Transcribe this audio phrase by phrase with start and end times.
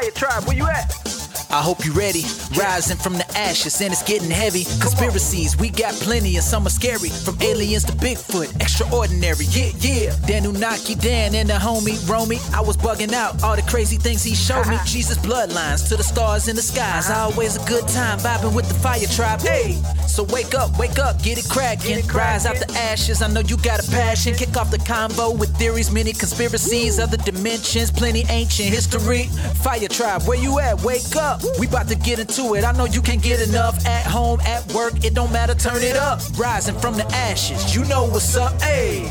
[0.00, 1.09] Fire Tribe, where you at?
[1.52, 2.22] I hope you're ready.
[2.56, 4.64] Rising from the ashes and it's getting heavy.
[4.80, 7.08] Conspiracies, we got plenty and some are scary.
[7.08, 9.46] From aliens to Bigfoot, extraordinary.
[9.50, 10.10] Yeah, yeah.
[10.30, 12.38] Danunaki Dan and the homie Romy.
[12.54, 14.78] I was bugging out all the crazy things he showed me.
[14.84, 17.10] Jesus bloodlines to the stars in the skies.
[17.10, 19.40] Always a good time vibing with the fire tribe.
[19.40, 19.72] Hey,
[20.06, 22.06] so wake up, wake up, get it cracking.
[22.06, 23.22] Rise out the ashes.
[23.22, 24.34] I know you got a passion.
[24.34, 29.24] Kick off the combo with theories, many conspiracies, other dimensions, plenty ancient history.
[29.64, 30.80] Fire tribe, where you at?
[30.82, 31.39] Wake up.
[31.58, 32.64] We about to get into it.
[32.64, 35.04] I know you can't get enough at home, at work.
[35.04, 35.54] It don't matter.
[35.54, 36.20] Turn it up.
[36.38, 37.74] Rising from the ashes.
[37.74, 38.60] You know what's up.
[38.62, 39.10] Hey,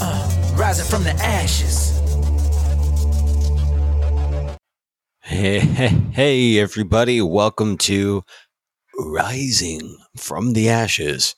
[0.00, 2.00] uh, rising from the ashes.
[5.22, 7.20] Hey, hey, hey, everybody.
[7.22, 8.24] Welcome to
[8.98, 11.34] Rising from the Ashes.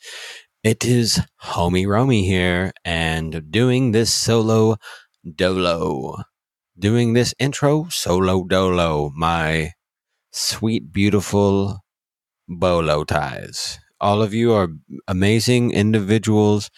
[0.65, 4.77] It is Homie Romy here and doing this solo
[5.37, 6.17] dolo.
[6.79, 9.13] Doing this intro solo dolo.
[9.17, 9.73] My
[10.31, 11.81] sweet, beautiful
[12.49, 13.79] bolo ties.
[14.01, 14.69] All of you are
[15.07, 16.71] amazing individuals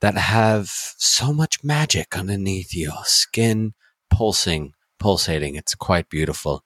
[0.00, 0.68] that have
[0.98, 3.74] so much magic underneath your skin,
[4.10, 5.54] pulsing, pulsating.
[5.54, 6.64] It's quite beautiful.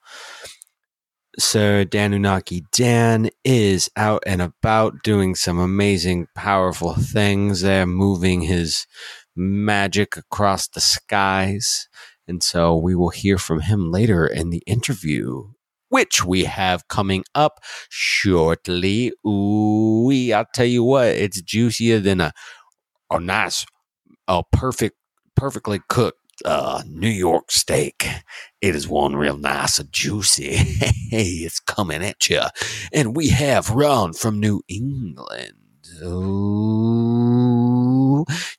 [1.39, 8.87] Sir Danunaki Dan is out and about doing some amazing, powerful things there, moving his
[9.35, 11.87] magic across the skies.
[12.27, 15.49] And so we will hear from him later in the interview
[15.89, 19.11] which we have coming up shortly.
[19.25, 22.31] Ooh, I'll tell you what, it's juicier than a,
[23.11, 23.65] a nice,
[24.27, 24.97] a perfect,
[25.35, 28.07] perfectly cooked uh, New York steak.
[28.61, 30.55] It is one real nice and juicy.
[31.09, 32.41] hey, it's coming at you.
[32.93, 35.53] And we have Ron from New England.
[36.03, 37.36] Ooh,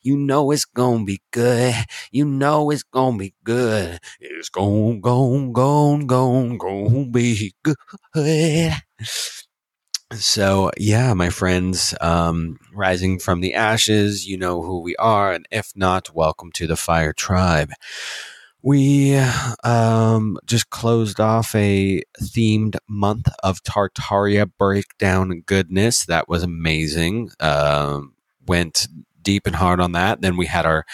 [0.03, 1.75] you know it's gonna be good.
[2.11, 3.99] You know it's gonna be good.
[4.21, 8.73] It's gonna, gonna, gonna, gonna, gonna be good.
[10.15, 15.47] So yeah, my friends, um, rising from the ashes, you know who we are, and
[15.51, 17.71] if not, welcome to the Fire Tribe.
[18.63, 19.17] We
[19.65, 26.07] um, just closed off a themed month of Tartaria breakdown goodness.
[26.07, 27.31] That was amazing.
[27.41, 28.15] Um,
[28.47, 28.89] went
[29.23, 30.21] deep and hard on that.
[30.21, 30.85] Then we had our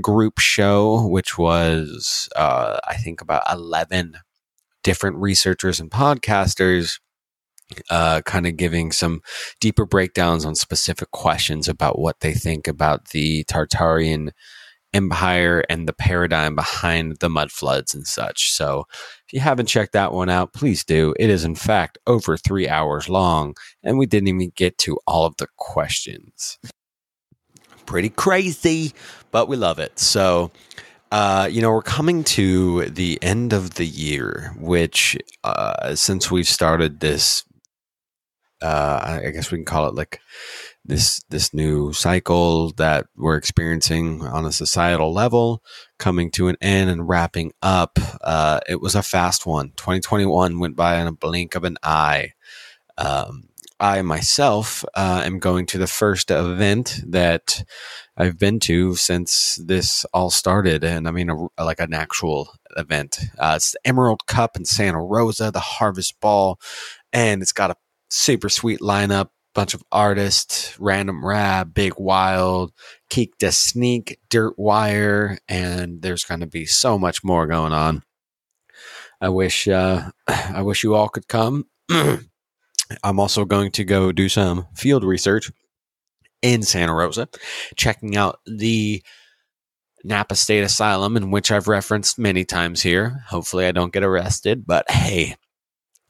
[0.00, 4.14] group show, which was, uh, I think, about 11
[4.82, 7.00] different researchers and podcasters.
[7.88, 9.22] Uh, kind of giving some
[9.58, 14.30] deeper breakdowns on specific questions about what they think about the Tartarian
[14.92, 18.52] empire and the paradigm behind the mud floods and such.
[18.52, 18.84] So,
[19.26, 21.14] if you haven't checked that one out, please do.
[21.18, 25.24] It is, in fact, over three hours long, and we didn't even get to all
[25.24, 26.58] of the questions.
[27.92, 28.94] Pretty crazy,
[29.32, 29.98] but we love it.
[29.98, 30.50] So,
[31.10, 36.48] uh, you know, we're coming to the end of the year, which, uh, since we've
[36.48, 37.44] started this,
[38.62, 40.20] uh, I guess we can call it like
[40.86, 45.62] this this new cycle that we're experiencing on a societal level
[45.98, 47.98] coming to an end and wrapping up.
[48.22, 49.72] Uh, it was a fast one.
[49.76, 52.32] 2021 went by in a blink of an eye.
[52.96, 53.50] Um,
[53.82, 57.64] I myself uh, am going to the first event that
[58.16, 63.18] I've been to since this all started, and I mean a, like an actual event.
[63.40, 66.60] Uh, it's the Emerald Cup in Santa Rosa, the Harvest Ball,
[67.12, 67.76] and it's got a
[68.08, 72.72] super sweet lineup bunch of artists, Random Rab, Big Wild,
[73.10, 78.04] Keek the Sneak, Dirt Wire, and there's going to be so much more going on.
[79.20, 81.66] I wish uh, I wish you all could come.
[83.02, 85.50] I'm also going to go do some field research
[86.42, 87.28] in Santa Rosa,
[87.76, 89.02] checking out the
[90.04, 93.22] Napa State Asylum, in which I've referenced many times here.
[93.28, 95.36] Hopefully, I don't get arrested, but hey,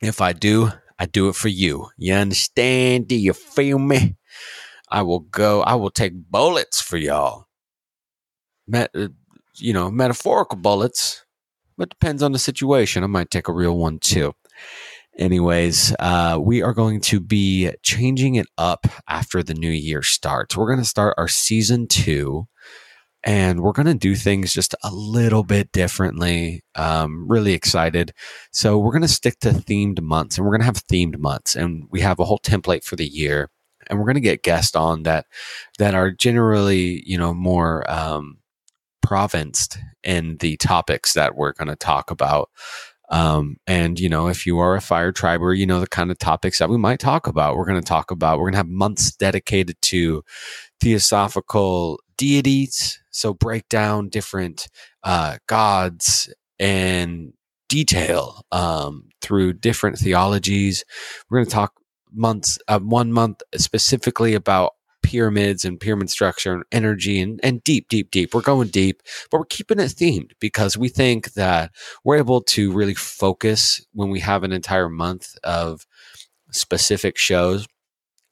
[0.00, 1.88] if I do, I do it for you.
[1.98, 3.08] You understand?
[3.08, 4.16] Do you feel me?
[4.88, 7.46] I will go, I will take bullets for y'all.
[8.66, 8.94] Met,
[9.56, 11.24] you know, metaphorical bullets,
[11.76, 13.02] but depends on the situation.
[13.02, 14.34] I might take a real one too.
[15.18, 20.56] Anyways, uh, we are going to be changing it up after the new year starts.
[20.56, 22.46] We're going to start our season two
[23.24, 26.62] and we're going to do things just a little bit differently.
[26.74, 28.12] Um, really excited.
[28.52, 31.54] So we're going to stick to themed months and we're going to have themed months
[31.54, 33.50] and we have a whole template for the year
[33.88, 35.26] and we're going to get guests on that,
[35.78, 38.38] that are generally, you know, more, um,
[39.02, 42.48] provinced in the topics that we're going to talk about.
[43.12, 46.18] Um, and you know, if you are a fire triber, you know the kind of
[46.18, 47.56] topics that we might talk about.
[47.56, 48.38] We're going to talk about.
[48.38, 50.24] We're going to have months dedicated to
[50.80, 53.00] theosophical deities.
[53.10, 54.68] So break down different
[55.04, 57.34] uh, gods and
[57.68, 60.84] detail um, through different theologies.
[61.28, 61.74] We're going to talk
[62.12, 64.72] months, uh, one month specifically about
[65.02, 68.34] pyramids and pyramid structure and energy and, and deep, deep, deep.
[68.34, 71.72] We're going deep, but we're keeping it themed because we think that
[72.04, 75.86] we're able to really focus when we have an entire month of
[76.50, 77.66] specific shows.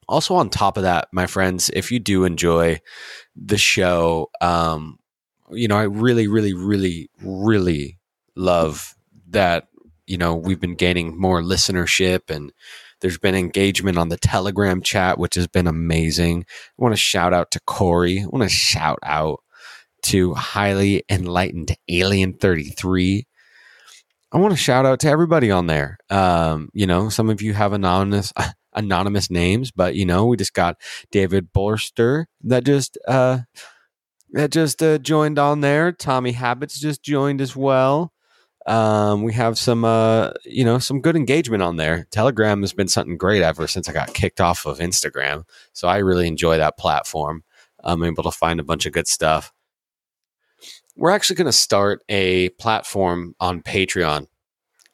[0.07, 2.79] Also, on top of that, my friends, if you do enjoy
[3.35, 4.97] the show, um,
[5.51, 7.99] you know, I really, really, really, really
[8.35, 8.95] love
[9.29, 9.67] that,
[10.07, 12.51] you know, we've been gaining more listenership and
[13.01, 16.45] there's been engagement on the Telegram chat, which has been amazing.
[16.47, 18.21] I want to shout out to Corey.
[18.21, 19.41] I want to shout out
[20.03, 23.27] to highly enlightened Alien 33.
[24.31, 25.97] I want to shout out to everybody on there.
[26.09, 28.31] Um, you know, some of you have anonymous
[28.73, 30.77] anonymous names, but you know, we just got
[31.11, 33.39] David Borster that just uh
[34.31, 35.91] that just uh, joined on there.
[35.91, 38.13] Tommy Habits just joined as well.
[38.67, 42.07] Um, we have some, uh, you know, some good engagement on there.
[42.11, 45.43] Telegram has been something great ever since I got kicked off of Instagram.
[45.73, 47.43] So I really enjoy that platform.
[47.83, 49.51] I'm able to find a bunch of good stuff.
[50.95, 54.27] We're actually going to start a platform on Patreon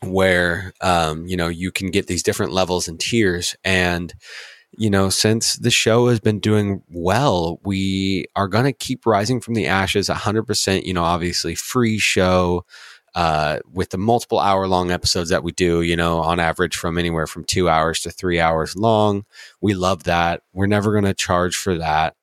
[0.01, 3.55] where, um, you know, you can get these different levels and tiers.
[3.65, 4.13] And,
[4.77, 9.41] you know, since the show has been doing well, we are going to keep rising
[9.41, 12.63] from the ashes 100%, you know, obviously free show
[13.17, 16.99] uh, with the multiple hour long episodes that we do, you know, on average from
[16.99, 19.25] anywhere from two hours to three hours long.
[19.59, 20.43] We love that.
[20.53, 22.13] We're never going to charge for that.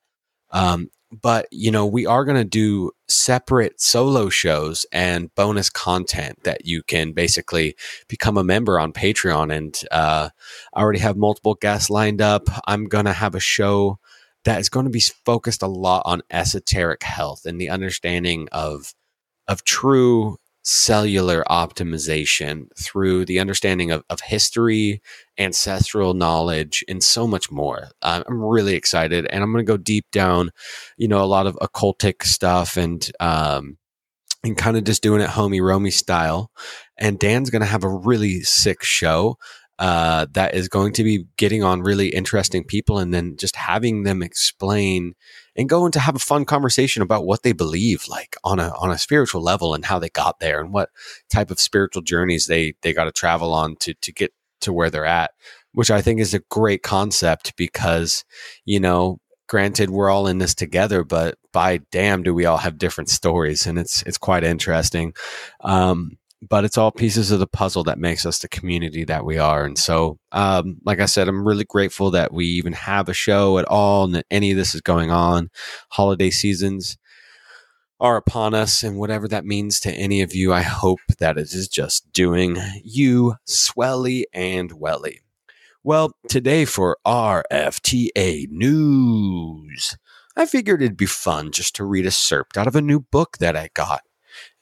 [0.51, 6.41] Um, but, you know, we are going to do separate solo shows and bonus content
[6.45, 7.75] that you can basically
[8.07, 9.53] become a member on Patreon.
[9.53, 10.29] And uh,
[10.73, 12.47] I already have multiple guests lined up.
[12.67, 13.99] I'm going to have a show
[14.45, 18.93] that is going to be focused a lot on esoteric health and the understanding of
[19.47, 24.99] of true cellular optimization through the understanding of, of history,
[25.37, 27.89] ancestral knowledge, and so much more.
[28.01, 30.51] I'm really excited, and I'm going to go deep down,
[30.97, 33.77] you know, a lot of occultic stuff and um,
[34.43, 36.51] and kind of just doing it homie romy style.
[36.97, 39.37] And Dan's going to have a really sick show
[39.77, 44.03] uh, that is going to be getting on really interesting people and then just having
[44.03, 45.13] them explain
[45.55, 48.91] and going to have a fun conversation about what they believe like on a on
[48.91, 50.89] a spiritual level and how they got there and what
[51.29, 54.89] type of spiritual journeys they they got to travel on to to get to where
[54.89, 55.31] they're at
[55.73, 58.23] which I think is a great concept because
[58.65, 62.77] you know granted we're all in this together but by damn do we all have
[62.77, 65.13] different stories and it's it's quite interesting.
[65.61, 69.37] Um but it's all pieces of the puzzle that makes us the community that we
[69.37, 69.65] are.
[69.65, 73.57] And so, um, like I said, I'm really grateful that we even have a show
[73.57, 75.49] at all and that any of this is going on.
[75.89, 76.97] Holiday seasons
[77.99, 81.53] are upon us, and whatever that means to any of you, I hope that it
[81.53, 85.21] is just doing you swelly and welly.
[85.83, 89.97] Well, today for RFTA News,
[90.35, 93.37] I figured it'd be fun just to read a serp out of a new book
[93.37, 94.01] that I got.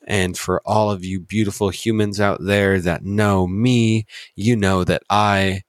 [0.05, 4.05] And for all of you beautiful humans out there that know me,
[4.35, 5.61] you know that I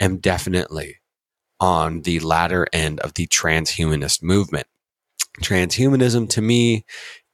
[0.00, 0.96] am definitely
[1.60, 4.66] on the latter end of the transhumanist movement.
[5.42, 6.84] Transhumanism to me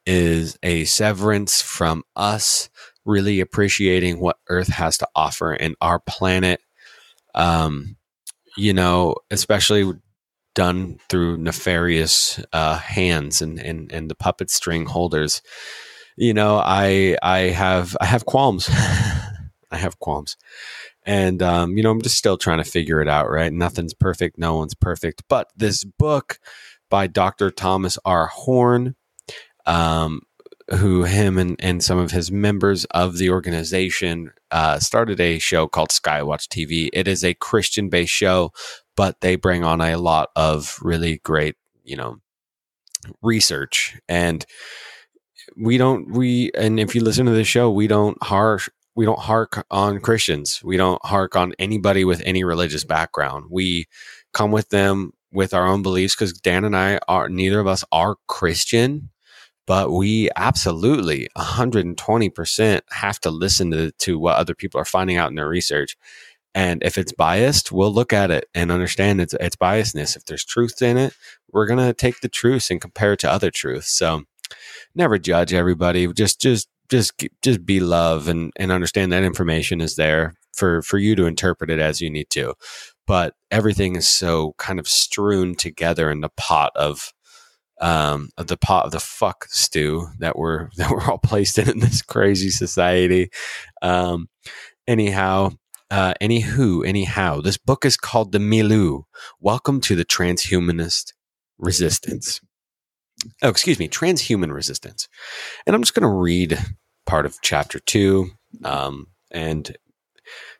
[0.06, 2.68] is a severance from us
[3.04, 6.60] really appreciating what Earth has to offer and our planet.
[7.34, 7.96] Um,
[8.56, 9.90] you know, especially
[10.54, 15.40] done through nefarious uh, hands and, and, and the puppet string holders
[16.22, 18.68] you know, I I have I have qualms.
[19.72, 20.36] I have qualms.
[21.04, 23.52] And um, you know, I'm just still trying to figure it out, right?
[23.52, 25.24] Nothing's perfect, no one's perfect.
[25.28, 26.38] But this book
[26.88, 27.50] by Dr.
[27.50, 28.26] Thomas R.
[28.26, 28.94] Horn,
[29.66, 30.20] um,
[30.76, 35.66] who him and, and some of his members of the organization uh, started a show
[35.66, 36.88] called Skywatch TV.
[36.92, 38.52] It is a Christian based show,
[38.96, 42.18] but they bring on a lot of really great, you know,
[43.22, 43.98] research.
[44.08, 44.46] And
[45.56, 49.18] we don't we and if you listen to the show we don't harsh we don't
[49.18, 53.86] hark on christians we don't hark on anybody with any religious background we
[54.32, 57.84] come with them with our own beliefs because dan and i are neither of us
[57.92, 59.10] are christian
[59.64, 65.30] but we absolutely 120% have to listen to, to what other people are finding out
[65.30, 65.96] in their research
[66.54, 70.16] and if it's biased, we'll look at it and understand its, its biasness.
[70.16, 71.14] If there's truth in it,
[71.50, 73.90] we're to take the truth and compare it to other truths.
[73.90, 74.24] So
[74.94, 76.12] never judge everybody.
[76.12, 80.98] Just just just just be love and and understand that information is there for for
[80.98, 82.54] you to interpret it as you need to.
[83.06, 87.12] But everything is so kind of strewn together in the pot of
[87.80, 91.80] um, the pot of the fuck stew that we're that we're all placed in in
[91.80, 93.30] this crazy society.
[93.82, 94.28] Um,
[94.86, 95.52] anyhow,
[95.90, 99.02] uh, anywho, anyhow, this book is called The Milieu.
[99.40, 101.12] Welcome to the transhumanist
[101.58, 102.40] resistance.
[103.42, 105.08] Oh, excuse me, transhuman resistance.
[105.66, 106.58] And I'm just going to read
[107.06, 108.30] part of chapter two
[108.64, 109.76] um, and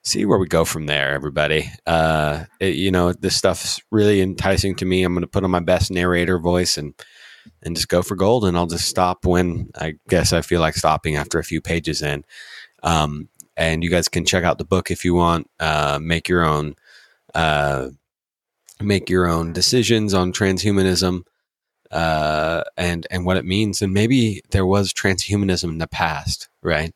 [0.05, 1.71] see where we go from there, everybody.
[1.87, 5.03] Uh, it, you know, this stuff's really enticing to me.
[5.03, 6.95] I'm going to put on my best narrator voice and
[7.63, 8.45] and just go for gold.
[8.45, 12.01] And I'll just stop when I guess I feel like stopping after a few pages
[12.03, 12.25] in.
[12.83, 15.49] Um, and you guys can check out the book if you want.
[15.59, 16.77] Uh, make your own.
[17.35, 17.89] Uh,
[18.81, 21.23] make your own decisions on transhumanism
[21.93, 23.83] uh, and and what it means.
[23.83, 26.95] And maybe there was transhumanism in the past, right?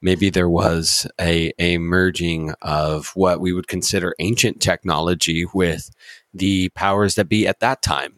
[0.00, 5.90] Maybe there was a a merging of what we would consider ancient technology with
[6.32, 8.14] the powers that be at that time.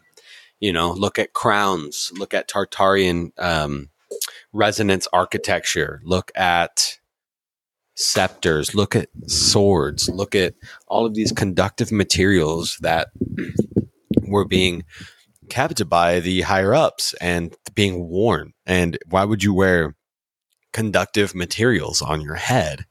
[0.60, 3.88] You know, look at crowns, look at Tartarian um,
[4.52, 6.99] resonance architecture, look at
[7.96, 10.54] scepters, look at swords, look at
[10.87, 13.08] all of these conductive materials that
[14.28, 14.84] were being
[15.50, 18.54] kept by the higher ups and being worn.
[18.64, 19.97] And why would you wear
[20.73, 22.87] conductive materials on your head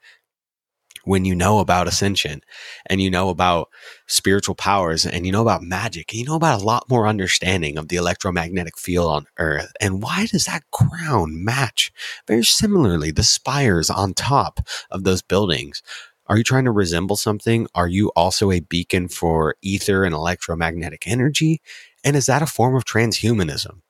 [1.06, 2.42] when you know about ascension
[2.88, 3.70] and you know about
[4.08, 7.78] spiritual powers and you know about magic and you know about a lot more understanding
[7.78, 9.72] of the electromagnetic field on earth?
[9.82, 11.92] And why does that crown match
[12.28, 14.60] very similarly the spires on top
[14.92, 15.82] of those buildings?
[16.28, 17.68] Are you trying to resemble something?
[17.74, 21.60] Are you also a beacon for ether and electromagnetic energy
[22.03, 23.82] and is that a form of transhumanism?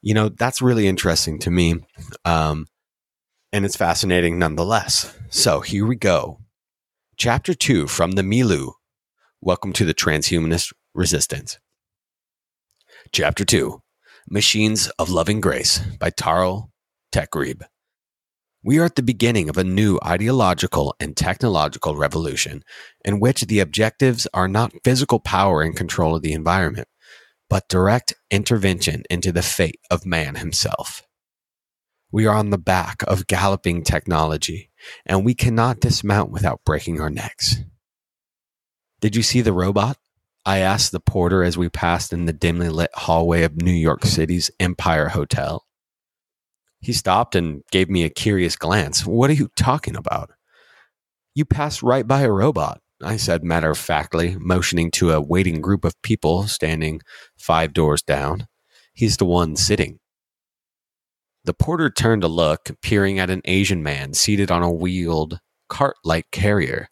[0.00, 1.76] You know, that's really interesting to me.
[2.24, 2.66] Um,
[3.52, 5.16] and it's fascinating nonetheless.
[5.30, 6.38] So here we go.
[7.16, 8.70] Chapter two from the Milieu.
[9.40, 11.58] Welcome to the Transhumanist Resistance.
[13.12, 13.82] Chapter two
[14.30, 16.70] Machines of Loving Grace by Taro
[17.12, 17.62] Teichrib.
[18.62, 22.62] We are at the beginning of a new ideological and technological revolution
[23.04, 26.88] in which the objectives are not physical power and control of the environment,
[27.48, 31.02] but direct intervention into the fate of man himself.
[32.10, 34.70] We are on the back of galloping technology,
[35.04, 37.56] and we cannot dismount without breaking our necks.
[39.00, 39.98] Did you see the robot?
[40.46, 44.04] I asked the porter as we passed in the dimly lit hallway of New York
[44.04, 45.66] City's Empire Hotel.
[46.80, 49.04] He stopped and gave me a curious glance.
[49.04, 50.30] What are you talking about?
[51.34, 52.80] You passed right by a robot.
[53.02, 57.00] I said matter of factly, motioning to a waiting group of people standing
[57.36, 58.48] five doors down.
[58.92, 60.00] He's the one sitting.
[61.44, 65.96] The porter turned to look, peering at an Asian man seated on a wheeled cart
[66.04, 66.88] like carrier.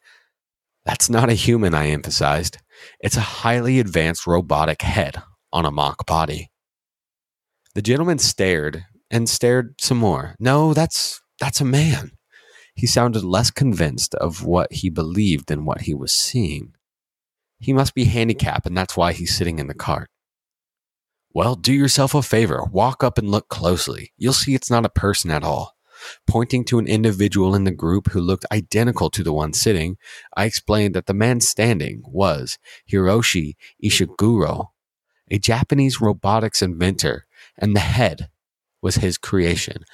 [0.84, 2.58] That's not a human, I emphasized.
[3.00, 5.20] It's a highly advanced robotic head
[5.52, 6.50] on a mock body.
[7.74, 10.36] The gentleman stared and stared some more.
[10.38, 12.12] No, that's that's a man.
[12.76, 16.74] He sounded less convinced of what he believed than what he was seeing.
[17.58, 20.10] He must be handicapped, and that's why he's sitting in the cart.
[21.32, 22.64] Well, do yourself a favor.
[22.70, 24.12] Walk up and look closely.
[24.18, 25.74] You'll see it's not a person at all.
[26.26, 29.96] Pointing to an individual in the group who looked identical to the one sitting,
[30.36, 32.58] I explained that the man standing was
[32.90, 34.68] Hiroshi Ishiguro,
[35.30, 38.28] a Japanese robotics inventor, and the head
[38.82, 39.84] was his creation,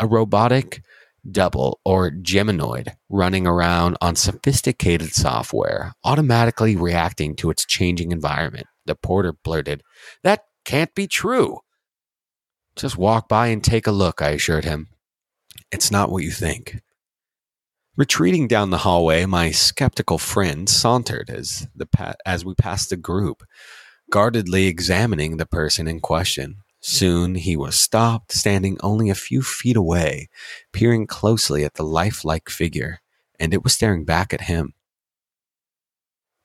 [0.00, 0.82] a robotic
[1.28, 8.66] double or Geminoid running around on sophisticated software, automatically reacting to its changing environment.
[8.86, 9.82] The porter blurted,
[10.22, 11.58] That can't be true.
[12.76, 14.88] Just walk by and take a look, I assured him.
[15.72, 16.80] It's not what you think.
[17.96, 22.96] Retreating down the hallway, my skeptical friend sauntered as, the pa- as we passed the
[22.96, 23.42] group,
[24.10, 26.56] guardedly examining the person in question.
[26.80, 30.28] Soon he was stopped, standing only a few feet away,
[30.72, 33.00] peering closely at the lifelike figure,
[33.38, 34.72] and it was staring back at him.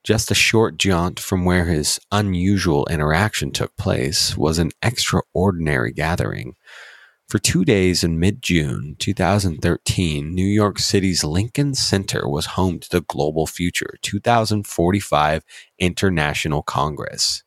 [0.04, 6.54] Just a short jaunt from where his unusual interaction took place was an extraordinary gathering.
[7.28, 12.88] For two days in mid June 2013, New York City's Lincoln Center was home to
[12.88, 15.42] the Global Future 2045
[15.80, 17.42] International Congress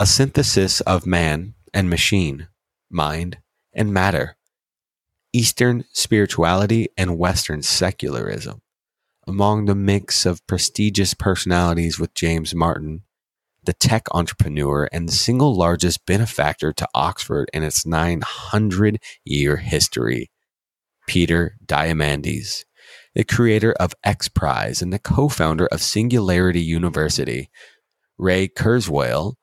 [0.00, 2.46] a synthesis of man and machine,
[2.88, 3.38] mind
[3.74, 4.36] and matter,
[5.32, 8.62] Eastern spirituality and Western secularism.
[9.26, 13.02] Among the mix of prestigious personalities with James Martin,
[13.64, 20.30] the tech entrepreneur and the single largest benefactor to Oxford in its 900 year history,
[21.08, 22.64] Peter Diamandis,
[23.14, 27.50] the creator of X Prize and the co founder of Singularity University,
[28.16, 29.34] Ray Kurzweil,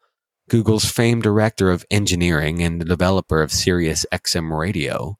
[0.49, 5.17] Google's famed director of engineering and the developer of Sirius XM Radio,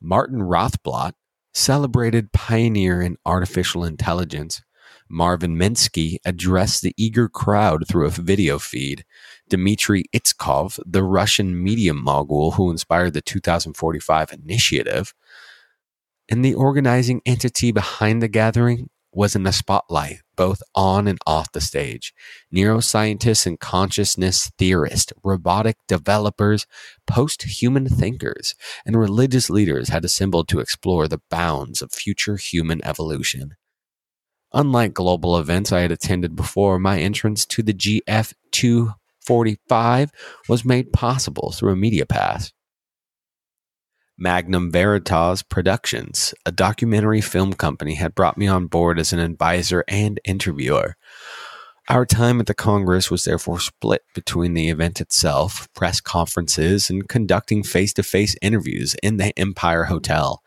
[0.00, 1.14] Martin Rothblatt,
[1.52, 4.62] celebrated pioneer in artificial intelligence,
[5.08, 9.04] Marvin Minsky addressed the eager crowd through a video feed.
[9.48, 15.14] Dmitry Itskov, the Russian media mogul who inspired the 2045 initiative,
[16.28, 21.50] and the organizing entity behind the gathering was in the spotlight, both on and off
[21.52, 22.12] the stage.
[22.54, 26.66] Neuroscientists and consciousness theorists, robotic developers,
[27.06, 28.54] post human thinkers,
[28.84, 33.56] and religious leaders had assembled to explore the bounds of future human evolution.
[34.52, 40.10] Unlike global events I had attended before, my entrance to the GF 245
[40.46, 42.52] was made possible through a media pass.
[44.18, 49.84] Magnum Veritas Productions, a documentary film company, had brought me on board as an advisor
[49.88, 50.96] and interviewer.
[51.88, 57.08] Our time at the Congress was therefore split between the event itself, press conferences, and
[57.08, 60.42] conducting face to face interviews in the Empire Hotel.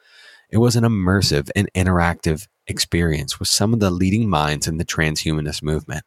[0.49, 4.85] It was an immersive and interactive experience with some of the leading minds in the
[4.85, 6.03] transhumanist movement.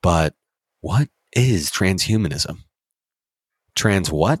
[0.00, 0.34] But
[0.80, 2.58] what is transhumanism?
[3.74, 4.38] Trans what?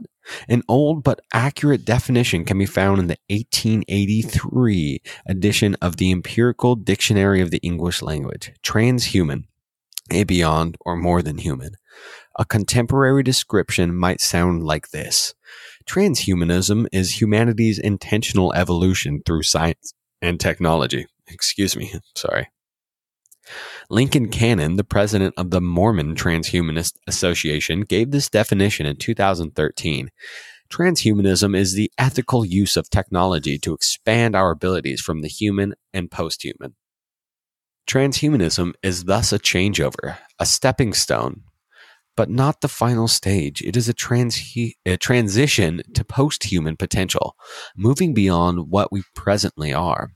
[0.48, 6.76] An old but accurate definition can be found in the 1883 edition of the Empirical
[6.76, 8.52] Dictionary of the English Language.
[8.62, 9.44] Transhuman,
[10.10, 11.72] a beyond or more than human.
[12.38, 15.34] A contemporary description might sound like this
[15.86, 21.06] Transhumanism is humanity's intentional evolution through science and technology.
[21.26, 22.48] Excuse me, sorry.
[23.92, 30.10] Lincoln Cannon, the president of the Mormon Transhumanist Association, gave this definition in 2013.
[30.72, 36.08] Transhumanism is the ethical use of technology to expand our abilities from the human and
[36.08, 36.74] posthuman.
[37.88, 41.42] Transhumanism is thus a changeover, a stepping stone,
[42.16, 43.60] but not the final stage.
[43.62, 47.34] It is a, a transition to posthuman potential,
[47.76, 50.12] moving beyond what we presently are.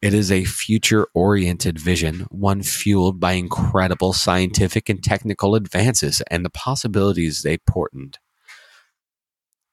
[0.00, 6.44] It is a future oriented vision, one fueled by incredible scientific and technical advances and
[6.44, 8.18] the possibilities they portend.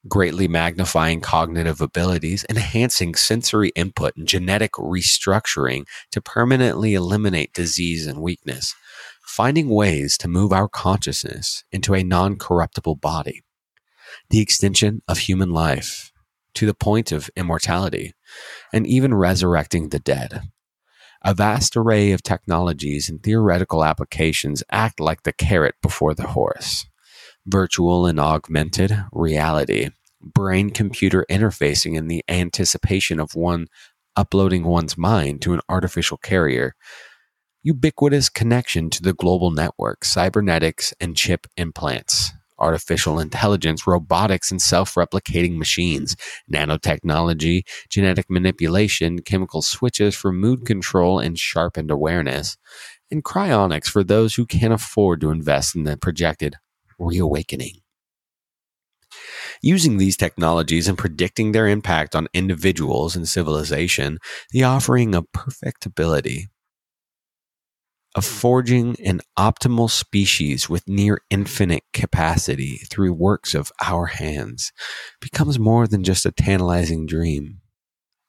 [0.08, 8.20] Greatly magnifying cognitive abilities, enhancing sensory input, and genetic restructuring to permanently eliminate disease and
[8.20, 8.74] weakness,
[9.28, 13.44] finding ways to move our consciousness into a non corruptible body.
[14.32, 16.12] The extension of human life
[16.56, 18.14] to the point of immortality
[18.74, 20.42] and even resurrecting the dead.
[21.24, 26.86] A vast array of technologies and theoretical applications act like the carrot before the horse.
[27.48, 29.90] Virtual and augmented reality,
[30.22, 33.68] brain computer interfacing in the anticipation of one
[34.16, 36.76] uploading one's mind to an artificial carrier,
[37.64, 44.96] ubiquitous connection to the global network, cybernetics, and chip implants, artificial intelligence, robotics, and self
[44.96, 46.16] replicating machines,
[46.52, 52.58] nanotechnology, genetic manipulation, chemical switches for mood control and sharpened awareness,
[53.12, 56.56] and cryonics for those who can't afford to invest in the projected
[57.00, 57.82] reawakening.
[59.62, 64.20] Using these technologies and predicting their impact on individuals and civilization,
[64.52, 66.48] the offering of perfectibility
[68.16, 74.72] of forging an optimal species with near infinite capacity through works of our hands
[75.20, 77.60] becomes more than just a tantalizing dream.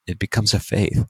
[0.06, 1.06] It becomes a faith.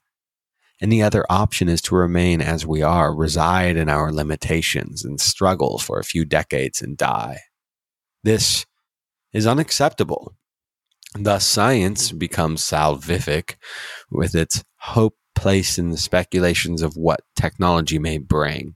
[0.78, 5.18] And the other option is to remain as we are, reside in our limitations and
[5.18, 7.40] struggle for a few decades and die.
[8.22, 8.66] This
[9.32, 10.36] is unacceptable.
[11.14, 13.54] Thus, science becomes salvific
[14.10, 18.74] with its hope place in the speculations of what technology may bring.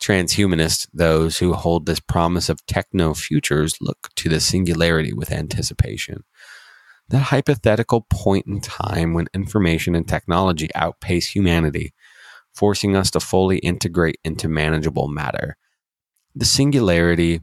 [0.00, 6.22] Transhumanists, those who hold this promise of techno futures, look to the singularity with anticipation.
[7.08, 11.94] That hypothetical point in time when information and technology outpace humanity,
[12.54, 15.56] forcing us to fully integrate into manageable matter.
[16.34, 17.40] The singularity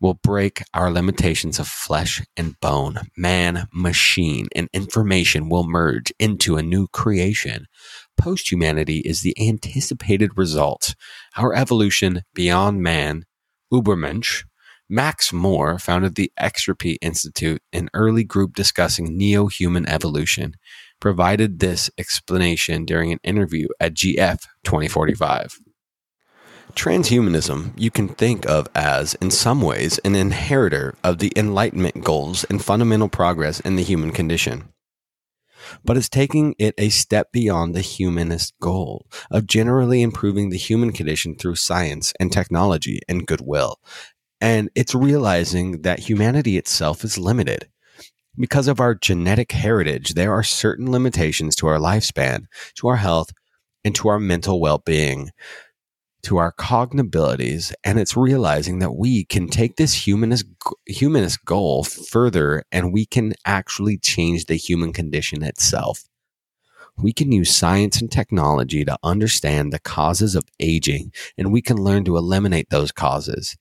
[0.00, 2.98] will break our limitations of flesh and bone.
[3.16, 7.66] Man, machine, and information will merge into a new creation.
[8.16, 10.94] Post humanity is the anticipated result.
[11.36, 13.24] Our evolution beyond man,
[13.72, 14.44] Ubermensch,
[14.88, 20.54] Max More founded the Extropy Institute, an early group discussing neo human evolution,
[21.00, 25.58] provided this explanation during an interview at GF 2045.
[26.76, 32.44] Transhumanism you can think of as, in some ways, an inheritor of the Enlightenment goals
[32.44, 34.68] and fundamental progress in the human condition.
[35.84, 40.92] But it's taking it a step beyond the humanist goal of generally improving the human
[40.92, 43.80] condition through science and technology and goodwill,
[44.40, 47.68] And it's realizing that humanity itself is limited.
[48.38, 53.30] Because of our genetic heritage, there are certain limitations to our lifespan, to our health,
[53.82, 55.30] and to our mental well being,
[56.26, 57.72] to our cognabilities.
[57.84, 60.44] And it's realizing that we can take this humanist,
[60.84, 66.02] humanist goal further and we can actually change the human condition itself.
[66.98, 71.76] We can use science and technology to understand the causes of aging, and we can
[71.76, 73.56] learn to eliminate those causes.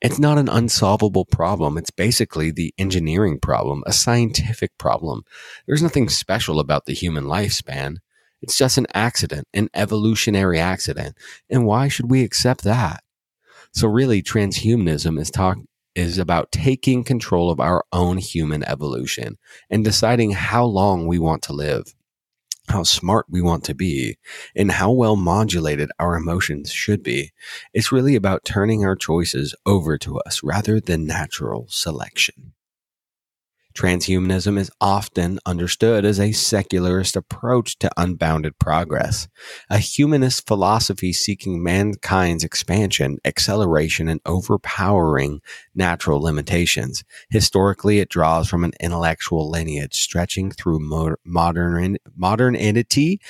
[0.00, 1.78] It's not an unsolvable problem.
[1.78, 5.22] It's basically the engineering problem, a scientific problem.
[5.66, 7.98] There's nothing special about the human lifespan.
[8.44, 11.16] It's just an accident, an evolutionary accident.
[11.48, 13.02] And why should we accept that?
[13.72, 15.56] So really, transhumanism is talk
[15.94, 19.38] is about taking control of our own human evolution
[19.70, 21.94] and deciding how long we want to live
[22.68, 24.16] how smart we want to be
[24.56, 27.30] and how well modulated our emotions should be.
[27.74, 32.54] It's really about turning our choices over to us rather than natural selection.
[33.76, 39.26] Transhumanism is often understood as a secularist approach to unbounded progress,
[39.68, 45.40] a humanist philosophy seeking mankind's expansion, acceleration, and overpowering
[45.74, 47.02] natural limitations.
[47.30, 50.78] Historically, it draws from an intellectual lineage stretching through
[51.24, 53.20] modern, modernity,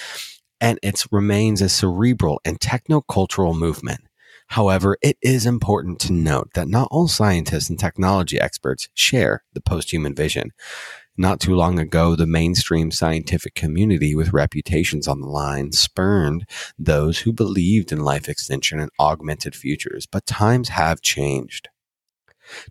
[0.61, 4.04] and it remains a cerebral and technocultural movement.
[4.49, 9.61] However, it is important to note that not all scientists and technology experts share the
[9.61, 10.53] posthuman vision.
[11.17, 16.45] Not too long ago, the mainstream scientific community with reputations on the line spurned
[16.77, 21.69] those who believed in life extension and augmented futures, but times have changed.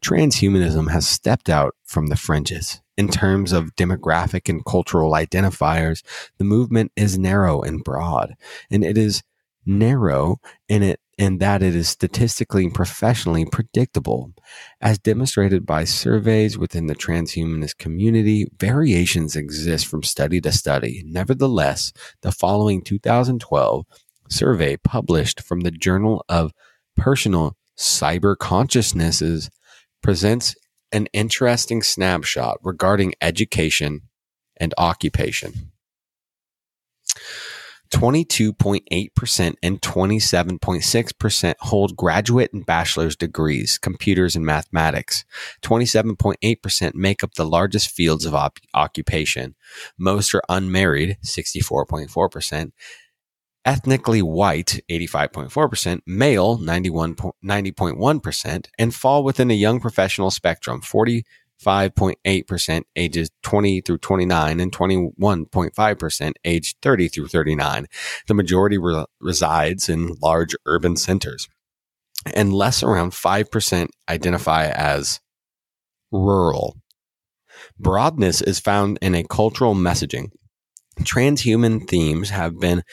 [0.01, 2.81] Transhumanism has stepped out from the fringes.
[2.97, 6.03] In terms of demographic and cultural identifiers,
[6.38, 8.36] the movement is narrow and broad,
[8.69, 9.23] and it is
[9.65, 14.34] narrow in it and that it is statistically and professionally predictable.
[14.82, 21.04] As demonstrated by surveys within the transhumanist community, variations exist from study to study.
[21.06, 23.86] Nevertheless, the following 2012
[24.30, 26.52] survey published from the Journal of
[26.95, 29.49] Personal Cyber Consciousnesses
[30.02, 30.56] presents
[30.91, 34.02] an interesting snapshot regarding education
[34.58, 35.72] and occupation.
[37.93, 45.23] 22.8% and 27.6% hold graduate and bachelor's degrees, computers and mathematics.
[45.62, 49.56] 27.8% make up the largest fields of op- occupation.
[49.97, 52.71] Most are unmarried, 64.4%.
[53.65, 61.23] Ethnically white, 85.4%, male, 91, 90.1%, and fall within a young professional spectrum, 40
[61.63, 67.88] 5.8% ages 20 through 29 and 21.5% age 30 through 39.
[68.28, 71.47] The majority re- resides in large urban centers
[72.34, 75.19] and less around 5% identify as
[76.12, 76.78] rural.
[77.80, 80.32] Broadness is found in a cultural messaging.
[81.02, 82.84] Transhuman themes have been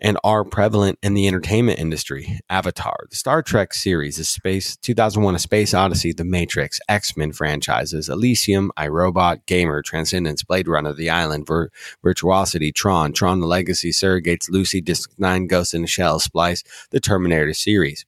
[0.00, 2.40] and are prevalent in the entertainment industry.
[2.48, 7.32] Avatar, the Star Trek series, the Space 2001: A Space Odyssey, The Matrix, X Men
[7.32, 11.70] franchises, Elysium, iRobot, Gamer, Transcendence, Blade Runner, The Island, Vir-
[12.02, 17.00] Virtuosity, Tron, Tron: The Legacy, Surrogates, Lucy, Disc Nine, Ghost in the Shell, Splice, the
[17.00, 18.04] Terminator series.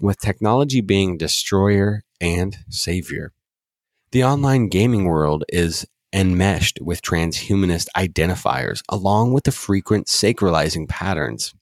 [0.00, 3.32] With technology being destroyer and savior.
[4.12, 11.54] The online gaming world is enmeshed with transhumanist identifiers, along with the frequent sacralizing patterns.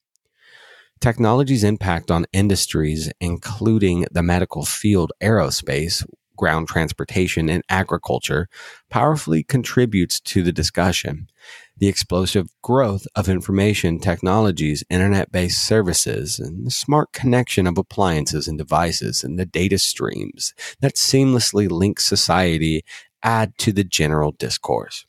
[1.00, 6.04] Technology's impact on industries, including the medical field, aerospace,
[6.38, 8.48] ground transportation, and agriculture,
[8.88, 11.28] powerfully contributes to the discussion.
[11.76, 18.48] The explosive growth of information technologies, internet based services, and the smart connection of appliances
[18.48, 22.82] and devices, and the data streams that seamlessly link society
[23.22, 25.04] add to the general discourse?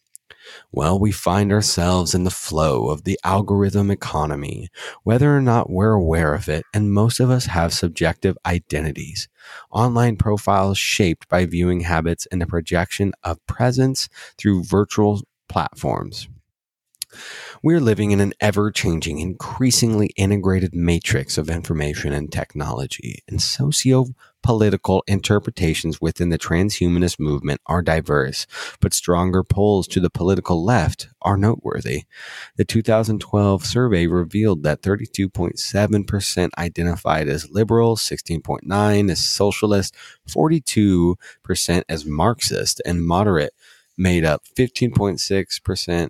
[0.71, 4.69] Well, we find ourselves in the flow of the algorithm economy,
[5.03, 9.27] whether or not we're aware of it, and most of us have subjective identities.
[9.71, 16.27] Online profiles shaped by viewing habits and the projection of presence through virtual platforms.
[17.63, 24.07] We're living in an ever changing, increasingly integrated matrix of information and technology, and socio
[24.43, 28.47] political interpretations within the transhumanist movement are diverse,
[28.79, 32.03] but stronger pulls to the political left are noteworthy.
[32.55, 39.95] The 2012 survey revealed that 32.7% identified as liberal, 16.9 as socialist,
[40.27, 41.15] 42%
[41.89, 43.53] as Marxist, and moderate
[43.97, 46.09] made up 15.6%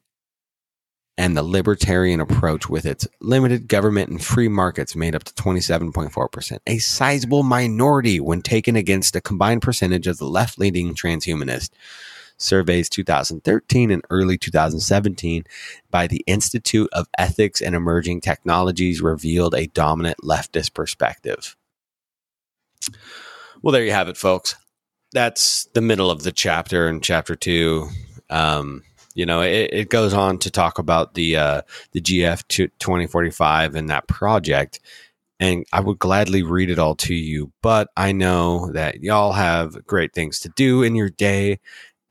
[1.20, 6.60] and the libertarian approach with its limited government and free markets made up to 27.4%,
[6.66, 11.72] a sizable minority when taken against a combined percentage of the left leaning transhumanist.
[12.38, 15.44] Surveys 2013 and early 2017
[15.92, 21.58] by the Institute of Ethics and Emerging Technologies revealed a dominant leftist perspective.
[23.62, 24.56] Well, there you have it, folks.
[25.12, 27.90] That's the middle of the chapter in chapter two.
[28.30, 28.84] Um,
[29.16, 33.90] you know, it, it, goes on to talk about the uh, the GF 2045 and
[33.90, 34.80] that project.
[35.40, 39.86] And I would gladly read it all to you, but I know that y'all have
[39.86, 41.60] great things to do in your day,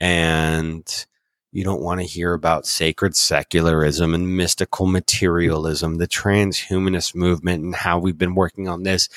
[0.00, 1.06] and
[1.52, 7.74] you don't want to hear about sacred secularism and mystical materialism, the transhumanist movement, and
[7.74, 9.08] how we've been working on this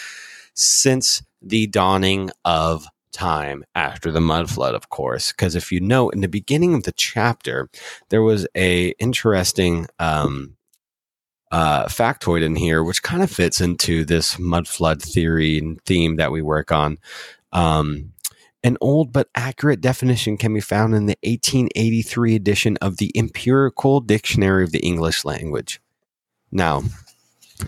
[0.54, 6.10] since the dawning of time after the mud flood of course because if you know
[6.10, 7.70] in the beginning of the chapter
[8.10, 10.56] there was a interesting um,
[11.52, 16.16] uh, factoid in here which kind of fits into this mud flood theory and theme
[16.16, 16.98] that we work on.
[17.52, 18.14] Um,
[18.64, 24.00] an old but accurate definition can be found in the 1883 edition of the empirical
[24.00, 25.82] dictionary of the english language.
[26.52, 26.84] Now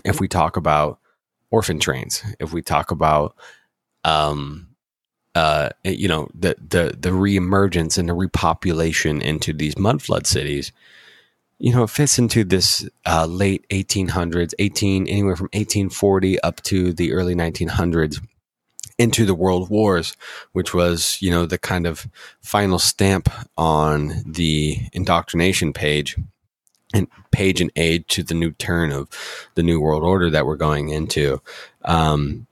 [0.04, 0.98] if we talk about
[1.50, 3.36] orphan trains if we talk about
[4.04, 4.73] um,
[5.34, 10.72] uh, you know, the the the reemergence and the repopulation into these mud flood cities,
[11.58, 16.92] you know, it fits into this uh, late 1800s, 18 anywhere from 1840 up to
[16.92, 18.20] the early 1900s
[18.96, 20.16] into the world wars
[20.52, 22.06] which was you know the kind of
[22.40, 26.16] final stamp on the indoctrination page
[26.94, 29.08] and page and aid to the new turn of
[29.54, 31.42] the new world order that we're going into.
[31.84, 32.46] Um,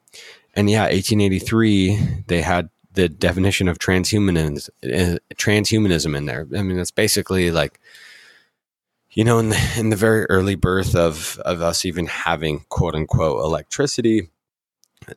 [0.55, 6.47] and yeah, 1883, they had the definition of transhumanism, uh, transhumanism in there.
[6.57, 7.81] I mean, it's basically like,
[9.12, 12.95] you know, in the, in the very early birth of, of us even having quote
[12.95, 14.29] unquote electricity,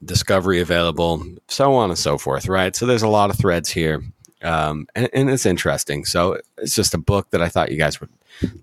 [0.04, 2.76] discovery available, so on and so forth, right?
[2.76, 4.04] So there's a lot of threads here.
[4.42, 6.06] Um, and, and it's interesting.
[6.06, 8.10] So it's just a book that I thought you guys would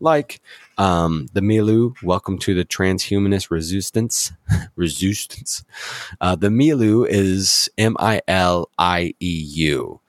[0.00, 0.40] like
[0.78, 1.92] um, the Milieu.
[2.02, 4.32] Welcome to the transhumanist resistance.
[4.76, 5.64] resistance.
[6.20, 10.00] Uh, the Milieu is M I L I E U.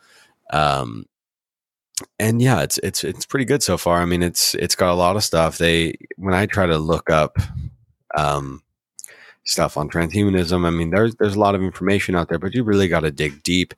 [0.52, 1.06] Um,
[2.20, 4.02] and yeah, it's it's it's pretty good so far.
[4.02, 5.58] I mean, it's it's got a lot of stuff.
[5.58, 7.38] They when I try to look up
[8.16, 8.62] um,
[9.46, 12.64] stuff on transhumanism, I mean, there's there's a lot of information out there, but you
[12.64, 13.74] really got to dig deep.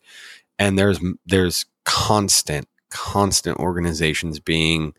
[0.58, 4.94] And there's there's constant constant organizations being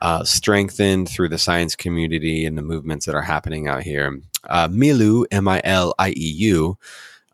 [0.00, 4.20] uh, strengthened through the science community and the movements that are happening out here.
[4.48, 6.78] Uh, Milieu, M I L I E U,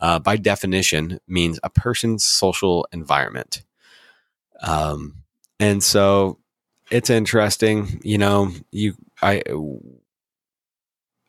[0.00, 3.62] uh, by definition, means a person's social environment.
[4.62, 5.16] Um,
[5.60, 6.38] and so
[6.90, 9.42] it's interesting, you know, you, I,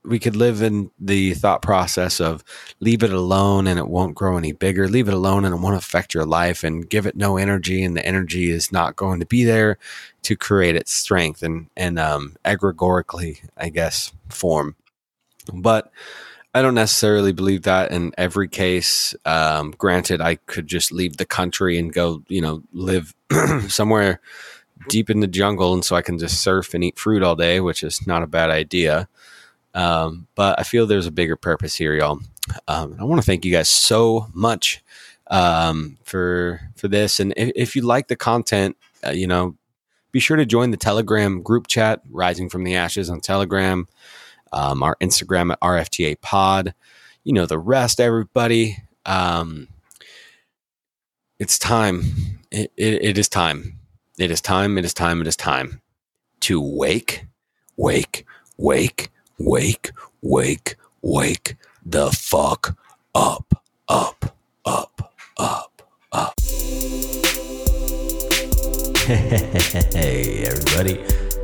[0.08, 2.44] we could live in the thought process of
[2.80, 4.88] leave it alone and it won't grow any bigger.
[4.88, 7.96] Leave it alone and it won't affect your life and give it no energy and
[7.96, 9.78] the energy is not going to be there
[10.24, 14.76] to create its strength and and um egregorically i guess form.
[15.54, 15.91] But
[16.54, 19.15] i don't necessarily believe that in every case.
[19.26, 23.13] Um granted i could just leave the country and go you know live
[23.68, 24.20] somewhere
[24.89, 27.60] deep in the jungle and so i can just surf and eat fruit all day
[27.60, 29.08] which is not a bad idea
[29.75, 32.19] um, but I feel there's a bigger purpose here, y'all.
[32.67, 34.81] Um, I want to thank you guys so much
[35.27, 37.19] um, for for this.
[37.19, 39.55] And if, if you like the content, uh, you know,
[40.11, 43.88] be sure to join the Telegram group chat, Rising from the Ashes on Telegram,
[44.53, 46.73] um, our Instagram at RFTA Pod.
[47.25, 48.77] You know the rest, everybody.
[49.05, 49.67] Um,
[51.38, 52.03] it's time.
[52.49, 53.79] It, it, it is time.
[54.17, 54.77] It is time.
[54.77, 55.19] It is time.
[55.19, 55.81] It is time
[56.41, 57.25] to wake,
[57.75, 58.25] wake,
[58.57, 62.78] wake wake, wake, wake the fuck
[63.13, 66.34] up, up, up, up, up.
[69.06, 70.95] Hey, everybody.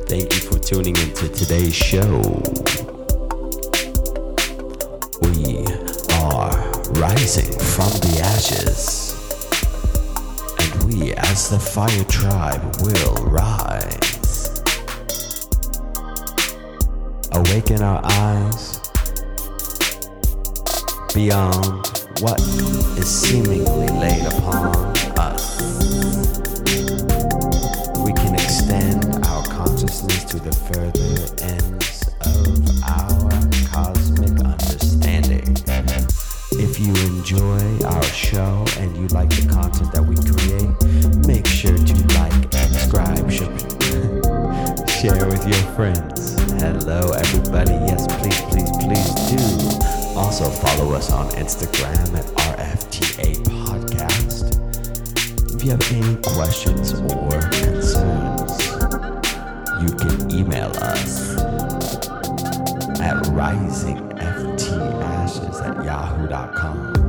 [0.08, 2.20] Thank you for tuning into today's show.
[5.22, 5.64] We
[6.14, 9.12] are rising from the ashes.
[10.58, 14.11] And we, as the fire tribe, will rise.
[17.34, 18.78] Awaken our eyes
[21.14, 21.86] beyond
[22.20, 22.40] what
[22.98, 24.76] is seemingly laid upon
[25.18, 25.60] us.
[28.04, 33.30] We can extend our consciousness to the further ends of our
[33.68, 35.56] cosmic understanding.
[36.52, 41.76] If you enjoy our show and you like the content that we create, make sure
[41.76, 43.30] to like, subscribe,
[44.90, 47.72] share with your friends Hello, everybody.
[47.72, 49.36] Yes, please, please, please do.
[50.16, 52.24] Also, follow us on Instagram at
[52.56, 53.34] RFTA
[53.66, 54.44] Podcast.
[55.56, 58.52] If you have any questions or concerns,
[59.82, 61.34] you can email us
[63.00, 67.01] at risingftashes at yahoo.com.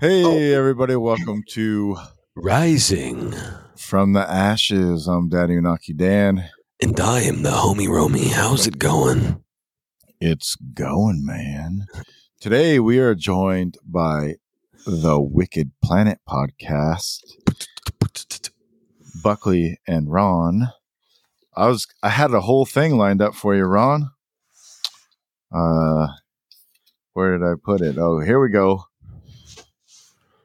[0.00, 1.96] Hey, everybody, welcome to
[2.34, 3.34] Rising.
[3.76, 5.06] From the Ashes.
[5.06, 6.48] I'm Daddy Unaki Dan.
[6.82, 8.28] And I am the homie Romy.
[8.28, 9.42] How's it going?
[10.20, 11.86] It's going, man.
[12.40, 14.34] Today we are joined by
[14.86, 17.20] the Wicked Planet podcast,
[19.22, 20.68] Buckley and Ron.
[21.56, 24.10] I was I had a whole thing lined up for you, Ron.
[25.54, 26.08] Uh
[27.12, 27.96] where did I put it?
[27.96, 28.84] Oh, here we go.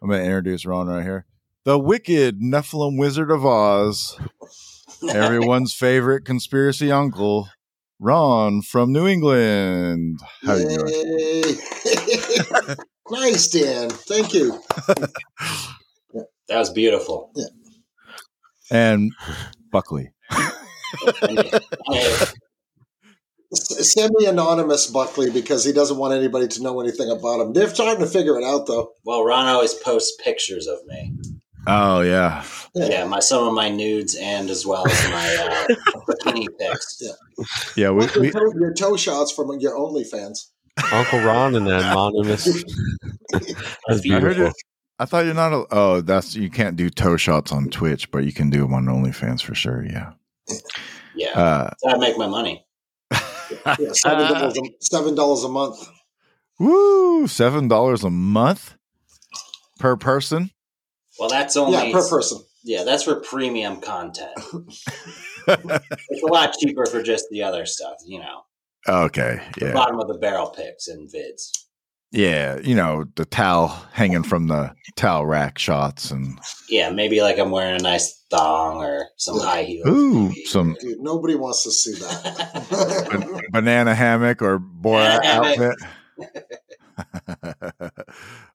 [0.02, 1.26] I'm gonna introduce Ron right here.
[1.66, 4.18] The wicked Nephilim Wizard of Oz.
[5.10, 7.50] Everyone's favorite conspiracy uncle,
[8.00, 10.20] Ron from New England.
[10.44, 12.76] How are you doing?
[13.12, 13.90] Nice, Dan.
[13.90, 14.62] Thank you.
[16.48, 17.32] That was beautiful.
[18.72, 19.12] And
[19.72, 20.12] Buckley.
[23.54, 27.54] S- Semi-anonymous Buckley because he doesn't want anybody to know anything about him.
[27.54, 28.92] They're starting to figure it out, though.
[29.06, 31.14] well, Ron always posts pictures of me.
[31.68, 32.44] Oh yeah.
[32.74, 35.76] Yeah, my some of my nudes and as well as my uh,
[36.08, 37.02] bikini pics.
[37.38, 37.46] Yeah.
[37.78, 40.40] Yeah, we, Like your, toe, your toe shots from your OnlyFans.
[40.92, 42.64] Uncle Ron and then anonymous.
[43.32, 43.54] That's
[43.88, 44.46] I beautiful.
[44.46, 44.52] you.
[45.00, 45.54] I thought you're not.
[45.54, 48.74] A, oh, that's you can't do toe shots on Twitch, but you can do them
[48.74, 49.86] on OnlyFans for sure.
[49.86, 50.12] Yeah.
[51.16, 52.66] Yeah, Uh, that's how I make my money.
[53.52, 55.78] Yeah, seven dollars a, uh, seven dollars a month.
[56.60, 57.28] woo!
[57.28, 58.76] Seven dollars a month
[59.80, 60.52] per person.
[61.20, 62.40] Well, that's only Yeah, per person.
[62.64, 64.32] yeah, that's for premium content.
[65.48, 68.42] It's a lot cheaper for just the other stuff, you know,
[68.88, 69.42] okay.
[69.58, 71.50] the bottom of the barrel picks and vids.
[72.12, 72.60] Yeah.
[72.60, 77.52] You know the towel hanging from the towel rack shots and Yeah, maybe like I'm
[77.52, 79.88] wearing a nice thong or some high heels.
[79.88, 80.46] ooh maybe.
[80.46, 83.44] some Dude, nobody wants to see that.
[83.52, 85.76] banana hammock or Borat outfit.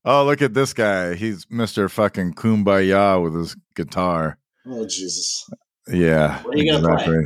[0.05, 1.15] oh, look at this guy.
[1.15, 1.91] He's Mr.
[1.91, 4.39] fucking Kumbaya with his guitar.
[4.67, 5.49] oh, Jesus.
[5.89, 6.43] Yeah.
[6.43, 7.25] What are you gonna play?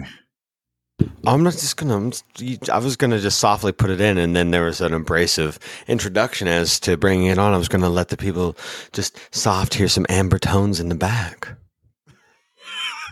[1.27, 1.97] I'm not just gonna.
[1.97, 4.93] I'm just- I was gonna just softly put it in, and then there was an
[4.95, 7.55] abrasive introduction as to bringing it on.
[7.55, 8.57] I was gonna let the people
[8.93, 11.49] just soft hear some amber tones in the back.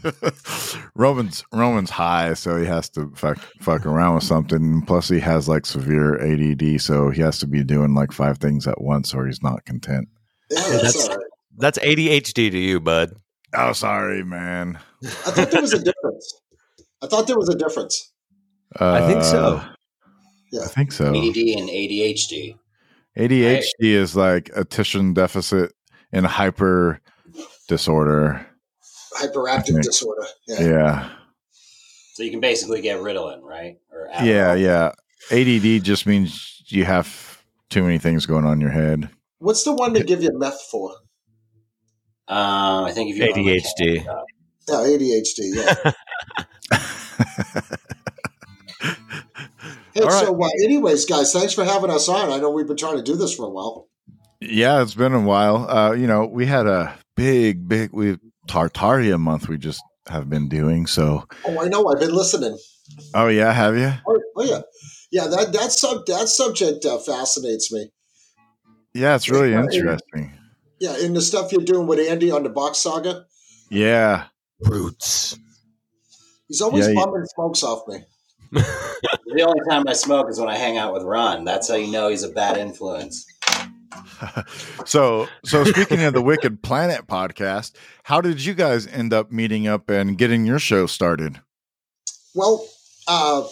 [0.94, 4.82] Roman's Roman's high, so he has to fuck fuck around with something.
[4.82, 8.66] Plus, he has like severe ADD, so he has to be doing like five things
[8.66, 10.08] at once, or he's not content.
[10.50, 11.26] Yeah, Yeah, that's that's- all right.
[11.58, 13.12] That's ADHD to you, bud.
[13.54, 14.78] Oh, sorry, man.
[15.02, 16.34] I thought there was a difference.
[17.02, 18.12] I thought there was a difference.
[18.78, 19.56] I think so.
[19.56, 19.74] Uh,
[20.62, 21.08] I think so.
[21.08, 22.56] ADD and ADHD.
[23.16, 25.72] ADHD is like attention deficit
[26.12, 27.00] and hyper
[27.68, 28.46] disorder.
[29.18, 30.26] Hyperactive disorder.
[30.46, 30.60] Yeah.
[30.60, 31.10] Yeah.
[32.14, 33.76] So you can basically get Ritalin, right?
[33.92, 34.92] Or Yeah, yeah.
[35.30, 39.10] ADD just means you have too many things going on in your head.
[39.38, 40.92] What's the one they give you meth for?
[42.28, 44.04] Um, I think if you ADHD.
[44.68, 45.54] Yeah, ADHD.
[45.84, 45.92] Yeah.
[49.96, 50.26] Hey, All right.
[50.26, 52.30] so uh, anyways, guys, thanks for having us on.
[52.30, 53.88] I know we've been trying to do this for a while.
[54.42, 55.66] Yeah, it's been a while.
[55.70, 60.48] Uh, you know, we had a big, big we Tartaria month we just have been
[60.50, 60.86] doing.
[60.86, 61.86] So, Oh, I know.
[61.88, 62.58] I've been listening.
[63.14, 63.90] oh yeah, have you?
[64.06, 64.60] Oh, oh yeah,
[65.10, 65.26] yeah.
[65.28, 67.90] That that sub that subject uh, fascinates me.
[68.92, 69.62] Yeah, it's really Yeah.
[69.64, 70.32] interesting.
[70.78, 73.24] Yeah, and the stuff you're doing with Andy on the box saga,
[73.70, 74.24] Yeah,
[74.60, 75.38] Roots.
[76.48, 78.04] he's always Yeah, he- bumming smokes off me.
[78.52, 81.44] The only time I smoke is when I hang out with Ron.
[81.44, 83.26] That's how you know he's a bad influence.
[84.86, 87.72] so so speaking of the Wicked Planet podcast,
[88.04, 91.40] how did you guys end up meeting up and getting your show started?
[92.34, 92.66] Well,
[93.08, 93.46] uh,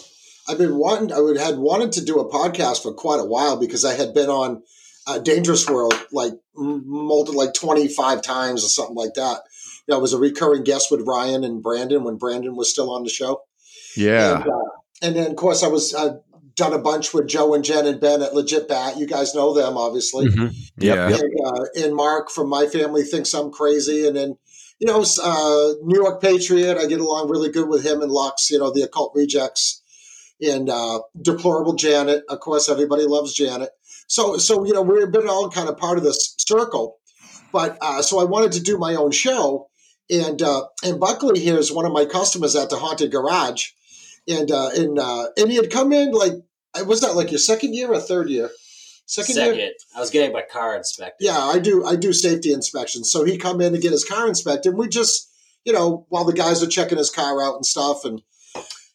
[0.47, 1.11] I've been wanting.
[1.11, 4.13] I would had wanted to do a podcast for quite a while because I had
[4.13, 4.63] been on
[5.07, 9.41] uh, Dangerous World like multi like twenty five times or something like that.
[9.87, 12.91] You know, I was a recurring guest with Ryan and Brandon when Brandon was still
[12.91, 13.41] on the show.
[13.95, 14.69] Yeah, and, uh,
[15.05, 16.17] and then of course I was uh,
[16.55, 18.97] done a bunch with Joe and Jen and Ben at Legit Bat.
[18.97, 20.27] You guys know them, obviously.
[20.27, 20.53] Mhm.
[20.77, 21.09] Yeah.
[21.09, 21.19] yep.
[21.21, 24.07] And, uh, and Mark from my family thinks I'm crazy.
[24.07, 24.37] And then,
[24.79, 28.49] you know, uh, New York Patriot, I get along really good with him and Lux,
[28.49, 29.81] you know, the occult rejects.
[30.41, 32.23] And uh, deplorable Janet.
[32.29, 33.69] Of course, everybody loves Janet.
[34.07, 36.97] So, so you know, we've been all kind of part of this circle.
[37.53, 39.69] But uh, so I wanted to do my own show.
[40.09, 43.69] And uh, and Buckley here is one of my customers at the Haunted Garage.
[44.27, 46.33] And uh, and uh, and he had come in like
[46.83, 48.49] was that like your second year or third year?
[49.07, 49.71] Second, year.
[49.95, 51.25] I was getting my car inspected.
[51.25, 51.85] Yeah, I do.
[51.85, 53.11] I do safety inspections.
[53.11, 54.71] So he come in to get his car inspected.
[54.71, 55.31] And we just,
[55.63, 58.23] you know, while the guys are checking his car out and stuff, and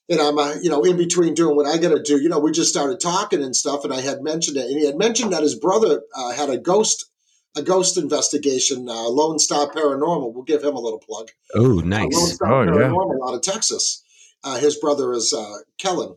[0.09, 2.41] and I'm, uh, you know, in between doing what I got to do, you know,
[2.41, 3.85] we just started talking and stuff.
[3.85, 6.59] And I had mentioned it, and he had mentioned that his brother uh, had a
[6.59, 7.09] ghost,
[7.57, 10.35] a ghost investigation, uh, Lone Star Paranormal.
[10.35, 11.29] We'll give him a little plug.
[11.55, 12.35] Oh, Uh, Lone nice.
[12.35, 12.89] Star Oh, yeah.
[12.89, 14.03] Paranormal out of Texas.
[14.43, 16.17] Uh, his brother is uh, Kellen.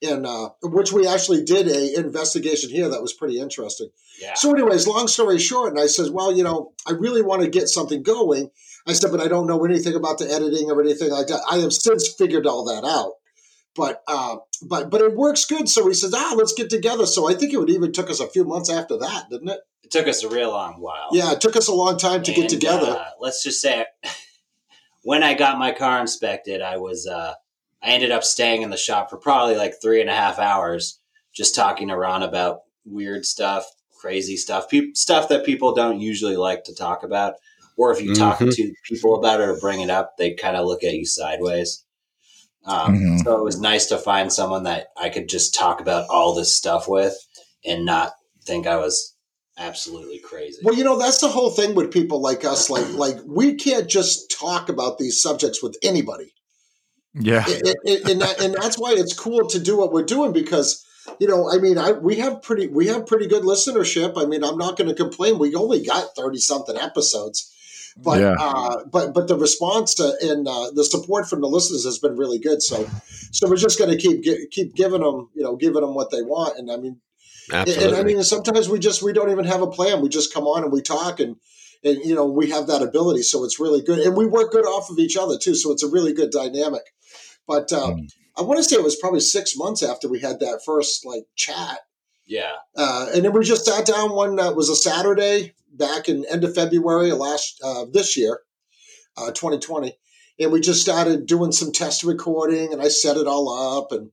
[0.00, 3.88] And uh, which we actually did a investigation here that was pretty interesting.
[4.20, 4.34] Yeah.
[4.34, 7.48] So, anyways, long story short, and I said, well, you know, I really want to
[7.48, 8.50] get something going.
[8.86, 11.42] I said, but I don't know anything about the editing or anything like that.
[11.50, 13.14] I have since figured all that out.
[13.74, 15.68] But uh, but but it works good.
[15.68, 17.06] So he says, ah, let's get together.
[17.06, 19.60] So I think it would even took us a few months after that, didn't it?
[19.82, 21.08] It took us a real long while.
[21.12, 22.86] Yeah, it took us a long time to get together.
[22.86, 23.86] uh, let's just say,
[25.02, 27.34] when I got my car inspected, I was uh,
[27.82, 31.00] I ended up staying in the shop for probably like three and a half hours,
[31.34, 33.66] just talking to Ron about weird stuff,
[34.00, 37.34] crazy stuff, peop stuff that people don't usually like to talk about.
[37.76, 38.54] Or if you talk Mhm.
[38.56, 41.84] to people about it or bring it up, they kind of look at you sideways.
[42.64, 43.24] Um, Mhm.
[43.24, 46.52] So it was nice to find someone that I could just talk about all this
[46.52, 47.16] stuff with
[47.64, 48.14] and not
[48.44, 49.14] think I was
[49.56, 50.58] absolutely crazy.
[50.64, 52.68] Well, you know, that's the whole thing with people like us.
[52.68, 56.32] Like, like we can't just talk about these subjects with anybody.
[57.14, 60.32] Yeah, it, it, and, that, and that's why it's cool to do what we're doing
[60.32, 60.84] because
[61.18, 64.44] you know i mean i we have pretty we have pretty good listenership i mean
[64.44, 67.50] i'm not going to complain we only got 30 something episodes
[67.96, 68.36] but Yeah.
[68.38, 72.16] uh but but the response to, and uh, the support from the listeners has been
[72.16, 72.88] really good so
[73.32, 76.22] so we're just going to keep keep giving them you know giving them what they
[76.22, 77.00] want and i mean
[77.52, 77.86] Absolutely.
[77.86, 80.02] and I mean, sometimes we just we don't even have a plan.
[80.02, 81.36] We just come on and we talk, and
[81.82, 84.66] and you know we have that ability, so it's really good, and we work good
[84.66, 85.54] off of each other too.
[85.54, 86.82] So it's a really good dynamic.
[87.48, 88.08] But uh, Mm.
[88.36, 91.24] I want to say it was probably six months after we had that first like
[91.34, 91.80] chat,
[92.24, 92.52] yeah.
[92.76, 96.44] uh, and then we just sat down one that was a Saturday back in end
[96.44, 98.38] of February last uh, this year,
[99.16, 99.98] uh, 2020,
[100.38, 104.12] and we just started doing some test recording, and I set it all up, and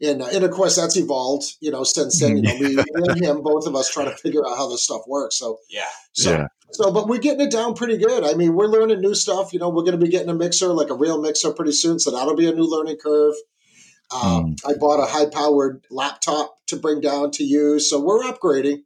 [0.00, 2.36] and uh, and of course that's evolved, you know, since then.
[2.36, 5.02] You know, me and him, both of us trying to figure out how this stuff
[5.06, 5.36] works.
[5.36, 5.84] So Yeah.
[6.12, 6.30] so.
[6.30, 6.46] Yeah.
[6.72, 8.24] So, but we're getting it down pretty good.
[8.24, 9.52] I mean, we're learning new stuff.
[9.52, 12.00] You know, we're going to be getting a mixer, like a real mixer, pretty soon.
[12.00, 13.34] So that'll be a new learning curve.
[14.10, 17.88] Um, I bought a high-powered laptop to bring down to use.
[17.88, 18.82] So we're upgrading.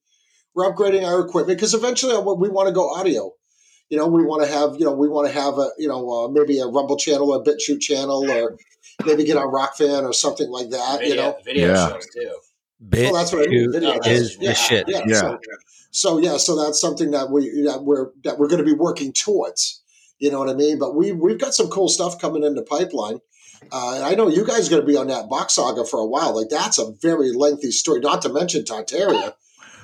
[0.55, 3.33] We're upgrading our equipment because eventually we want to go audio.
[3.91, 6.09] You know, we want to have, you know, we want to have a, you know,
[6.11, 8.57] uh, maybe a Rumble channel or a BitChute channel, or
[9.05, 11.01] maybe get on Rokfin or something like that.
[11.01, 11.89] Video, You know, video Yeah.
[11.89, 12.39] shows too.
[12.89, 13.73] Bit well, that's what I mean.
[13.73, 14.85] Video is is yeah, the shit.
[14.89, 15.03] Yeah.
[15.07, 15.21] Yeah.
[15.21, 15.39] So,
[15.91, 19.13] so yeah, so that's something that we that we're that we're going to be working
[19.13, 19.83] towards.
[20.19, 20.79] You know what I mean?
[20.79, 23.19] But we we've got some cool stuff coming in the pipeline.
[23.71, 25.99] Uh, and I know you guys are going to be on that box saga for
[26.01, 26.35] a while.
[26.35, 28.01] Like that's a very lengthy story.
[28.01, 29.35] Not to mention Tartaria.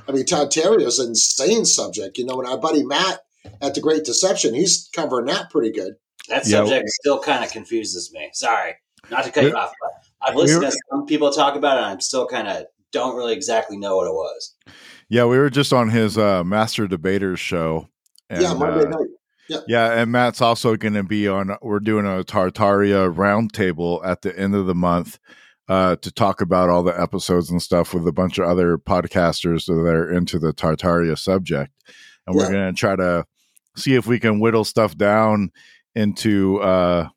[0.09, 2.17] I mean, Tartaria is an insane subject.
[2.17, 3.26] You know, and our buddy Matt
[3.61, 5.95] at the Great Deception, he's covering that pretty good.
[6.29, 6.59] That Yeah.
[6.59, 8.31] subject still kind of confuses me.
[8.33, 8.75] Sorry,
[9.11, 9.91] not to cut you off, but
[10.29, 13.35] I've listened to some people talk about it, and I'm still kind of don't really
[13.35, 14.55] exactly know what it was.
[15.09, 15.25] yeah.
[15.25, 17.89] We were just on his uh, Master Debaters show.
[18.29, 19.65] And, yeah, Monday uh, night.
[19.69, 21.57] Yeah, and Matt's also going to be on.
[21.63, 25.21] We're doing a Tartaria roundtable at the end of the month
[25.69, 29.67] uh, to talk about all the episodes and stuff with a bunch of other podcasters
[29.67, 31.73] that are into the Tartaria subject,
[32.27, 33.25] and we're going to try to
[33.77, 35.51] see if we can whittle stuff down
[35.95, 37.09] into, uh,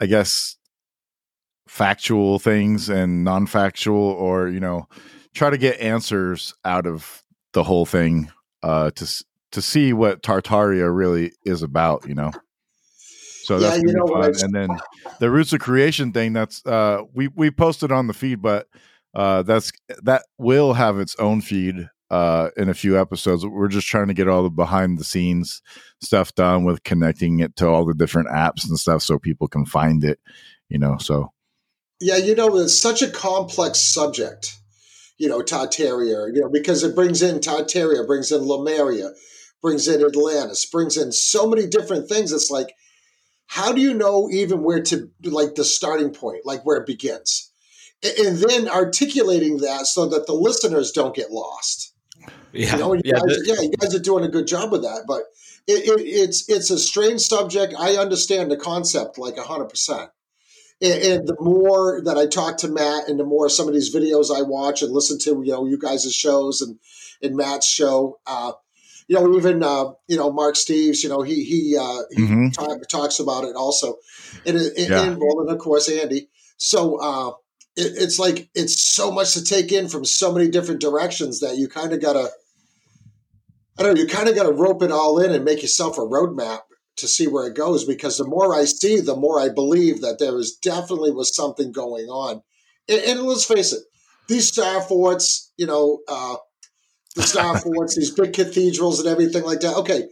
[0.00, 0.56] I guess,
[1.68, 4.86] factual things and non-factual, or you know,
[5.34, 7.22] try to get answers out of
[7.52, 8.30] the whole thing
[8.62, 12.32] uh, to s- to see what Tartaria really is about, you know.
[13.44, 14.32] So Yeah, that's you know fun.
[14.42, 14.78] And then
[15.20, 16.32] the roots of creation thing.
[16.32, 18.68] That's uh, we we posted on the feed, but
[19.14, 19.72] uh, that's
[20.02, 23.44] that will have its own feed uh, in a few episodes.
[23.44, 25.62] We're just trying to get all the behind the scenes
[26.00, 29.64] stuff done with connecting it to all the different apps and stuff so people can
[29.66, 30.20] find it,
[30.68, 30.96] you know.
[30.98, 31.32] So,
[32.00, 34.56] Yeah, you know, it's such a complex subject,
[35.18, 39.10] you know, Tartaria, you know, because it brings in Terrier, brings in Lemuria,
[39.62, 42.32] brings in Atlantis, brings in so many different things.
[42.32, 42.74] It's like,
[43.46, 47.50] how do you know even where to, like, the starting point, like where it begins?
[48.04, 51.94] And then articulating that so that the listeners don't get lost.
[52.56, 53.14] Yeah, You know, you yeah.
[53.14, 55.22] guys, yeah, you guys are doing a good job with that, but
[55.66, 57.74] it, it, it's it's a strange subject.
[57.78, 60.10] I understand the concept like hundred percent.
[60.82, 64.30] And, the more that I talk to Matt, and the more some of these videos
[64.30, 66.78] I watch and listen to, you know, you guys' shows and
[67.22, 68.52] and Matt's show, uh,
[69.08, 72.52] you know, even uh, you know Mark Steves, you know, he he uh, he Mhm.
[72.52, 73.96] talk, talks about it also,
[74.44, 75.02] and, and, Yeah.
[75.06, 76.28] and of course Andy.
[76.58, 77.30] So uh,
[77.76, 81.56] it, it's like it's so much to take in from so many different directions that
[81.56, 82.30] you kind of gotta.
[83.78, 84.00] I don't know.
[84.00, 86.60] You kind of got to rope it all in and make yourself a roadmap
[86.96, 87.84] to see where it goes.
[87.84, 91.72] Because the more I see, the more I believe that there is definitely was something
[91.72, 92.42] going on.
[92.88, 93.82] And, and let's face it,
[94.28, 96.36] these star forts, you know, uh,
[97.14, 99.76] the star forts, these big cathedrals and everything like that.
[99.76, 100.04] Okay,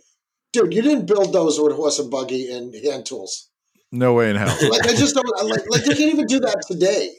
[0.52, 3.50] dude, you didn't build those with horse and buggy and hand tools.
[3.92, 4.56] no way in hell.
[4.70, 5.62] Like I just don't like.
[5.70, 7.14] Like they can't even do that today.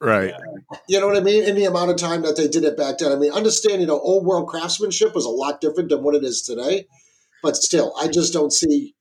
[0.00, 0.34] Right.
[0.88, 1.44] You know what I mean?
[1.44, 3.12] In the amount of time that they did it back then.
[3.12, 6.24] I mean, understand, you know, old world craftsmanship was a lot different than what it
[6.24, 6.86] is today.
[7.42, 8.94] But still, I just don't see.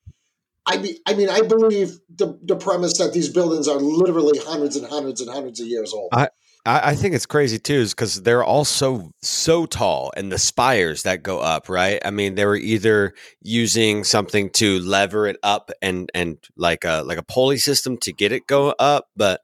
[0.65, 4.75] I mean, I mean, I believe the the premise that these buildings are literally hundreds
[4.75, 6.09] and hundreds and hundreds of years old.
[6.13, 6.29] I,
[6.65, 10.37] I I think it's crazy too, is because they're all so so tall, and the
[10.37, 12.01] spires that go up, right?
[12.05, 17.03] I mean, they were either using something to lever it up and and like a
[17.05, 19.41] like a pulley system to get it go up, but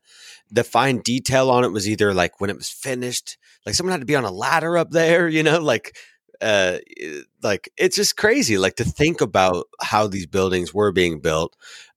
[0.52, 4.02] the fine detail on it was either like when it was finished, like someone had
[4.02, 5.96] to be on a ladder up there, you know, like
[6.42, 6.78] uh
[7.44, 11.54] like it's just crazy like to think about how these buildings were being built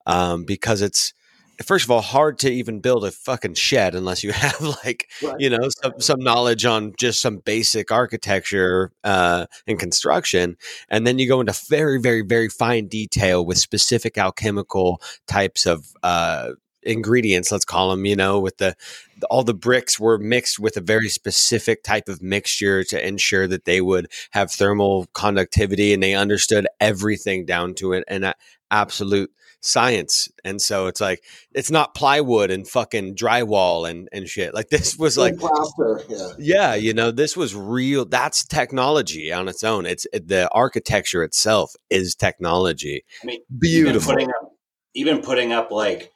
[0.07, 1.15] um because it's
[1.63, 5.37] first of all hard to even build a fucking shed unless you have like Right.
[5.39, 10.57] you know some, some knowledge on just some basic architecture uh, and construction
[10.89, 15.87] and then you go into very very very fine detail with specific alchemical types of
[16.03, 16.51] uh,
[16.83, 18.75] ingredients let's call them you know with the
[19.19, 23.47] the- all the bricks were mixed with a very specific type of mixture to ensure
[23.47, 28.35] that they would have thermal conductivity and they understood everything down to it and a-
[28.71, 29.31] absolute
[29.63, 30.29] science.
[30.45, 34.53] And so it's like it's not plywood and fucking drywall and and shit.
[34.53, 36.29] Like this was like plaster, yeah.
[36.39, 39.87] yeah you know this was real that's technology on its own.
[39.87, 43.05] It's it, the architecture itself is technology.
[43.23, 44.53] I mean, beautiful Even putting up,
[44.95, 46.13] even putting up like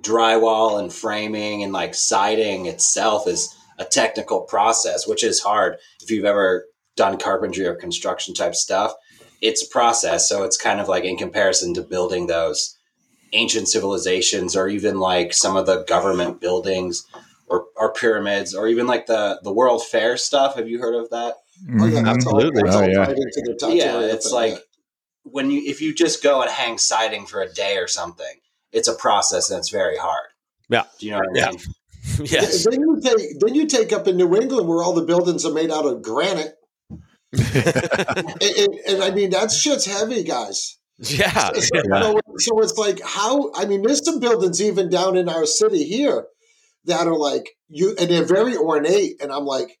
[0.00, 5.76] drywall and framing and like siding itself is a technical process, which is hard.
[6.02, 6.66] If you've ever
[6.96, 8.92] done carpentry or construction type stuff,
[9.40, 10.28] it's a process.
[10.28, 12.76] So it's kind of like in comparison to building those
[13.32, 17.06] ancient civilizations or even like some of the government buildings
[17.46, 20.56] or, or pyramids or even like the, the World Fair stuff.
[20.56, 21.34] Have you heard of that?
[21.78, 22.04] Oh, yeah, Mhm.
[22.04, 22.62] that's all, Absolutely.
[22.62, 23.04] that's Oh, yeah.
[23.04, 24.58] tied into the yeah, it's like
[25.24, 28.40] when you if you just go and hang siding for a day or something,
[28.72, 30.26] it's a process and it's very hard.
[30.68, 30.84] Yeah.
[30.98, 31.50] Do you know what I Yeah.
[31.50, 31.60] mean?
[32.26, 35.44] yes Then you take then you take up in New England where all the buildings
[35.44, 36.54] are made out of granite,
[37.32, 37.46] and,
[38.40, 40.78] and, and I mean that shit's heavy, guys.
[40.98, 45.28] yeah So, so, so it's like how I mean, there's some buildings even down in
[45.28, 46.26] our city here
[46.84, 49.78] that are like you, and they're very ornate, and I'm like,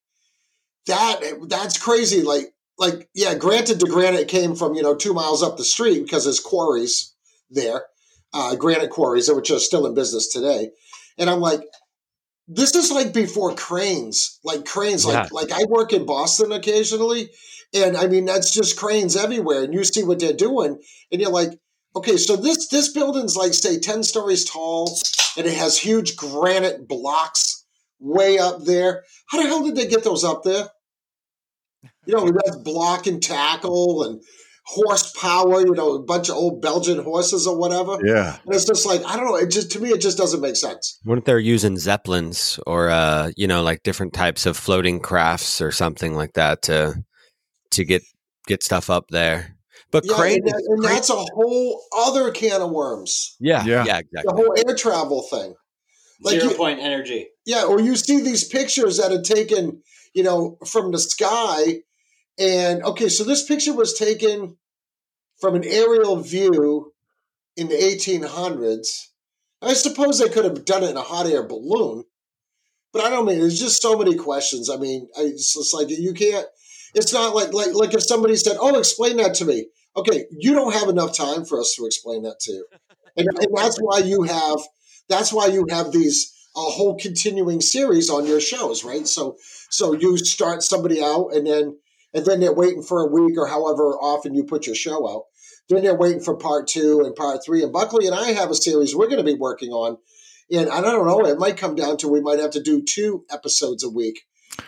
[0.86, 2.22] that that's crazy.
[2.22, 6.02] Like, like yeah, granted, the granite came from you know two miles up the street
[6.02, 7.14] because there's quarries
[7.50, 7.84] there,
[8.32, 10.70] uh, granite quarries which are still in business today,
[11.18, 11.60] and I'm like.
[12.50, 15.04] This is like before cranes, like cranes.
[15.04, 17.28] Like like I work in Boston occasionally,
[17.74, 19.64] and I mean that's just cranes everywhere.
[19.64, 20.80] And you see what they're doing,
[21.12, 21.50] and you're like,
[21.94, 24.98] okay, so this this building's like say ten stories tall,
[25.36, 27.66] and it has huge granite blocks
[28.00, 29.04] way up there.
[29.26, 30.68] How the hell did they get those up there?
[32.06, 34.22] You know, that's block and tackle and
[34.68, 35.60] horsepower.
[35.60, 37.98] You know, a bunch of old Belgian horses or whatever.
[38.04, 38.36] Yeah.
[38.44, 39.36] And it's just like I don't know.
[39.36, 40.98] It just to me, it just doesn't make sense.
[41.04, 45.60] What if they're using zeppelins or uh, you know, like different types of floating crafts
[45.60, 46.94] or something like that to
[47.72, 48.02] to get
[48.46, 49.54] get stuff up there?
[49.90, 53.36] But Yeah, crane, and, that- and crane- that's a whole other can of worms.
[53.40, 53.84] yeah, Yeah.
[53.86, 55.54] yeah, The whole air travel thing.
[56.20, 57.28] Like Zero you- point energy.
[57.46, 59.82] Yeah, or you see these pictures that are taken,
[60.14, 61.78] you know, from the sky.
[62.38, 64.56] And okay, so this picture was taken
[65.40, 66.92] from an aerial view
[67.56, 69.06] in the 1800s.
[69.60, 72.04] I suppose they could have done it in a hot air balloon,
[72.92, 74.70] but I don't mean there's just so many questions.
[74.70, 76.46] I mean, I, it's just like you can't.
[76.94, 79.66] It's not like like like if somebody said, "Oh, explain that to me."
[79.96, 82.66] Okay, you don't have enough time for us to explain that to you,
[83.16, 84.60] and, and that's why you have
[85.08, 89.08] that's why you have these a whole continuing series on your shows, right?
[89.08, 89.36] So
[89.70, 91.76] so you start somebody out, and then
[92.14, 95.24] and then they're waiting for a week or however often you put your show out.
[95.68, 97.62] Then they're waiting for part two and part three.
[97.62, 99.98] And Buckley and I have a series we're going to be working on.
[100.50, 103.24] And I don't know, it might come down to we might have to do two
[103.30, 104.20] episodes a week,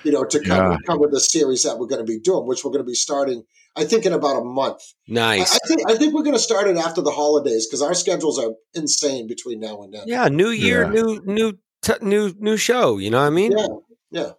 [0.04, 0.76] you know, to cover, Yeah.
[0.86, 3.44] cover the series that we're going to be doing, which we're going to be starting,
[3.74, 4.82] I think, in about a month.
[5.08, 5.54] I, Nice.
[5.54, 8.38] I think I think we're going to start it after the holidays because our schedules
[8.38, 10.02] are insane between now and then.
[10.06, 10.90] yeah, new year, Yeah.
[11.00, 12.98] new new t- new new show.
[12.98, 13.52] You know what I mean?
[13.56, 13.66] yeah,
[14.10, 14.30] yeah.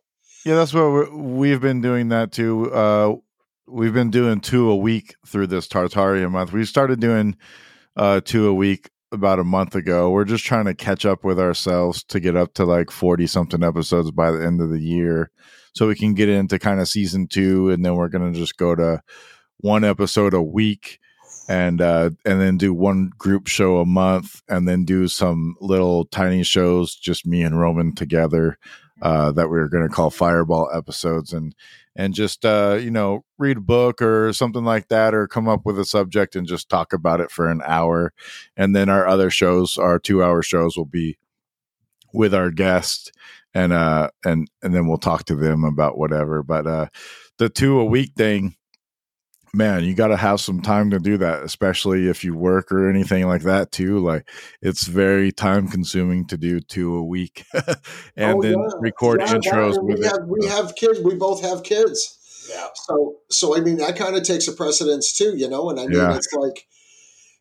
[0.46, 2.74] Yeah, that's what we've been doing that too.
[2.74, 3.16] Uh,
[3.68, 6.52] we've been doing two a week through this Tartaria month.
[6.52, 7.36] We started doing
[7.96, 10.10] uh, two a week about a month ago.
[10.10, 13.64] We're just trying to catch up with ourselves to get up to like 40 something
[13.64, 15.30] episodes by the end of the year
[15.74, 17.70] so we can get into kind of season two.
[17.70, 19.02] And then we're going to just go to
[19.60, 21.00] one episode a week
[21.50, 26.06] and uh and then do one group show a month and then do some little
[26.06, 28.58] tiny shows just me and roman together
[29.02, 31.56] uh that we are going to call fireball episodes and
[31.96, 35.62] and just uh you know read a book or something like that or come up
[35.66, 38.14] with a subject and just talk about it for an hour.
[38.56, 41.18] And then our other shows our two hour shows will be
[42.14, 43.12] with our guest
[43.54, 46.44] and uh and and then we'll talk to them about whatever.
[46.44, 46.88] But uh
[47.38, 48.56] the two a week thing
[49.54, 52.90] man you got to have some time to do that especially if you work or
[52.90, 54.30] anything like that too like
[54.62, 57.44] it's very time consuming to do two a week
[58.16, 58.70] and Oh, then yeah.
[58.80, 61.00] record Yeah, intros and with it have we have kids.
[61.02, 62.18] We both have kids.
[62.50, 62.68] Yeah.
[62.76, 65.70] So so I mean that kind of takes a precedence too, you know.
[65.70, 66.16] And I mean Yeah.
[66.16, 66.68] it's like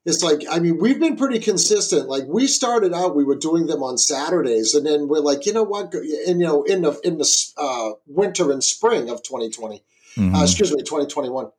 [0.05, 2.09] it's like I mean we've been pretty consistent.
[2.09, 5.53] Like we started out, we were doing them on Saturdays, and then we're like, you
[5.53, 5.93] know what?
[5.95, 9.83] And you know, in the in the uh, winter and spring of 2020,
[10.17, 10.35] Mhm.
[10.37, 11.51] uh, excuse me, 2021.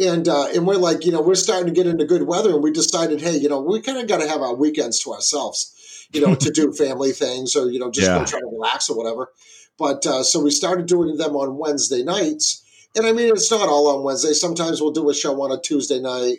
[0.00, 2.62] And uh, and we're like, you know, we're starting to get into good weather, and
[2.62, 6.06] we decided, hey, you know, we kind of got to have our weekends to ourselves,
[6.12, 8.18] you know, to do family things or you know just Yeah.
[8.18, 9.30] go try to relax or whatever.
[9.78, 12.62] But uh, so we started doing them on Wednesday nights,
[12.94, 14.32] and I mean, it's not all on Wednesday.
[14.34, 16.38] Sometimes we'll do a show on a Tuesday night.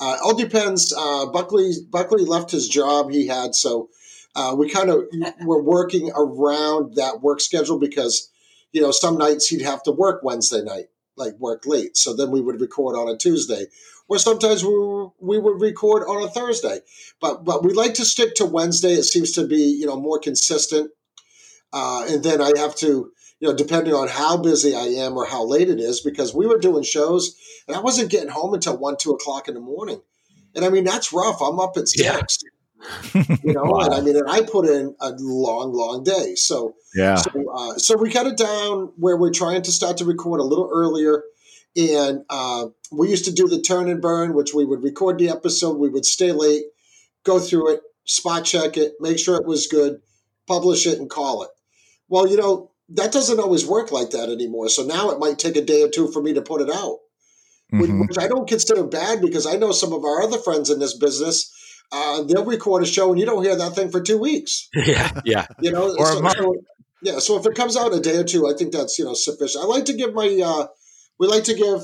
[0.00, 0.92] Uh, all depends.
[0.96, 3.88] Uh, Buckley Buckley left his job he had, so
[4.36, 5.04] uh, we kind of
[5.44, 8.30] were working around that work schedule because
[8.72, 10.86] you know some nights he'd have to work Wednesday night,
[11.18, 11.96] like work late.
[11.96, 13.66] So then we would record on a Tuesday,
[14.08, 14.72] or sometimes we
[15.20, 16.80] we would record on a Thursday.
[17.20, 18.92] But but we like to stick to Wednesday.
[18.92, 20.90] It seems to be you know more consistent.
[21.72, 25.26] Uh, and then I have to you know depending on how busy I am or
[25.26, 28.78] how late it is because we were doing shows and I wasn't getting home until
[28.78, 30.00] one two o'clock in the morning.
[30.54, 31.42] And I mean that's rough.
[31.42, 32.20] I'm up at Yeah.
[33.14, 36.34] You know, and I mean, and I put in a long, long day.
[36.36, 40.04] So, yeah so, uh, so we cut it down where we're trying to start to
[40.04, 41.24] record a little earlier.
[41.76, 45.28] And uh, we used to do the turn and burn, which we would record the
[45.28, 46.64] episode, we would stay late,
[47.24, 50.00] go through it, spot check it, make sure it was good,
[50.46, 51.50] publish it, and call it.
[52.08, 54.68] Well, you know, that doesn't always work like that anymore.
[54.70, 56.98] So now it might take a day or two for me to put it out,
[57.70, 58.08] which, Mhm.
[58.08, 60.94] which I don't consider bad because I know some of our other friends in this
[60.94, 61.52] business.
[61.90, 64.68] Uh, they'll record a show and you don't hear that thing for two weeks.
[64.74, 65.46] yeah, yeah.
[65.60, 66.36] You know, Or a month.
[66.36, 66.54] so-
[67.00, 67.18] yeah.
[67.20, 69.62] So if it comes out a day or two, I think that's you know sufficient.
[69.64, 70.66] I like to give my uh,
[71.18, 71.82] we like to give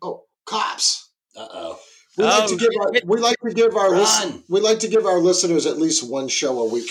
[0.00, 1.10] oh cops.
[1.36, 1.78] Uh oh.
[2.16, 4.88] We like Oh, to give our we like to give our listen, we like to
[4.88, 6.88] give our listeners at least one show a week.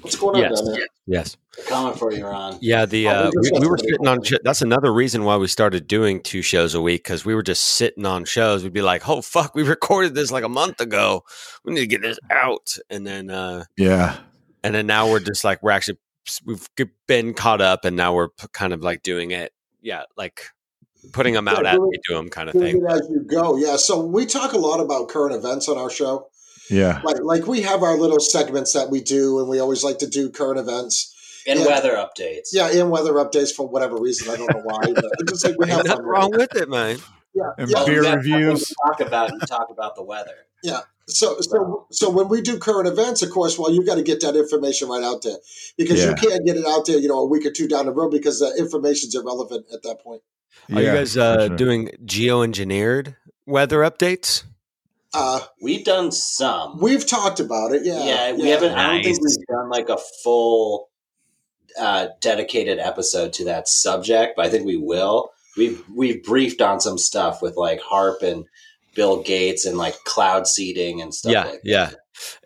[0.00, 0.60] What's going on Yes.
[0.60, 0.86] down there?
[1.06, 1.36] Yes.
[1.68, 2.58] They're for you, Ron.
[2.62, 4.22] Yeah, the we uh, just we, we were sitting on.
[4.22, 7.42] sh- That's another reason why we started doing two shows a week because we were
[7.42, 8.62] just sitting on shows.
[8.62, 11.24] We'd be like, "Oh fuck, we recorded this like a month ago.
[11.64, 14.18] We need to get this out." And then, uh yeah
[14.64, 15.98] and then now we're just like we're actually
[16.46, 16.68] we've
[17.06, 19.52] been caught up, and now we're p- kind of like doing it.
[19.82, 20.40] Yeah, like
[21.12, 22.82] putting them out Yeah, as we do them, kind of thing.
[22.88, 23.56] as you go.
[23.56, 23.76] Yeah.
[23.76, 26.28] So we talk a lot about current events on our show.
[26.70, 29.98] Yeah Like like we have our little segments that we do, and we always like
[29.98, 31.08] to do current events.
[31.46, 31.66] And Yeah.
[31.66, 32.50] weather updates.
[32.52, 34.30] Yeah, and weather updates for whatever reason.
[34.32, 34.92] I don't know why.
[34.94, 36.52] But just like we have nothing fun wrong with it.
[36.54, 36.98] with it, man.
[37.34, 37.84] Yeah, And yeah.
[37.84, 38.72] Beer you reviews.
[38.86, 40.36] Talk about you talk about the weather.
[40.62, 40.80] Yeah.
[41.08, 44.20] So, so, so when we do current events, of course, well, you got to get
[44.20, 45.36] that information right out there
[45.76, 46.10] because Yeah.
[46.10, 48.10] you can't get it out there, you know, a week or two down the road
[48.12, 50.22] because the information's irrelevant at that point.
[50.72, 51.56] Are you guys for uh, sure.
[51.56, 54.44] doing geoengineered weather updates?
[55.14, 56.80] Uh, We've done some.
[56.80, 58.04] we've talked about it, yeah.
[58.04, 58.72] yeah, we haven't.
[58.72, 60.88] I don't think we've done like a full
[61.78, 65.30] uh, dedicated episode to that subject, but I think we will.
[65.56, 68.46] We've we've briefed on some stuff with like HAARP and
[68.94, 71.32] Bill Gates and like cloud seeding and stuff.
[71.32, 71.86] Yeah, like yeah.
[71.86, 71.96] That.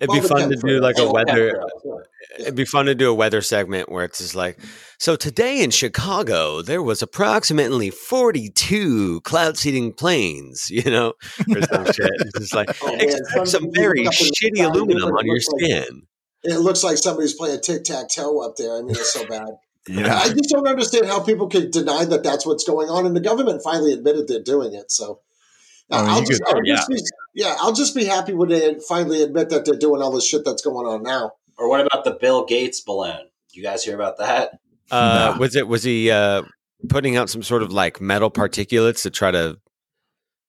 [0.01, 1.53] It'd Well, be fun to do like a And weather.
[1.53, 1.96] chemtrails,
[2.39, 2.43] yeah.
[2.43, 4.59] It'd be fun to do a weather segment where it's just like,
[4.99, 11.15] so today in Chicago there was approximately forty-two cloud seeding planes, you know,
[11.49, 12.11] or some shit.
[12.21, 12.99] It's just like Oh,
[13.35, 16.03] some something very look up in the shitty it aluminum on your like- skin.
[16.45, 18.77] It looks like somebody's playing tic tac toe up there.
[18.77, 19.49] I mean, it's so bad.
[19.89, 20.17] Yeah.
[20.19, 23.21] I just don't understand how people could deny that that's what's going on, and the
[23.21, 24.91] government finally admitted they're doing it.
[24.91, 25.21] So,
[25.93, 26.97] uh, oh, I mean, I'll just, I'll just be,
[27.37, 30.45] yeah, I'll just be happy when they finally admit that they're doing all this shit
[30.45, 31.35] that's going on now.
[31.59, 33.29] Or what about the Bill Gates balloon?
[33.53, 34.59] You guys hear about that?
[34.91, 35.39] Uh, Nah.
[35.39, 36.43] Was it was he uh,
[36.89, 39.59] putting out some sort of like metal particulates to try to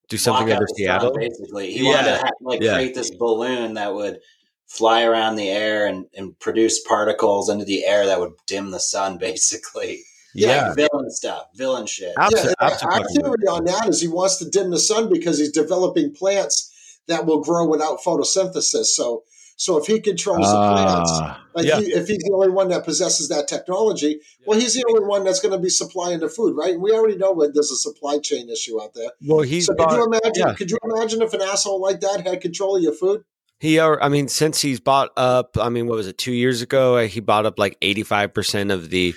[0.08, 1.14] do something Block over the sun, Seattle?
[1.14, 2.74] basically, he Yeah, wanted to ha- like yeah.
[2.74, 4.18] create this balloon that would
[4.66, 8.80] fly around the air and, and produce particles into the air that would dim the
[8.80, 10.02] sun, basically.
[10.34, 12.14] Yeah, villain stuff, villain shit.
[12.16, 13.14] Abso- yeah, and our absolutely.
[13.14, 17.24] theory on that is he wants to dim the sun because he's developing plants that
[17.26, 18.84] will grow without photosynthesis.
[18.86, 19.24] So,
[19.58, 21.80] so if he controls the plants, Ah, like Yeah.
[21.80, 25.24] he, if he's the only one that possesses that technology, well, he's the only one
[25.24, 26.74] that's going to be supplying the food, right?
[26.74, 29.10] And we already know that there's a supply chain issue out there.
[29.26, 30.32] Well, he's so could you imagine?
[30.36, 30.54] yeah.
[30.54, 33.24] Could you imagine if an asshole like that had control of your food?
[33.58, 33.80] he.
[33.80, 36.16] Are, I mean, since he's bought up, I mean, what was it?
[36.18, 39.12] Two years ago, uh, he bought up like eighty five percent of the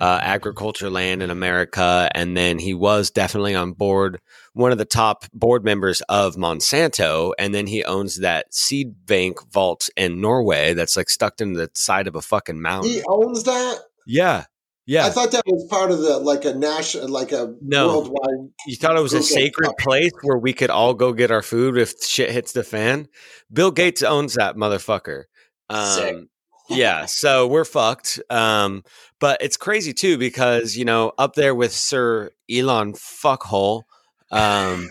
[0.00, 4.20] uh, agriculture land in America, and then he was definitely on board,
[4.52, 9.38] one of the top board members of Monsanto, and then he owns that seed bank
[9.52, 12.90] vault in Norway that's like stuck in the side of a fucking mountain.
[12.90, 13.78] He owns that.
[14.06, 14.44] yeah,
[14.86, 15.06] yeah.
[15.06, 17.88] I thought that was part of the like a national, like a No.
[17.88, 18.50] worldwide.
[18.66, 21.76] You thought it was a sacred place where we could all go get our food
[21.78, 23.08] if shit hits the fan?
[23.52, 25.24] Bill Gates owns that motherfucker.
[25.68, 26.28] Um,
[26.68, 28.20] yeah, so we're fucked.
[28.30, 28.82] Um,
[29.20, 33.82] but it's crazy too because you know up there with Sir Elon fuckhole,
[34.30, 34.88] um,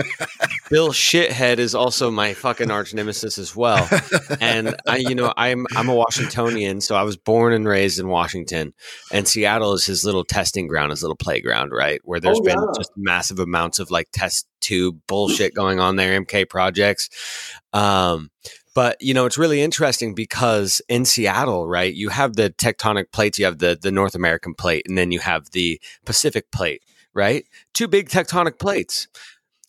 [0.69, 3.87] Bill shithead is also my fucking arch nemesis as well.
[4.39, 8.07] And I, you know, I'm I'm a Washingtonian, so I was born and raised in
[8.07, 8.73] Washington,
[9.11, 12.67] and Seattle is his little testing ground, his little playground, right, where there's Oh, been
[12.77, 17.09] just massive amounts of like test tube bullshit going on there, MK projects.
[17.73, 18.31] Um,
[18.75, 23.39] but you know, it's really interesting because in Seattle, right, you have the tectonic plates,
[23.39, 26.83] you have the the North American plate, and then you have the Pacific plate,
[27.15, 27.47] right?
[27.73, 29.07] Two big tectonic plates.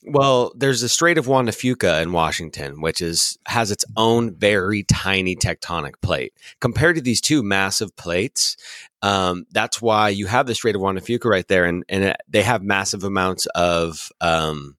[0.09, 4.35] Well, there's the Strait of Juan de Fuca in Washington, which is has its own
[4.35, 6.33] very tiny tectonic plate.
[6.61, 8.57] Compared to these two massive plates,
[9.03, 12.05] um, that's why you have the Strait of Juan de Fuca right there, and and
[12.05, 14.77] it, they have massive amounts of um,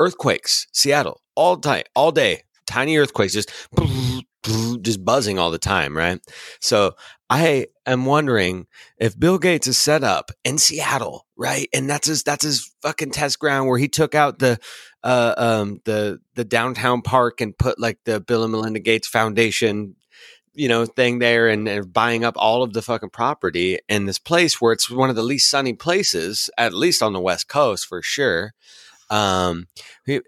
[0.00, 0.66] earthquakes.
[0.72, 3.50] Seattle all day, all day, tiny earthquakes, just
[4.82, 6.20] just buzzing all the time, right?
[6.60, 6.92] So
[7.28, 8.66] I am wondering
[8.98, 11.68] if Bill Gates is set up in Seattle, right?
[11.74, 14.58] And that's his that's his fucking test ground where he took out the
[15.02, 19.96] uh um the the downtown park and put like the Bill and Melinda Gates Foundation
[20.54, 24.18] you know thing there and, and buying up all of the fucking property in this
[24.18, 27.86] place where it's one of the least sunny places at least on the west coast
[27.86, 28.52] for sure
[29.10, 29.66] um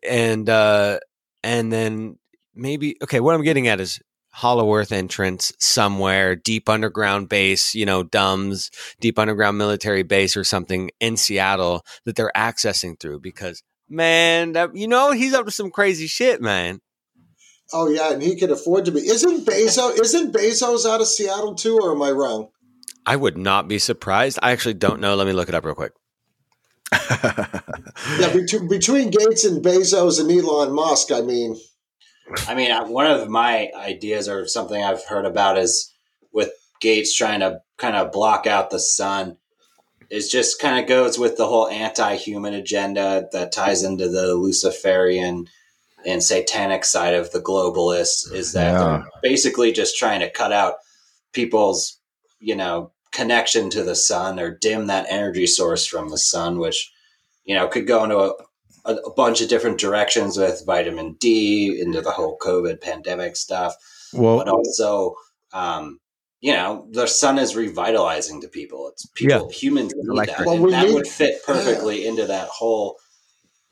[0.09, 0.99] and uh
[1.43, 2.17] and then
[2.55, 4.01] maybe okay what i'm getting at is
[4.33, 10.45] hollow earth entrance somewhere deep underground base you know dumbs deep underground military base or
[10.45, 15.51] something in seattle that they're accessing through because man that you know he's up to
[15.51, 16.81] some crazy shit man
[17.75, 18.99] Oh yeah, and he could afford to be.
[18.99, 19.99] Isn't Bezos?
[19.99, 22.51] Isn't Bezos out of Seattle too, or am I wrong?
[23.07, 25.75] i would not be surprised i actually don't know let me look it up real
[25.75, 25.93] quick
[28.19, 31.57] Yeah, between, between Gates and Bezos and Elon Musk, I mean,
[32.49, 35.93] I mean, one of my ideas or something I've heard about is
[36.33, 39.37] with Gates trying to kind of block out the sun
[40.11, 45.49] It just kind of goes with the whole anti-human agenda that ties into the Luciferian
[46.05, 48.79] and satanic side of the globalists is that Yeah.
[48.79, 50.75] they're basically just trying to cut out
[51.33, 51.99] people's,
[52.41, 56.93] you know, connection to the sun or dim that energy source from the sun, which,
[57.45, 58.33] you know, could go into a,
[58.85, 63.75] a, a bunch of different directions with vitamin D into the whole COVID pandemic stuff,
[64.13, 65.15] Well, but also,
[65.53, 65.99] um,
[66.41, 68.89] you know, the sun is revitalizing to people.
[68.89, 70.39] It's people, humans need like that.
[70.39, 70.47] that.
[70.47, 72.99] Well, and we that need- would fit perfectly into that whole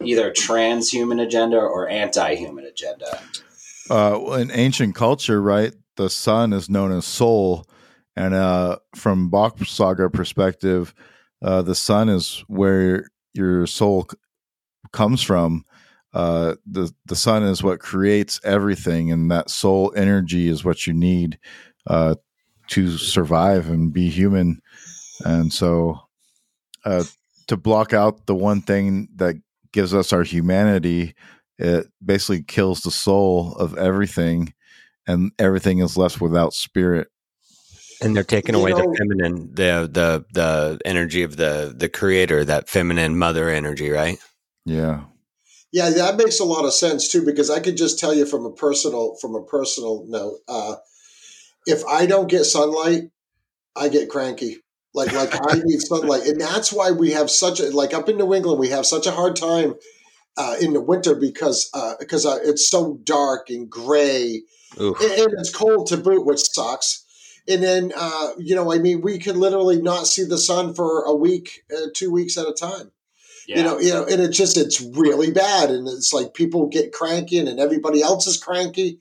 [0.02, 3.20] either transhuman agenda or anti-human agenda.
[3.90, 7.66] uh, in ancient culture, right, the sun is known as soul,
[8.16, 10.94] and uh, from Bach Saga perspective,
[11.42, 14.16] uh, the sun is where your soul c-
[14.93, 15.64] comes from.
[16.12, 20.93] Uh, the the sun is what creates everything, and that soul energy is what you
[20.93, 21.38] need
[21.86, 22.16] uh,
[22.68, 24.61] to survive and be human.
[25.24, 26.01] And so,
[26.84, 27.05] uh,
[27.47, 29.36] to block out the one thing that
[29.72, 31.14] gives us our humanity
[31.62, 34.55] it basically kills the soul of everything,
[35.07, 37.09] and everything is left without spirit.
[38.03, 41.91] and they're taking You away know- the feminine, the the the energy of the the
[41.91, 44.18] creator, that feminine mother energy, right?
[44.64, 45.04] Yeah.
[45.72, 48.44] Yeah, that makes a lot of sense too, because I could just tell you from
[48.44, 50.76] a personal from a personal note, uh,
[51.66, 53.11] if I don't get sunlight,
[53.76, 54.58] I get cranky.
[54.94, 58.16] Like like I need sunlight, and that's why we have such a like up in
[58.16, 59.74] New England we have such a hard time
[60.36, 64.42] uh, in the winter because uh, because uh, it's so dark and gray
[64.76, 67.04] and, and it's cold to boot, which sucks.
[67.46, 71.04] And then uh, you know, I mean, we could literally not see the sun for
[71.04, 72.90] a week, uh, two weeks at a time
[73.51, 73.57] Yeah.
[73.59, 76.92] you know, you know, and it just it's really bad, and it's like people get
[76.92, 79.01] cranky, and, and everybody else is cranky,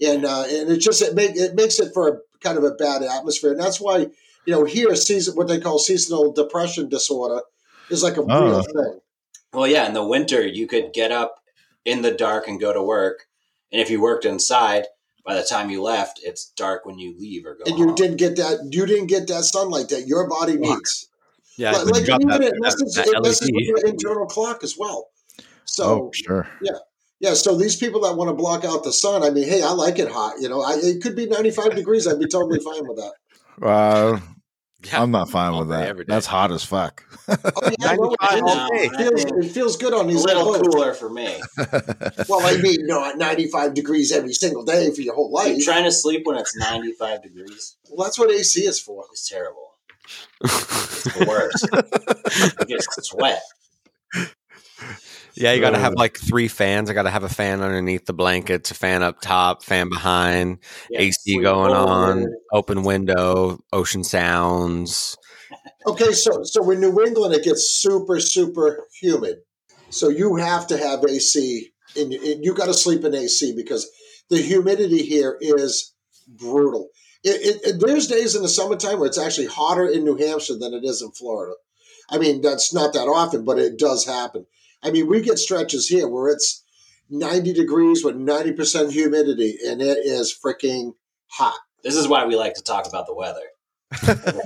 [0.00, 2.70] and uh, and it just it make it makes it for a kind of a
[2.72, 4.06] bad atmosphere, and that's why
[4.46, 7.42] you know here season what they call seasonal depression disorder
[7.90, 8.50] is like a Oh.
[8.50, 9.00] real thing.
[9.52, 11.40] Well, yeah, in the winter, you could get up
[11.84, 13.26] in the dark and go to work.
[13.72, 14.84] And if you worked inside,
[15.24, 17.94] by the time you left, it's dark when you leave or go And you home.
[17.96, 21.08] didn't get that you didn't get that sunlight that your body needs.
[21.58, 23.54] Yeah, like, like got even that- it messes, that it messes LED.
[23.54, 25.08] with your internal clock as well.
[25.66, 26.48] So oh, sure.
[26.62, 26.78] Yeah,
[27.20, 27.34] yeah.
[27.34, 29.98] so these people that want to block out the sun, I mean, hey, I like
[29.98, 30.34] it hot.
[30.40, 32.06] You know, I, it could be 95 degrees.
[32.06, 33.12] I'd be totally fine with that.
[33.66, 34.20] Uh,
[34.84, 35.02] Yeah.
[35.02, 36.06] I'm not fine all with that.
[36.06, 37.02] That's hot as fuck.
[37.28, 37.36] Oh,
[37.80, 40.62] yeah, well, 95 it, all it feels, it feels good on a these little clothes.
[40.68, 41.34] cooler for me.
[42.28, 45.54] Well, I mean, no, at 95 degrees every single day for your whole Are you
[45.56, 45.64] life.
[45.64, 49.04] trying to sleep when it's 95 degrees Well, that's what AC is for.
[49.10, 49.67] It's terrible.
[50.42, 51.68] It's the worst.
[52.68, 53.42] you just sweat.
[55.34, 56.90] Yeah, you got to have like three fans.
[56.90, 60.58] I got to have a fan underneath the blankets, a fan up top, fan behind,
[60.90, 65.16] Yeah, AC sleep going on, open window, ocean sounds.
[65.86, 69.36] Okay, so so in New England, it gets super, super humid.
[69.90, 73.54] So you have to have AC, and you, and you got to sleep in AC
[73.54, 73.88] because
[74.28, 75.94] the humidity here is
[76.26, 76.88] brutal.
[77.24, 80.56] It, it, it- there's days in the summertime where it's actually hotter in New Hampshire
[80.58, 81.54] than it is in Florida.
[82.10, 84.46] I mean, that's not that often, but it does happen.
[84.82, 86.64] I mean, we get stretches here where it's
[87.10, 90.92] 90 degrees with 90% humidity, and it is freaking
[91.26, 91.58] hot.
[91.82, 93.40] This is why we like to talk about the weather.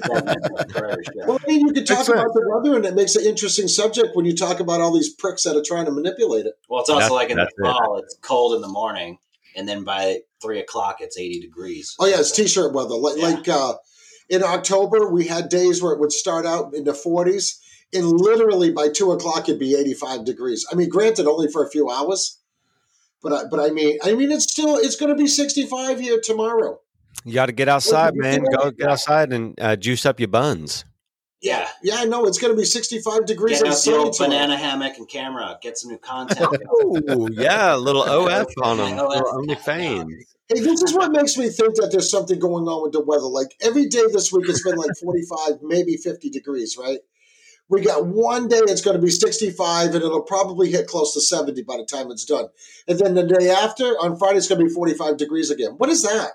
[1.26, 2.08] Well, I mean, you can talk Makes sense.
[2.08, 5.12] about the weather, and it makes an interesting subject when you talk about all these
[5.14, 6.54] pricks that are trying to manipulate it.
[6.68, 7.62] Well, it's also That's- like in the that's it.
[7.62, 9.18] fall, it's cold in the morning,
[9.56, 11.94] and then by three o'clock, it's 80 degrees.
[11.98, 12.94] Oh yeah, it's t-shirt weather.
[12.94, 13.24] Like, Yeah.
[13.24, 13.74] like uh,
[14.28, 17.58] in October, we had days where it would start out in the 40s,
[17.92, 20.66] and literally by two o'clock, it'd be 85 degrees.
[20.70, 22.38] I mean, granted, only for a few hours,
[23.22, 26.20] but I, but I mean, I mean, it's still it's going to be 65 here
[26.22, 26.80] tomorrow.
[27.24, 28.44] You got to get outside, man.
[28.56, 30.84] Go get outside and uh, juice up your buns.
[31.42, 31.68] Yeah.
[31.82, 33.58] Yeah, I know it's going to be 65 degrees.
[33.58, 34.30] Get out the sunny old tomorrow.
[34.30, 35.58] banana hammock and camera.
[35.60, 36.54] Get some new content.
[36.84, 38.98] Ooh, yeah, a little OF on them.
[38.98, 39.08] OF.
[39.08, 40.12] Little OnlyFans.
[40.48, 43.22] Hey, this is what makes me think that there's something going on with the weather.
[43.22, 46.98] Like every day this week, it's been like 45, maybe 50 degrees, right?
[47.70, 51.22] We got one day it's going to be 65, and it'll probably hit close to
[51.22, 52.48] 70 by the time it's done.
[52.86, 55.74] And then the day after, on Friday, it's going to be 45 degrees again.
[55.78, 56.32] What is that?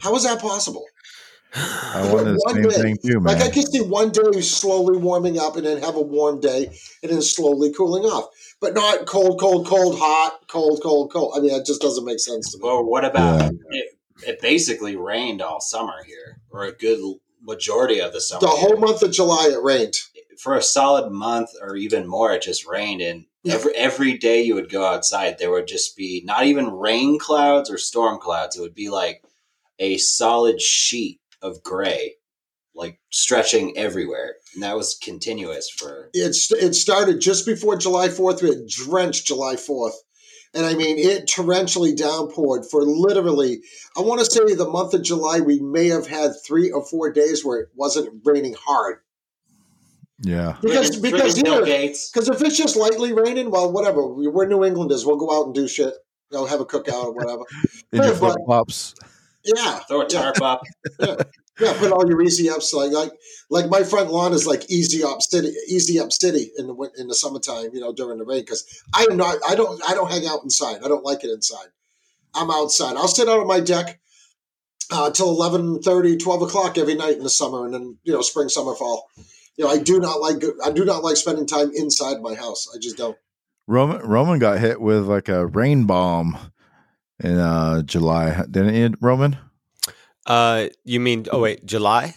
[0.00, 0.84] How is that possible?
[1.54, 2.82] I wanted the same day.
[2.82, 3.34] thing too, man.
[3.38, 6.66] Like I can see one day slowly warming up, and then have a warm day,
[7.02, 8.28] and then slowly cooling off.
[8.60, 11.34] But not cold, cold, cold, hot, cold, cold, cold.
[11.36, 12.64] I mean, it just doesn't make sense to me.
[12.68, 13.50] Or what about Yeah.
[13.70, 13.86] it,
[14.26, 16.98] it basically rained all summer here, or a good
[17.42, 18.40] majority of the summer.
[18.40, 18.78] The whole here.
[18.78, 19.94] month of July, it rained.
[20.38, 23.00] For a solid month or even more, it just rained.
[23.02, 23.54] And Yeah.
[23.54, 27.70] every, every day you would go outside, there would just be not even rain clouds
[27.70, 28.56] or storm clouds.
[28.56, 29.22] It would be like
[29.78, 32.14] a solid sheet of gray,
[32.74, 34.34] like stretching everywhere.
[34.54, 36.10] And that was continuous for.
[36.14, 38.42] it's it started just before July 4th.
[38.42, 39.92] It drenched July 4th.
[40.56, 43.60] And I mean, it torrentially downpoured for literally,
[43.96, 47.12] I want to say the month of July, we may have had three or four
[47.12, 48.98] days where it wasn't raining hard.
[50.20, 50.56] yeah.
[50.62, 54.06] Because, Friggin- because friggin' here, because if it's just lightly raining, well, whatever.
[54.06, 55.04] We- We're New Englanders.
[55.04, 55.92] We'll go out and do shit.
[56.30, 57.42] You know, have a cookout or whatever.
[57.92, 58.94] In your Yeah, flip flops.
[59.44, 59.78] Yeah.
[59.80, 60.62] Throw a tarp up.
[61.60, 63.12] Yeah, put all your easy ups like like
[63.48, 67.06] like my front lawn is like easy up city, easy up city in the in
[67.06, 70.10] the summertime, you know, during the rain because I am not, I don't, I don't
[70.10, 70.78] hang out inside.
[70.84, 71.68] I don't like it inside.
[72.34, 72.96] I'm outside.
[72.96, 74.00] I'll sit out on my deck
[74.90, 78.48] uh, till 11, 12 o'clock every night in the summer, and then you know, spring,
[78.48, 79.08] summer, fall.
[79.56, 82.68] You know, I do not like I do not like spending time inside my house.
[82.74, 83.16] I just don't.
[83.68, 86.36] Roman Roman got hit with like a rain bomb
[87.22, 89.36] in uh July, didn't it, Roman?
[90.26, 91.26] Uh, you mean?
[91.30, 92.14] Oh wait, July?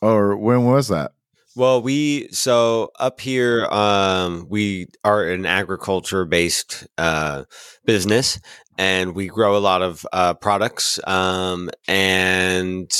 [0.00, 1.12] Or when was that?
[1.56, 7.44] Well, we so up here, um, we are an agriculture based uh,
[7.84, 8.38] business,
[8.78, 12.90] and we grow a lot of uh, products, um, and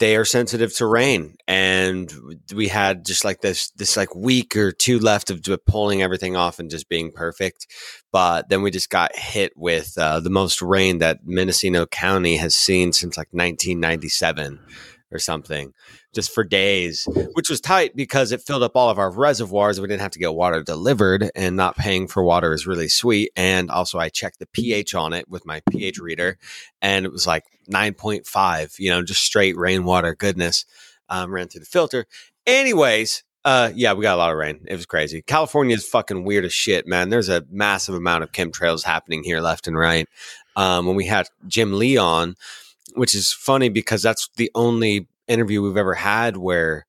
[0.00, 1.36] they are sensitive to rain.
[1.46, 2.12] And
[2.54, 6.58] we had just like this this like week or two left of pulling everything off
[6.58, 7.66] and just being perfect,
[8.10, 12.56] but then we just got hit with uh, the most rain that Mendocino County has
[12.56, 14.58] seen since like 1997
[15.12, 15.72] or something
[16.14, 19.80] just for days, which was tight because it filled up all of our reservoirs.
[19.80, 23.30] We didn't have to get water delivered, and not paying for water is really sweet.
[23.36, 26.38] And also, I checked the pH on it with my pH reader,
[26.82, 30.64] and it was like 9.5, you know, just straight rainwater goodness.
[31.08, 32.06] Um, ran through the filter.
[32.46, 34.60] Anyways, uh, yeah, we got a lot of rain.
[34.66, 35.22] It was crazy.
[35.22, 37.08] California is fucking weird as shit, man.
[37.08, 40.06] There's a massive amount of chemtrails happening here left and right.
[40.56, 42.36] Um, when we had Jim Lee on,
[42.94, 46.86] which is funny because that's the only interview we've ever had where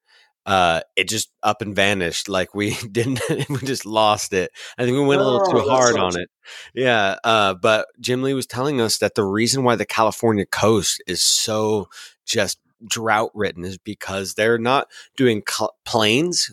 [0.47, 4.95] uh it just up and vanished like we didn't we just lost it i think
[4.95, 6.15] we went a little Oh, too hard sucks.
[6.15, 6.29] on it
[6.73, 11.01] yeah uh but jim lee was telling us that the reason why the california coast
[11.05, 11.89] is so
[12.25, 16.51] just drought ridden is because they're not doing cl- planes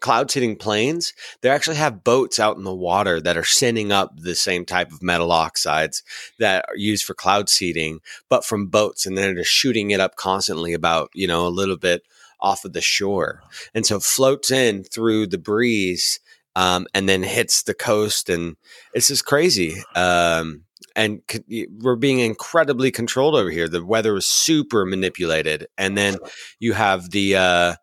[0.00, 1.12] cloud seeding planes
[1.42, 4.90] they actually have boats out in the water that are sending up the same type
[4.90, 6.02] of metal oxides
[6.38, 10.16] that are used for cloud seeding but from boats and they're just shooting it up
[10.16, 12.02] constantly about you know a little bit
[12.40, 13.42] off of the shore.
[13.74, 16.20] And so it floats in through the breeze
[16.54, 18.56] um, and then hits the coast and
[18.94, 20.62] it's just crazy um,
[20.94, 21.20] and
[21.80, 23.68] we're being incredibly controlled over here.
[23.68, 26.16] The weather is super manipulated and then
[26.58, 27.74] you have the uh,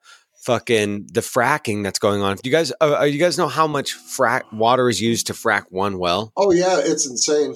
[0.45, 3.67] fucking the fracking that's going on do you guys uh, uh, you guys know how
[3.67, 7.55] much frack water is used to frack one well Oh yeah, it's insane.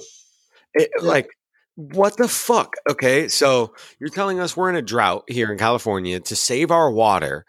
[0.74, 1.08] it, Yeah.
[1.08, 1.28] Like,
[1.76, 2.74] what the fuck?
[2.90, 6.90] Okay, so you're telling us we're in a drought here in California to save our
[6.90, 7.44] water.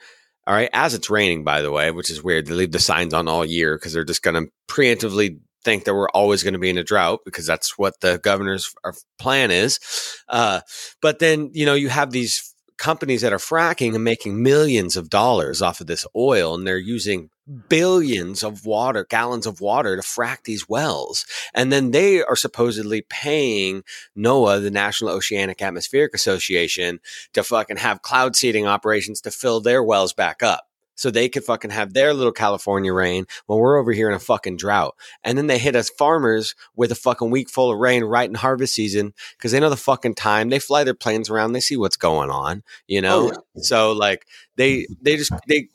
[0.46, 2.48] All right, as it's raining, by the way, which is weird.
[2.48, 5.94] They leave the signs on all year because they're just going to preemptively think that
[5.94, 8.74] we're always going to be in a drought because that's what the governor's
[9.20, 9.80] plan is.
[10.28, 10.62] Uh,
[11.02, 15.10] but then, you know, you have these companies that are fracking and making millions of
[15.10, 17.30] dollars off of this oil, and they're using
[17.68, 21.26] billions of water, gallons of water to frack these wells.
[21.54, 23.84] And then they are supposedly paying
[24.18, 27.00] NOAA, the National Oceanic Atmospheric Association,
[27.34, 30.69] to fucking have cloud seeding operations to fill their wells back up.
[31.00, 34.20] So they could fucking have their little California rain while we're over here in a
[34.20, 34.98] fucking drought.
[35.24, 38.36] And then they hit us farmers with a fucking week full of rain right in
[38.36, 40.50] harvest season because they know the fucking time.
[40.50, 43.32] They fly their planes around, they see what's going on, you know?
[43.34, 44.28] Oh, So like
[44.58, 45.70] they they just they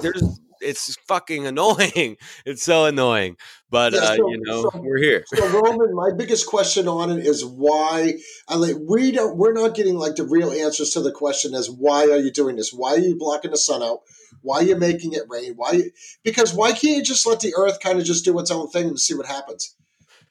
[0.00, 2.16] there's it's fucking annoying.
[2.46, 3.36] It's so annoying.
[3.68, 5.24] But Yeah, uh, you know, so- we're here.
[5.34, 8.14] So Roman, my biggest question on it is why.
[8.48, 9.36] I like we don't.
[9.36, 12.56] We're not getting like the real answers to the question as why are you doing
[12.56, 12.72] this?
[12.72, 14.00] Why are you blocking the sun out?
[14.40, 15.54] Why are you making it rain?
[15.56, 15.82] Why?
[16.24, 18.88] Because why can't you just let the Earth kind of just do its own thing
[18.88, 19.76] and see what happens?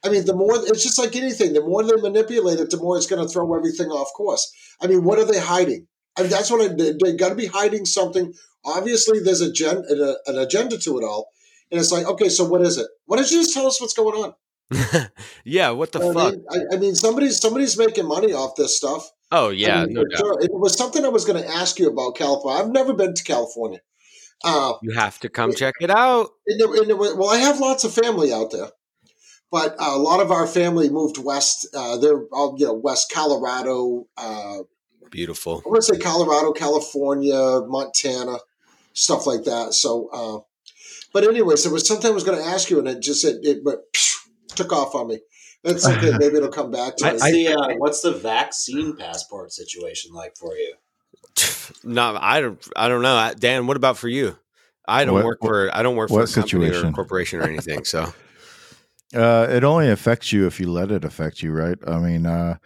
[0.04, 1.52] I mean, the more it's just like anything.
[1.52, 4.52] The more they manipulate it, the more it's going to throw everything off course.
[4.80, 5.86] I mean, what are they hiding?
[6.18, 8.34] I mean, that's what I, they, they got to be hiding something.
[8.64, 11.28] Obviously, there's a gen, an, an agenda to it all,
[11.70, 12.86] and it's like, okay, so what is it?
[13.06, 14.34] Why don't you just tell us what's going on?
[15.44, 16.32] yeah, what the You know what I fuck?
[16.32, 16.44] mean?
[16.50, 19.10] I, I mean, somebody's somebody's making money off this stuff.
[19.30, 20.18] Oh I yeah, mean, no doubt.
[20.18, 20.38] sure.
[20.40, 22.62] It was something I was going to ask you about California.
[22.62, 23.80] I've never been to California.
[24.44, 26.30] Uh, You have to come check it out.
[26.46, 28.70] and there- and there was- well, I have lots of family out there,
[29.50, 31.66] but uh, a lot of our family moved west.
[31.74, 34.06] Uh, they're all you know, West Colorado.
[34.16, 34.58] Uh,
[35.10, 35.62] Beautiful.
[35.64, 38.38] I want to say Colorado, California, Montana,
[38.94, 39.74] stuff like that.
[39.74, 40.40] So, uh,
[41.12, 43.44] but anyways, there was something I was going to ask you, and it just it,
[43.44, 43.80] it went,
[44.48, 45.20] took off on me.
[45.62, 46.12] That's okay.
[46.18, 47.18] Maybe it'll come back to I- me.
[47.18, 50.74] What's the uh, what's the vaccine passport situation like for you?
[51.84, 52.64] No, I don't.
[52.76, 53.66] I don't know, Dan.
[53.66, 54.36] What about for you?
[54.86, 55.74] I don't What- work for.
[55.74, 57.84] I don't work for a what company or a corporation or anything.
[57.84, 58.12] So
[59.14, 61.76] Uh, it only affects you if you let it affect you, right?
[61.86, 62.56] I mean, uh,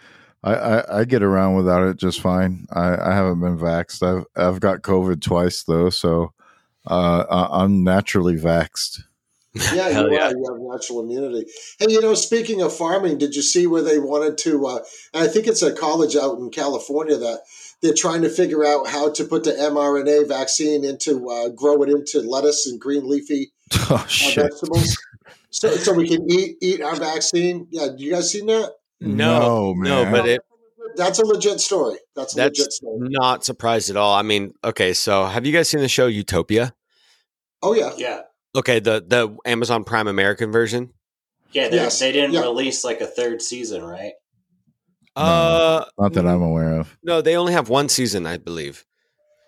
[0.45, 2.67] I, I, I get around without it just fine.
[2.73, 4.03] I, I haven't been vaxxed.
[4.03, 6.33] I've I've got COVID twice though, so
[6.89, 9.01] uh, I- I'm naturally vaxxed.
[9.75, 10.29] Yeah, you yeah.
[10.29, 10.31] are.
[10.31, 11.47] You have natural immunity.
[11.81, 14.67] Hey, you know, speaking of farming, did you see where they wanted to?
[14.67, 14.79] Uh,
[15.15, 17.41] and I think it's a college out in California that
[17.83, 21.91] they're trying to figure out how to put the mRNA vaccine into uh, grow it
[21.91, 23.53] into lettuce and green leafy
[23.91, 24.97] Oh uh, vegetables,
[25.51, 27.67] so so we can eat eat our vaccine.
[27.71, 28.73] Yeah, you guys seen that?
[29.01, 30.13] no, no, man.
[30.13, 30.41] but it
[30.97, 31.99] That's a legit story.
[32.15, 32.99] That's a legit that's story.
[33.11, 34.15] not surprised at all.
[34.15, 36.75] I mean, okay, so have you guys seen the show Utopia?
[37.63, 38.21] Oh yeah, Yeah,
[38.55, 40.93] Okay, the the Amazon Prime American version.
[41.53, 41.69] yeah.
[41.69, 42.41] They, Yes, they didn't yeah.
[42.43, 44.13] release like a third season, right?
[45.17, 45.23] No.
[45.23, 46.97] Uh, not that I'm aware of.
[47.03, 48.85] no, they only have one season, I believe.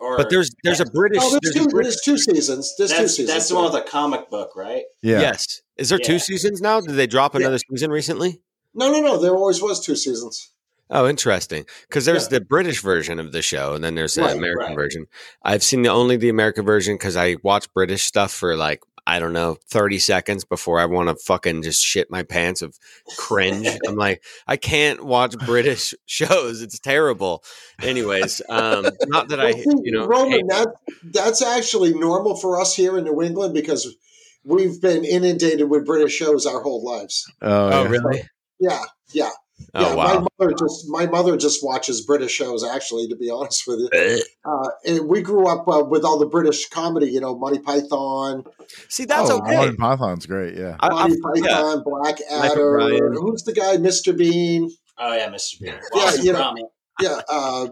[0.00, 1.18] Or But there's there's a British.
[1.22, 2.74] Oh, there's there's two, British there's two seasons.
[2.78, 3.28] There's two seasons.
[3.28, 4.84] that's the one with the comic book, right?
[5.02, 5.20] Yeah.
[5.20, 5.60] Yes.
[5.76, 6.80] Is there two seasons now?
[6.80, 7.40] Did they drop Yeah.
[7.40, 8.40] another season recently?
[8.74, 9.18] No, no, no.
[9.18, 10.50] There always was two seasons.
[10.90, 11.66] Oh, interesting.
[11.88, 12.38] Because there's Yeah.
[12.38, 14.74] the British version of the show, and then there's the Right, American right.
[14.74, 15.06] version.
[15.42, 19.18] I've seen the, only the American version because I watch British stuff for like I
[19.18, 22.78] don't know thirty seconds before I want to fucking just shit my pants of
[23.16, 23.66] cringe.
[23.86, 26.60] I'm like, I can't watch British shows.
[26.60, 27.42] It's terrible.
[27.80, 30.68] Anyways, um, not that I, you know, Roman, that
[31.02, 33.96] that's actually normal for us here in New England because
[34.44, 37.32] we've been inundated with British shows our whole lives.
[37.40, 37.88] Oh, oh yeah.
[37.88, 38.22] really?
[38.60, 38.82] Yeah,
[39.12, 39.30] yeah,
[39.74, 39.94] Oh yeah.
[39.94, 40.04] wow.
[40.04, 42.64] My mother just my mother just watches British shows.
[42.64, 44.18] Actually, to be honest with you, Eh.
[44.44, 47.10] uh, and we grew up uh, with all the British comedy.
[47.10, 48.44] You know, Monty Python,
[48.88, 49.56] See, that's oh, okay.
[49.56, 50.56] Monty Python's great.
[50.56, 50.76] Yeah.
[50.80, 51.54] I, I, Monty yeah.
[51.54, 53.12] Python, Black Adder.
[53.14, 54.16] Who's the guy, Mr.
[54.16, 54.70] Bean?
[54.98, 55.60] Oh yeah, Mr.
[55.60, 55.74] Bean.
[55.94, 56.54] Yeah, you know.
[57.00, 57.20] Yeah.
[57.28, 57.68] Uh,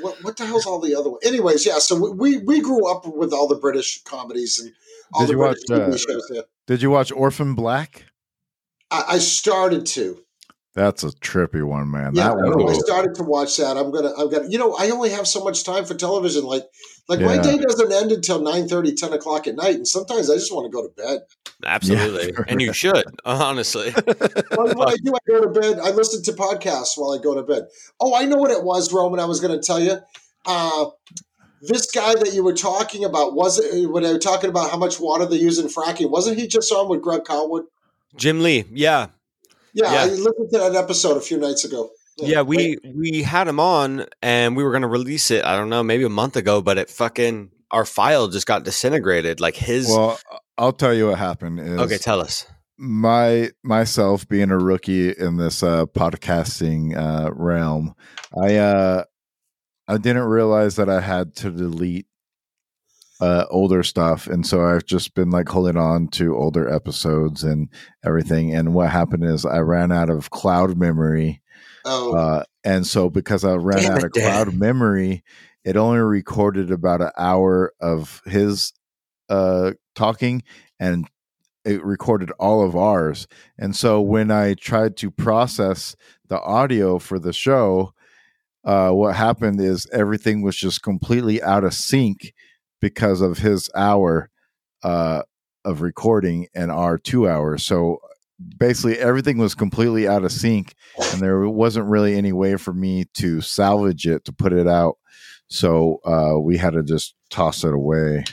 [0.00, 1.22] what what the hell's all the other ones?
[1.24, 1.78] Anyways, yeah.
[1.78, 4.72] So we we grew up with all the British comedies and
[5.14, 6.30] all Did the you British watch, TV uh, shows.
[6.32, 6.40] Yeah.
[6.66, 8.04] Did you watch Orphan Black?
[8.90, 10.18] I, I started to.
[10.74, 12.14] That's a trippy one, man.
[12.14, 13.76] Yeah, that no, I started to watch that.
[13.76, 14.48] I'm gonna, I'm gonna.
[14.48, 16.44] You know, I only have so much time for television.
[16.44, 16.64] Like,
[17.08, 20.34] like my day doesn't end until 9 30, 10 o'clock at night, and sometimes I
[20.34, 21.20] just want to go to bed.
[21.64, 22.32] Absolutely.
[22.32, 22.44] Yeah.
[22.48, 23.94] and you should, honestly.
[24.56, 25.78] Well, what I do, I go to bed.
[25.78, 27.68] I listen to podcasts while I go to bed.
[28.00, 29.18] Oh, I know what it was, Roman.
[29.18, 29.98] I was going to tell you.
[30.44, 30.86] Uh,
[31.62, 34.76] this guy that you were talking about was it when they were talking about how
[34.76, 36.10] much water they use in fracking?
[36.10, 37.64] Wasn't he just on with Greg Carlwood?
[38.16, 39.08] Jim Lee, yeah.
[39.74, 40.02] Yeah, Yeah.
[40.02, 41.90] I listened to that episode a few nights ago.
[42.18, 45.70] Yeah, we we had him on and we were going to release it, I don't
[45.70, 49.88] know, maybe a month ago, but it fucking our file just got disintegrated like his
[49.88, 50.20] Well,
[50.58, 51.58] I'll tell you what happened.
[51.58, 52.46] Is Okay, tell us.
[52.76, 57.94] my myself being a rookie in this uh, podcasting uh, realm,
[58.38, 59.04] I uh,
[59.88, 62.06] I didn't realize that I had to delete
[63.22, 67.68] uh, older stuff, and so I've just been like holding on to older episodes and
[68.04, 68.52] everything.
[68.52, 71.40] And what happened is I ran out of cloud memory,
[71.84, 75.22] Oh, uh, and so because I ran Damn out of cloud memory,
[75.64, 78.72] it only recorded about an hour of his
[79.28, 80.42] uh, talking,
[80.80, 81.08] and
[81.64, 83.28] it recorded all of ours.
[83.56, 85.94] And so when I tried to process
[86.26, 87.94] the audio for the show,
[88.64, 92.32] uh, what happened is everything was just completely out of sync
[92.82, 94.28] because of his hour
[94.82, 95.22] uh,
[95.64, 97.64] of recording and our two hours.
[97.64, 98.00] So
[98.58, 100.74] basically, everything was completely out of sync,
[101.12, 104.98] and there wasn't really any way for me to salvage it to put it out.
[105.46, 108.24] So uh, we had to just toss it away.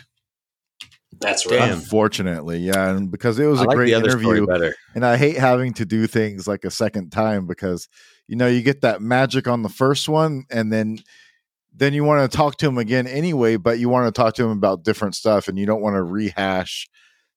[1.22, 1.60] That's Damn.
[1.60, 1.72] right.
[1.72, 4.76] Unfortunately, yeah, and because it was I a like great the other story interview, better.
[4.96, 7.88] and I hate having to do things like a second time because
[8.28, 11.00] you know you get that magic on the first one, and then
[11.80, 14.44] then you want to talk to him again anyway, but you want to talk to
[14.44, 16.88] him about different stuff, and you don't want to rehash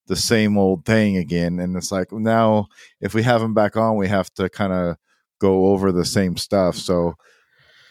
[0.09, 1.59] the same old thing again.
[1.61, 2.67] And it's like now,
[3.01, 4.97] if we have him back on, we have to kind of
[5.41, 6.77] go over the same stuff.
[6.77, 7.15] So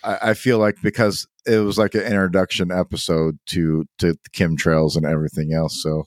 [0.04, 5.06] I, I feel like because it was like an introduction episode to to chemtrails and
[5.06, 6.04] everything else, so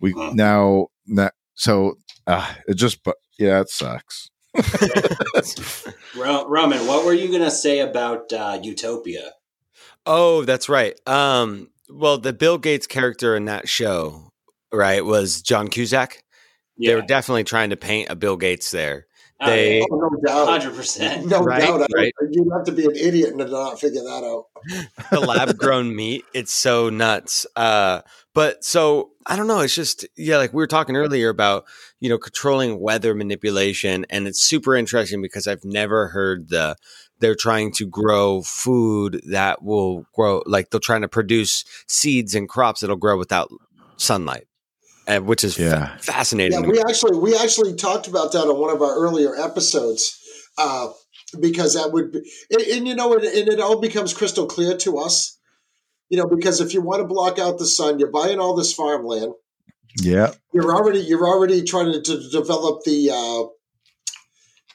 [0.00, 0.34] we Mhm.
[0.34, 1.94] now now so
[2.26, 4.28] uh, it just but yeah, it sucks.
[6.16, 9.32] Ro- Roman, what were you going to say about uh, Utopia?
[10.06, 10.98] Oh, that's right.
[11.08, 14.30] Um, well, the Bill Gates character in that show,
[14.72, 16.22] right, was John Cusack.
[16.78, 19.06] They were definitely trying to paint a Bill Gates there.
[19.40, 20.62] Oh, they- oh, no doubt.
[20.62, 21.26] 100%.
[21.26, 21.86] No Right, doubt.
[21.94, 22.12] Right.
[22.30, 24.46] You'd have to be an idiot to not figure that out.
[25.10, 26.24] the lab grown meat.
[26.34, 27.46] It's so nuts.
[27.54, 28.00] Uh,
[28.32, 29.60] but so I don't know.
[29.60, 31.64] It's just yeah, like we were talking earlier about
[32.00, 36.76] you know controlling weather manipulation, and it's super interesting because I've never heard the
[37.20, 42.48] they're trying to grow food that will grow like they're trying to produce seeds and
[42.48, 43.50] crops that'll grow without
[43.96, 44.46] sunlight,
[45.06, 45.96] and which is fa- Yeah.
[45.98, 46.64] fascinating.
[46.64, 50.18] Yeah, we actually we actually talked about that on one of our earlier episodes
[50.58, 50.88] uh,
[51.40, 52.20] because that would be,
[52.50, 55.38] and, and you know, and, and it all becomes crystal clear to us.
[56.10, 58.72] You know, because if you want to block out the sun, you're buying all this
[58.72, 59.32] farmland.
[60.02, 63.48] Yeah, You're already you're already trying to, to develop the uh,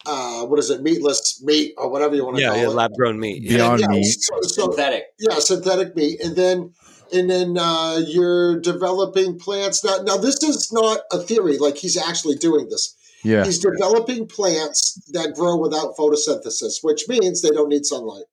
[0.10, 2.69] uh, what is it, meatless meat or whatever you want to yeah, call yeah it.
[2.81, 3.44] lab grown meat.
[3.44, 3.57] Yeah.
[3.57, 4.06] Beyond yeah, meat.
[4.19, 5.03] So, so Synthetic.
[5.19, 6.73] yeah, synthetic meat, and then
[7.14, 9.84] and then uh, you're developing plants.
[9.84, 12.95] Now, now this is not a theory; like he's actually doing this.
[13.23, 18.26] yeah, He's developing plants that grow without photosynthesis, which means they don't need sunlight.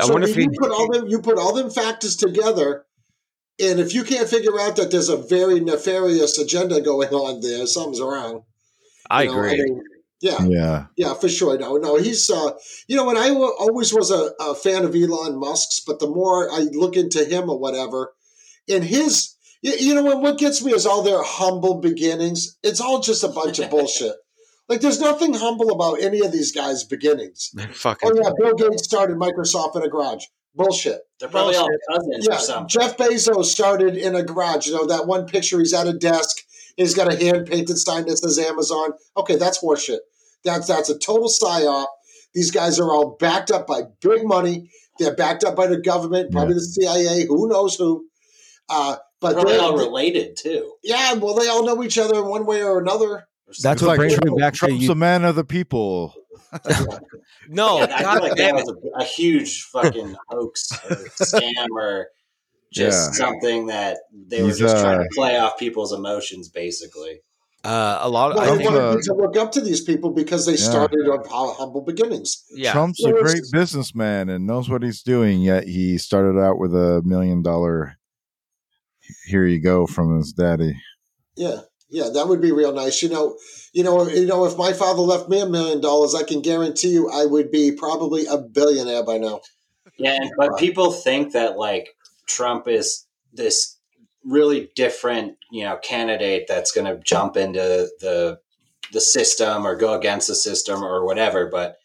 [0.00, 2.16] I so wonder you, if he, you put all them you put all them factors
[2.16, 2.84] together,
[3.60, 7.66] and if you can't figure out that there's a very nefarious agenda going on there,
[7.66, 8.44] something's wrong.
[9.10, 9.62] I You know, agree.
[9.62, 9.80] mean,
[10.20, 10.86] Yeah, Yeah.
[10.96, 11.56] yeah, for sure.
[11.58, 12.50] No, no, he's uh,
[12.88, 16.50] you know, and I always was a, a fan of Elon Musk's, but the more
[16.50, 18.12] I look into him or whatever,
[18.66, 22.58] in his, you, you know, what what gets me is all their humble beginnings.
[22.62, 24.14] It's all just a bunch of bullshit.
[24.68, 27.50] Like, there's nothing humble about any of these guys' beginnings.
[27.54, 28.10] They're fucking.
[28.12, 30.24] Oh yeah, Bill Gates started Microsoft in a garage.
[30.54, 31.00] Bullshit.
[31.20, 31.80] They're probably all Bullshit.
[31.88, 32.68] cousins Yeah, or something.
[32.68, 34.66] Jeff Bezos started in a garage.
[34.66, 35.60] You know that one picture.
[35.60, 36.38] He's at a desk.
[36.78, 38.92] He's got a hand painted sign that says Amazon.
[39.16, 39.98] Okay, that's horseshit.
[40.44, 41.86] That's that's a total psyop.
[42.34, 44.70] These guys are all backed up by big money.
[44.98, 47.26] They're backed up by the government, probably the CIA.
[47.26, 48.06] Who knows who?
[48.68, 50.74] Uh, but Probably they're- all related too.
[50.84, 53.26] yeah, well, they all know each other in one way or another.
[53.62, 54.92] That's what like brings Trump- me back to Trump's you.
[54.92, 56.14] a man of the people.
[57.48, 61.66] No, Yeah, I God feel like that was a, a huge fucking hoax or scam
[61.72, 62.08] or
[62.72, 63.26] just Yeah.
[63.26, 67.20] something that they were He's, just trying uh, to play off people's emotions, basically.
[67.64, 68.30] Uh, a lot.
[68.30, 68.70] Of, Well, I they think.
[68.70, 70.58] Trump's wanted to look up to these people because they Yeah.
[70.70, 72.44] started on humble beginnings.
[72.50, 72.72] Yeah.
[72.72, 76.74] Trump's Well, a great businessman and knows what he's doing, yet he started out with
[76.74, 77.98] a million dollar
[79.26, 80.74] here you go from his daddy.
[81.36, 83.02] Yeah, yeah, that would be real nice.
[83.02, 83.36] You know,
[83.72, 86.90] you know, you know, if my father left me a million dollars, I can guarantee
[86.90, 89.40] you I would be probably a billionaire by now.
[89.98, 91.88] Yeah, but people think that like
[92.28, 93.78] Trump is this
[94.24, 98.38] really different, you know, candidate that's going to jump into the
[98.92, 101.46] the system or go against the system or whatever.
[101.46, 101.76] But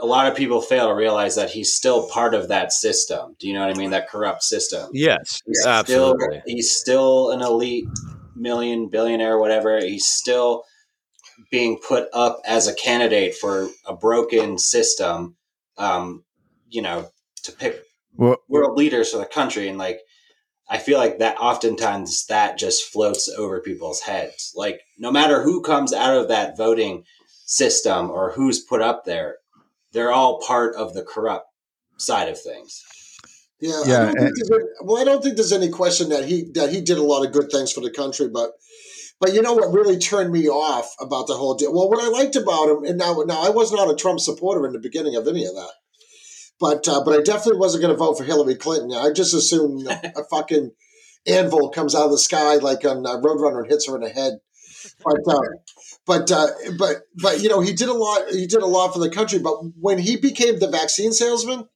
[0.00, 3.36] a lot of people fail to realize that he's still part of that system.
[3.38, 3.90] Do you know what I mean?
[3.90, 4.90] That corrupt system.
[4.92, 6.26] Yes, He's absolutely.
[6.26, 7.86] Still, he's still an elite
[8.34, 9.78] million billionaire, whatever.
[9.78, 10.64] He's still
[11.50, 15.36] being put up as a candidate for a broken system.
[15.76, 16.24] Um,
[16.68, 17.10] you know,
[17.44, 17.82] to pick
[18.18, 20.00] Well, world leaders for the country, and like,
[20.68, 24.52] I feel like that oftentimes that just floats over people's heads.
[24.54, 27.04] Like, no matter who comes out of that voting
[27.46, 29.36] system or who's put up there,
[29.92, 31.46] they're all part of the corrupt
[31.96, 32.82] side of things.
[33.60, 36.70] Yeah, Yeah, I and- any, well, I don't think there's any question that he that
[36.70, 38.52] he did a lot of good things for the country, but
[39.20, 41.72] but you know what really turned me off about the whole deal?
[41.72, 44.66] Well, what I liked about him, and now now I was not a Trump supporter
[44.66, 45.72] in the beginning of any of that,
[46.60, 48.92] but uh, but I definitely wasn't going to vote for Hillary Clinton.
[48.92, 50.72] I just assumed a fucking
[51.26, 54.10] anvil comes out of the sky like on uh, Roadrunner and hits her in the
[54.10, 54.34] head.
[55.04, 55.40] But uh,
[56.06, 56.46] but uh,
[56.78, 58.30] but but you know he did a lot.
[58.30, 59.38] He did a lot for the country.
[59.38, 61.68] But when he became the vaccine salesman,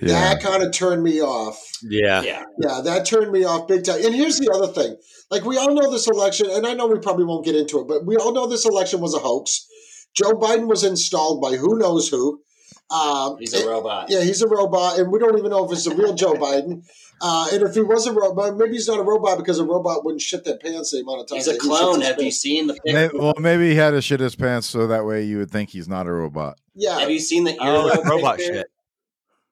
[0.00, 0.08] yeah.
[0.08, 1.60] that kind of turned me off.
[1.82, 2.22] Yeah.
[2.22, 2.44] Yeah.
[2.60, 4.04] Yeah, that turned me off big time.
[4.04, 4.96] And here's the other thing:
[5.30, 7.88] like we all know this election, and I know we probably won't get into it,
[7.88, 9.66] but we all know this election was a hoax.
[10.14, 12.40] Joe Biden was installed by who knows who.
[12.90, 14.06] Um, He's a robot.
[14.10, 16.84] yeah, he's a robot, and we don't even know if it's a real Joe Biden.
[17.20, 20.04] Uh, and if he was a robot, maybe he's not a robot because a robot
[20.04, 21.46] wouldn't shit their pants the amount of times.
[21.46, 22.00] He's a that he clone.
[22.00, 23.18] his Have you seen the May- picture?
[23.18, 25.88] well, maybe he had to shit his pants so that way you would think he's
[25.88, 26.58] not a robot.
[26.74, 28.54] Yeah, Have you seen the Oh, earlobe that robot picture?
[28.54, 28.66] shit.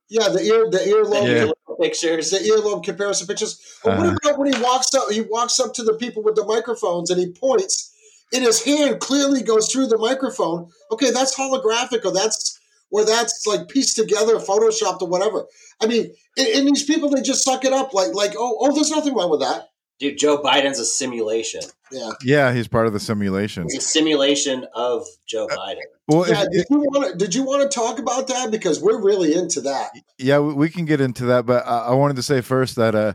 [0.09, 1.52] yeah, the ear, the earlobe, Yeah.
[1.80, 2.30] Pictures.
[2.30, 3.59] the earlobe comparison pictures.
[3.82, 4.16] But what Uh-huh.
[4.22, 5.10] about when he walks up?
[5.10, 7.90] He walks up to the people with the microphones and he points,
[8.32, 10.68] and his hand clearly goes through the microphone.
[10.92, 12.59] Okay, that's holographic, or that's
[12.93, 15.47] or that's like pieced together, photoshopped, or whatever.
[15.81, 18.73] I mean, and, and these people they just suck it up, like like oh oh,
[18.74, 19.69] there's nothing wrong with that.
[19.98, 21.60] Dude, Joe Biden's a simulation.
[21.93, 23.64] Yeah, Yeah, he's part of the simulation.
[23.64, 25.82] It's a simulation of Joe Uh, Biden.
[26.09, 26.43] Well, yeah.
[26.43, 27.16] if- Did you want to?
[27.19, 29.90] Did you want to talk about that because we're really into that?
[30.19, 32.94] yeah, we we can get into that, but I, I wanted to say first that
[32.94, 33.12] uh,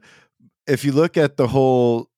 [0.65, 2.09] if you look at the whole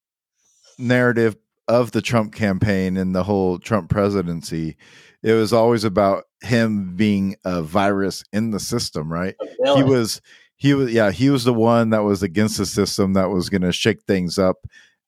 [0.77, 1.35] narrative
[1.67, 4.75] of the Trump campaign and the whole Trump presidency,
[5.23, 9.35] it was always about him being a virus in the system, right?
[9.75, 10.21] He was,
[10.55, 13.61] he was, yeah, he was the one that was against the system that was going
[13.63, 14.57] to shake things up.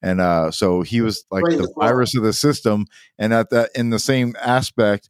[0.02, 2.86] And uh, so he was like the virus of the system.
[3.18, 5.08] And at that, in the same aspect,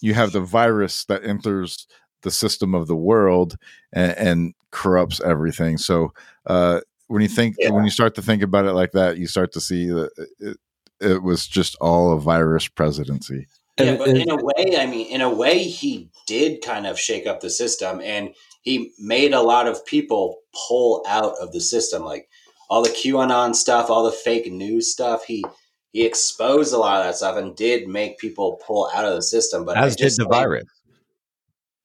[0.00, 1.86] you have the virus that enters
[2.22, 3.56] the system of the world
[3.92, 5.78] and, and corrupts everything.
[5.78, 6.12] So
[6.46, 7.70] uh, when you think Yeah.
[7.70, 10.56] when you start to think about it like that, you start to see that it,
[11.00, 13.46] it was just all a virus presidency.
[13.84, 17.26] Yeah, but in a way, I mean, in a way, he did kind of shake
[17.26, 18.30] up the system, and
[18.62, 20.38] he made a lot of people
[20.68, 22.28] pull out of the system, like
[22.68, 25.24] all the QAnon stuff, all the fake news stuff.
[25.24, 25.44] He
[25.92, 29.22] he exposed a lot of that stuff and did make people pull out of the
[29.22, 29.64] system.
[29.64, 30.64] But I As did the think- virus.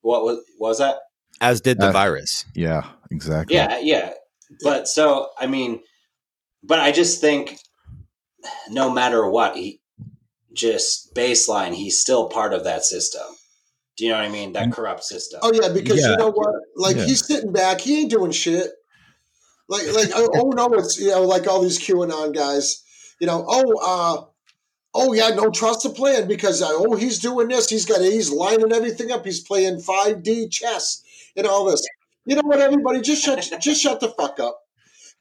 [0.02, 0.98] What was what was that?
[1.42, 2.46] As did the Uh, virus.
[2.56, 3.56] Yeah, exactly.
[3.56, 4.14] Yeah, yeah.
[4.62, 5.82] But so I mean,
[6.64, 7.58] but I just think
[8.70, 9.82] no matter what, he
[10.56, 13.24] just baseline, he's still part of that system.
[13.98, 14.54] Do you know what I mean?
[14.54, 15.40] That corrupt system.
[15.42, 16.12] Oh yeah, because Yeah.
[16.12, 16.56] you know what?
[16.76, 17.06] Like Yeah.
[17.06, 18.72] he's sitting back, he ain't doing shit.
[19.70, 22.84] Like like oh, oh no, it's you know like all these QAnon guys.
[23.20, 24.26] You know oh uh
[24.94, 28.30] oh yeah, no trust the plan because uh, oh he's doing this, he's got he's
[28.30, 31.02] lining everything up, he's playing five D chess
[31.38, 31.82] and all this.
[32.26, 34.60] You know what, everybody, just shut just shut the fuck up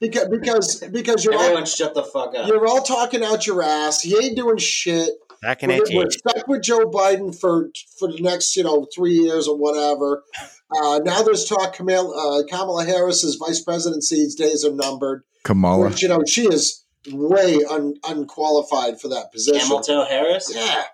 [0.09, 2.47] because because because you're Everyone, all, shut the fuck up.
[2.47, 4.03] you're all talking out your ass.
[4.03, 5.11] He ain't doing shit.
[5.43, 9.15] Back in We're, we're stuck with Joe Biden for for the next you know three
[9.15, 10.23] years or whatever.
[10.71, 15.23] Uh, now there's talk Kamala, uh, Kamala Harris's vice presidency's days are numbered.
[15.43, 15.89] Kamala.
[15.89, 19.61] Which you know she is way un, unqualified for that position.
[19.61, 20.51] Camel Harris.
[20.55, 20.85] Yeah,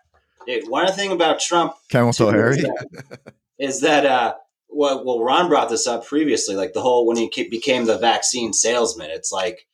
[0.47, 2.57] Dude, one thing about Trump Camel toe too, Harry.
[2.57, 4.35] is that, is that uh,
[4.73, 8.53] well, well, Ron brought this up previously, like the whole when he became the vaccine
[8.53, 9.11] salesman.
[9.11, 9.67] It's like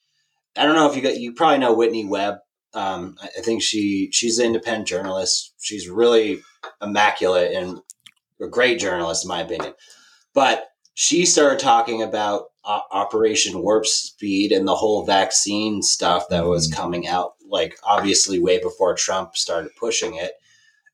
[0.57, 2.37] I don't know if you got you probably know Whitney Webb.
[2.75, 5.55] Um, I think she she's an independent journalist.
[5.61, 6.43] She's really
[6.83, 7.81] immaculate and
[8.41, 9.75] a great journalist, in my opinion.
[10.35, 16.47] But she started talking about uh, Operation Warp Speed and the whole vaccine stuff that
[16.47, 20.33] was coming out, like obviously way before Trump started pushing it.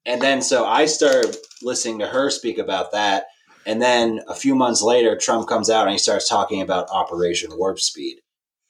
[0.04, 3.26] And then so I started listening to her speak about that.
[3.66, 7.50] And then a few months later, Trump comes out and he starts talking about Operation
[7.56, 8.18] Warp Speed.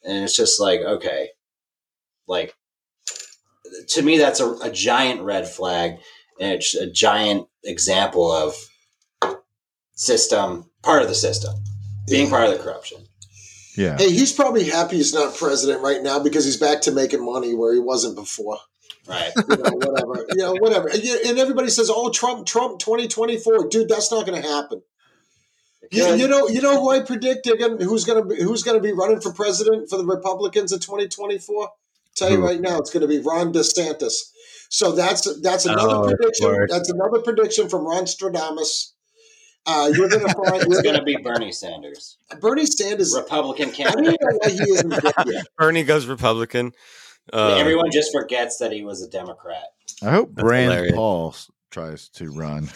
[0.04, 1.30] And it's just like, okay,
[2.26, 2.54] like
[3.88, 5.98] to me, that's a, a giant red flag
[6.40, 8.54] and it's a giant example of
[9.94, 11.54] system, part of the system,
[12.08, 12.98] being part of the corruption.
[13.76, 13.96] Yeah.
[13.96, 17.54] hey, he's probably happy he's not president right now because he's back to making money
[17.54, 18.58] where he wasn't before.
[19.08, 19.32] Right.
[19.48, 20.26] You know, whatever.
[20.30, 20.88] you know, whatever.
[20.88, 24.48] And, and everybody says, "Oh, Trump, Trump, twenty twenty four, dude, that's not going to
[24.48, 24.82] happen."
[25.90, 27.78] You, you know, you know who I predict again?
[27.80, 30.78] Who's going to be who's going to be running for president for the Republicans in
[30.78, 31.70] twenty twenty four?
[32.14, 34.14] Tell you right now, it's going to be Ron DeSantis.
[34.68, 36.66] So that's that's another Oh, prediction.
[36.68, 38.92] That's another prediction from Ron Stradamus.
[39.66, 43.14] Uh, you're going to find It's going gonna, be Bernie Sanders, Bernie Sanders.
[43.16, 44.20] Republican I don't candidate.
[44.20, 45.46] know why he isn't there yet.
[45.58, 46.72] Bernie goes Republican.
[47.32, 49.64] Uh, Everyone just forgets that he was a Democrat.
[50.02, 50.94] I hope That's Rand hilarious.
[50.94, 51.34] Paul
[51.70, 52.68] tries to run.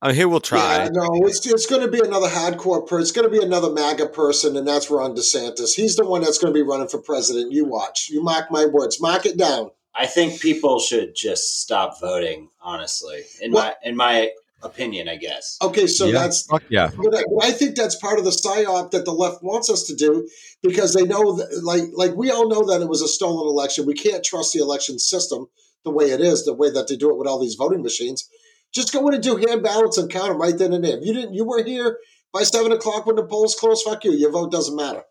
[0.00, 0.84] I mean, he will try.
[0.84, 3.02] Yeah, no, it's it's going to be another hardcore person.
[3.02, 5.74] It's going to be another MAGA person, and that's Ron DeSantis.
[5.74, 7.52] He's the one that's going to be running for president.
[7.52, 8.08] You watch.
[8.10, 9.00] You mark my words.
[9.00, 9.70] Mark it down.
[9.94, 12.48] I think people should just stop voting.
[12.60, 14.30] Honestly, in Well- my in my
[14.62, 15.56] opinion, I guess.
[15.62, 16.12] Okay, so Yeah.
[16.20, 16.42] that's.
[16.46, 16.90] Fuck yeah.
[16.96, 19.84] But I, but I think that's part of the psyop that the left wants us
[19.84, 20.28] to do
[20.62, 23.86] because they know that, like, like we all know that it was a stolen election.
[23.86, 25.46] We can't trust the election system
[25.84, 28.28] the way it is, the way that they do it with all these voting machines.
[28.72, 30.98] Just go in and do hand ballots and count them right then and there.
[30.98, 31.98] If you didn't, you were here
[32.32, 33.82] by seven o'clock when the polls close.
[33.82, 34.12] Fuck you.
[34.12, 35.02] Your vote doesn't matter.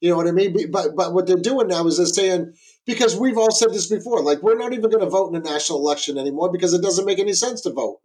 [0.00, 0.70] You know what I mean?
[0.70, 2.52] But but what they're doing now is they're saying
[2.86, 5.44] because we've all said this before, like we're not even going to vote in a
[5.44, 7.98] national election anymore because it doesn't make any sense to vote.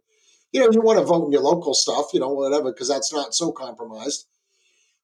[0.52, 3.12] You know, you want to vote in your local stuff, you know, whatever, because that's
[3.12, 4.26] not so compromised.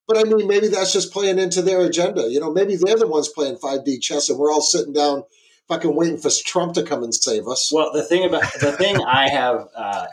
[0.07, 2.31] But I mean, maybe that's just playing into their agenda.
[2.31, 5.25] You know, maybe they're the ones playing 5D chess and we're all sitting down
[5.69, 7.71] fucking waiting for Trump to come and save us.
[7.73, 10.07] Well, the thing about the thing I have uh,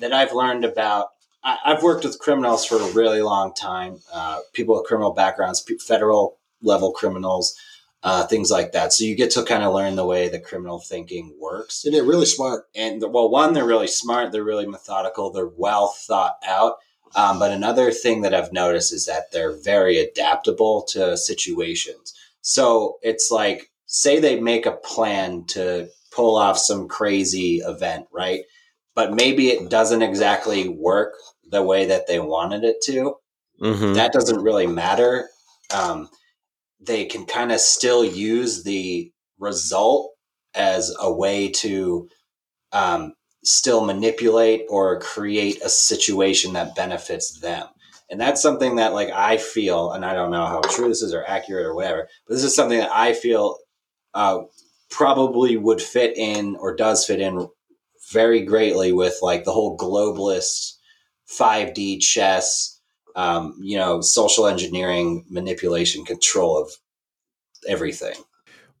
[0.00, 1.08] that I've learned about
[1.42, 3.98] I, I've worked with criminals for a really long time.
[4.12, 7.56] Uh, people with criminal backgrounds, federal level criminals,
[8.02, 8.92] uh, things like that.
[8.92, 11.84] So you get to kind of learn the way the criminal thinking works.
[11.84, 12.66] And they're really smart.
[12.74, 16.76] and the, well, one, they're really smart, they're really methodical, they're well thought out.
[17.14, 22.14] Um, but another thing that I've noticed is that they're very adaptable to situations.
[22.40, 28.40] So it's like, say they make a plan to pull off some crazy event, right?
[28.94, 31.14] But maybe it doesn't exactly work
[31.48, 33.16] the way that they wanted it to
[33.62, 35.28] hmm that doesn't really matter.
[35.74, 36.08] Um,
[36.84, 40.12] they can kind of still use the result
[40.54, 42.08] as a way to
[42.72, 43.14] um,
[43.44, 47.66] still manipulate or create a situation that benefits them.
[48.10, 51.14] And that's something that, like, I feel, and I don't know how true this is
[51.14, 53.56] or accurate or whatever, but this is something that I feel
[54.12, 54.40] uh,
[54.90, 57.48] probably would fit in or does fit in
[58.12, 60.74] very greatly with like the whole globalist
[61.30, 62.71] 5D chess,
[63.16, 66.70] um, you know, social engineering, manipulation, control of
[67.68, 68.14] everything.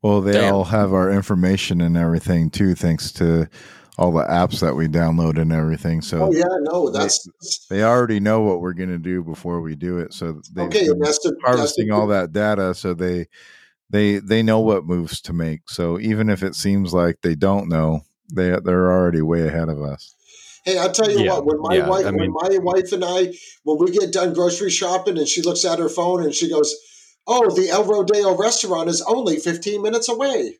[0.02, 0.54] Well, they Damn.
[0.54, 3.48] all have our information and everything too, thanks to
[3.98, 6.00] all the apps that we download and everything.
[6.02, 7.28] So Oh yeah, no, that's
[7.68, 10.12] they already know what we're going to do before we do it.
[10.12, 10.88] So they've okay.
[10.98, 13.28] that's the that's harvesting the, all that data, so they
[13.90, 15.68] they they know what moves to make.
[15.68, 18.00] So even if it seems like they don't know,
[18.34, 20.16] they they're already way ahead of us.
[20.64, 21.46] Hey, I'll tell you Yeah, what.
[21.46, 23.32] When my yeah, wife, I mean- when my wife and I,
[23.64, 26.74] when we get done grocery shopping, and she looks at her phone and she goes,
[27.26, 30.58] "Oh, the El Rodeo restaurant is only fifteen minutes away."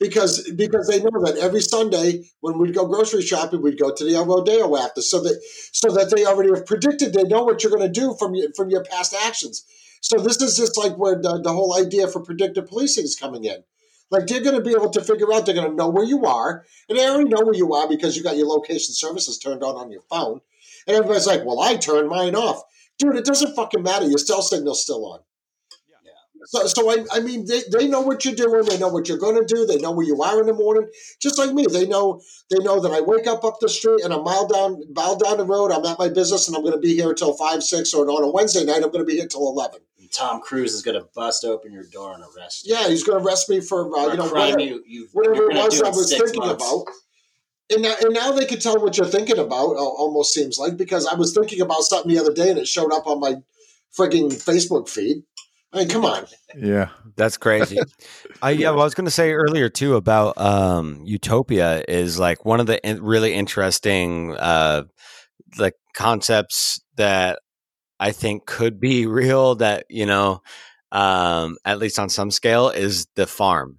[0.00, 4.04] because because they know that every Sunday when we'd go grocery shopping, we'd go to
[4.04, 5.40] the El Rodeo after, so that
[5.72, 7.12] so that they already have predicted.
[7.12, 9.64] They know what you're going to do from your from your past actions.
[10.00, 13.44] So this is just like where the, the whole idea for predictive policing is coming
[13.44, 13.62] in.
[14.10, 15.46] Like they're going to be able to figure out.
[15.46, 18.16] They're going to know where you are, and they already know where you are because
[18.16, 20.40] you got your location services turned on on your phone.
[20.86, 22.62] And everybody's like, "Well, I turned mine off,
[22.98, 23.16] dude.
[23.16, 24.06] It doesn't fucking matter.
[24.06, 25.20] Your cell signal's still on."
[26.44, 28.64] So, so I, I mean, they, they know what you're doing.
[28.64, 29.66] They know what you're going to do.
[29.66, 30.88] They know where you are in the morning.
[31.20, 32.20] Just like me, they know
[32.50, 35.36] they know that I wake up up the street and a mile down mile down
[35.36, 35.70] the road.
[35.70, 38.24] I'm at my business and I'm going to be here until five, six, or on
[38.24, 39.80] a Wednesday night I'm going to be here till eleven.
[40.12, 42.74] Tom Cruise is going to bust open your door and arrest you.
[42.74, 45.50] Yeah, he's going to arrest me for uh, For you know whatever, you, you, whatever
[45.50, 46.64] it was I was thinking months.
[46.64, 46.86] about.
[47.72, 49.76] And now, and now they can tell what you're thinking about.
[49.76, 52.92] Almost seems like because I was thinking about something the other day and it showed
[52.92, 53.36] up on my
[53.96, 55.22] freaking Facebook feed.
[55.72, 56.26] I mean, come on.
[56.56, 56.88] Yeah.
[57.14, 57.78] That's crazy.
[58.42, 62.44] I yeah, well, I was going to say earlier too about um, Utopia is like
[62.44, 64.84] one of the in- really interesting uh,
[65.58, 67.38] like concepts that
[68.00, 69.54] I think could be real.
[69.56, 70.42] That you know,
[70.90, 73.78] um, at least on some scale, is the farm.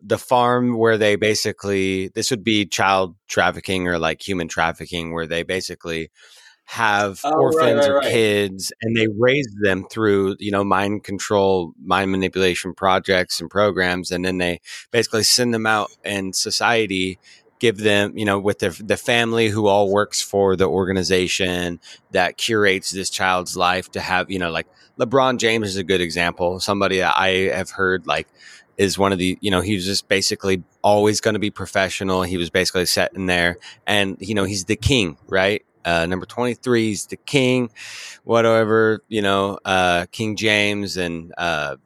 [0.00, 5.26] The farm where they basically this would be child trafficking or like human trafficking, where
[5.26, 6.10] they basically
[6.70, 8.12] have Oh, right, orphans right, or right.
[8.12, 14.10] kids and they raise them through you know mind control mind manipulation projects and programs
[14.10, 14.60] and then they
[14.90, 17.18] basically send them out in society
[17.58, 21.80] give them you know with their, the family who all works for the organization
[22.12, 24.66] that curates this child's life to have you know like
[24.98, 26.60] lebron james is a good example.
[26.60, 28.28] Somebody that i have heard like
[28.76, 32.22] is one of the you know he was just basically always going to be professional.
[32.22, 33.58] He was basically set in there.
[33.86, 35.64] And you know he's the king right?
[35.84, 37.70] Uh, number 23 is the king
[38.24, 40.96] whatever you know uh, king james.
[40.96, 41.76] And uh,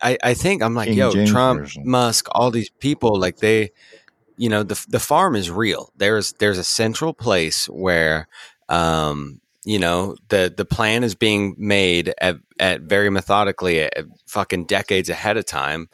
[0.00, 1.82] I, I think i'm like King yo James trump version.
[1.86, 3.70] musk all these people like they
[4.36, 5.92] you know the the farm is real.
[5.96, 8.28] There's there's a central place where
[8.68, 14.66] um you know the the plan is being made at, at very methodically at fucking
[14.66, 15.88] decades ahead of time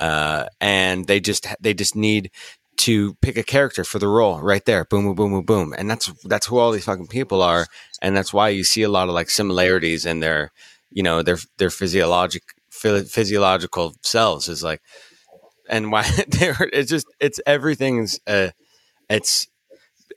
[0.00, 2.30] uh and they just they just need
[2.76, 4.84] to pick a character for the role right there.
[4.84, 5.74] Boom boom boom boom boom.
[5.76, 7.66] And that's that's who all these fucking people are
[8.00, 10.52] and that's why you see a lot of like similarities in their
[10.90, 14.80] you know their their physiologic phy- physiological selves is like
[15.68, 18.50] and why they're it's just it's everything's uh
[19.08, 19.48] it's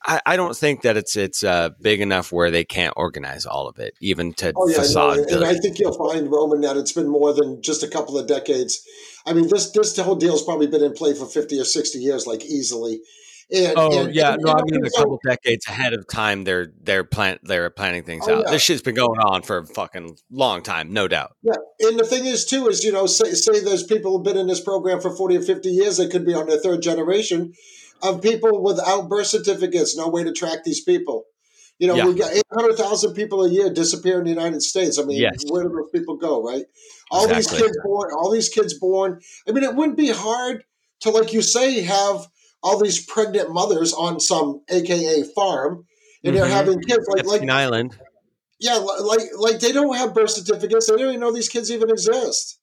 [0.04, 3.68] I, I don't think that it's it's uh big enough where they can't organize all
[3.68, 6.62] of it even to Oh yeah, no, facade and, and I think you'll find Roman
[6.62, 8.84] that it's been more than just a couple of decades.
[9.26, 12.26] I mean, this this whole deal's probably been in play for fifty or sixty years,
[12.26, 13.02] like easily.
[13.54, 16.44] And, Oh and- yeah, and- no, I mean a so- couple decades ahead of time.
[16.46, 18.44] They're they're plan they're planning things Oh, out.
[18.46, 18.52] yeah.
[18.52, 21.34] This shit's been going on for a fucking long time, no doubt.
[21.44, 24.38] Yeah, and the thing is too is you know say say there's people who've been
[24.38, 25.98] in this program for forty or fifty years.
[25.98, 27.54] They could be on their third generation
[28.02, 29.96] of people without birth certificates.
[29.98, 31.26] No way to track these people.
[31.78, 32.06] You know, Yeah.
[32.08, 34.98] we got eight hundred thousand people a year disappear in the United States.
[34.98, 35.44] I mean, Yes.
[35.50, 36.42] where do those people go?
[36.42, 36.66] Right?
[37.12, 37.58] All Exactly.
[37.58, 38.12] these kids born.
[38.14, 39.20] All these kids born.
[39.48, 40.64] I mean, it wouldn't be hard
[41.02, 42.28] to, like you say, have
[42.64, 45.86] all these pregnant mothers on some AKA farm,
[46.24, 46.50] and they're Mhm.
[46.50, 47.98] having kids like like Island.
[48.60, 50.88] yeah, like like they don't have birth certificates.
[50.88, 52.58] They don't even know these kids even exist.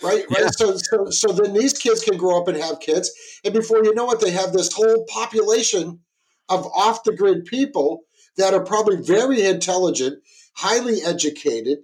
[0.00, 0.54] Right, right.
[0.54, 3.10] So, so, so then these kids can grow up and have kids,
[3.44, 6.00] and before you know it, they have this whole population
[6.48, 8.02] of off the grid people
[8.36, 10.22] that are probably very intelligent,
[10.54, 11.78] highly educated,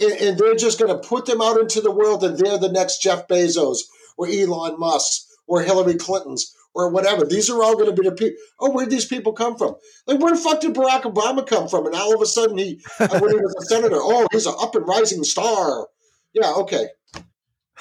[0.00, 2.72] and, and they're just going to put them out into the world, and they're the
[2.72, 3.82] next Jeff Bezos
[4.16, 7.24] or Elon Musk or Hillary Clinton's or whatever.
[7.24, 8.36] These are all going to be the people.
[8.60, 9.74] Oh, where'd these people come from?
[10.06, 11.86] Like, where the fuck did Barack Obama come from?
[11.86, 14.54] And all of a sudden, he uh, when he was a senator, oh, he's an
[14.60, 15.88] up and rising star.
[16.32, 16.88] Yeah, okay.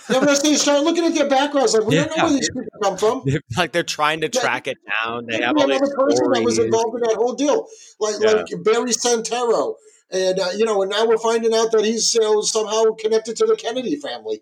[0.09, 2.23] Yeah, but they start looking at their backgrounds, like we don't know Yeah.
[2.23, 3.23] where these people come from.
[3.57, 4.41] like they're trying to Yeah.
[4.41, 5.27] track it down.
[5.27, 7.67] They have all another person that was involved in that whole deal,
[7.99, 8.31] like Yeah.
[8.31, 9.75] like Barry Soetoro,
[10.09, 13.35] and uh, you know, and now we're finding out that he's you know, somehow connected
[13.37, 14.41] to the Kennedy family,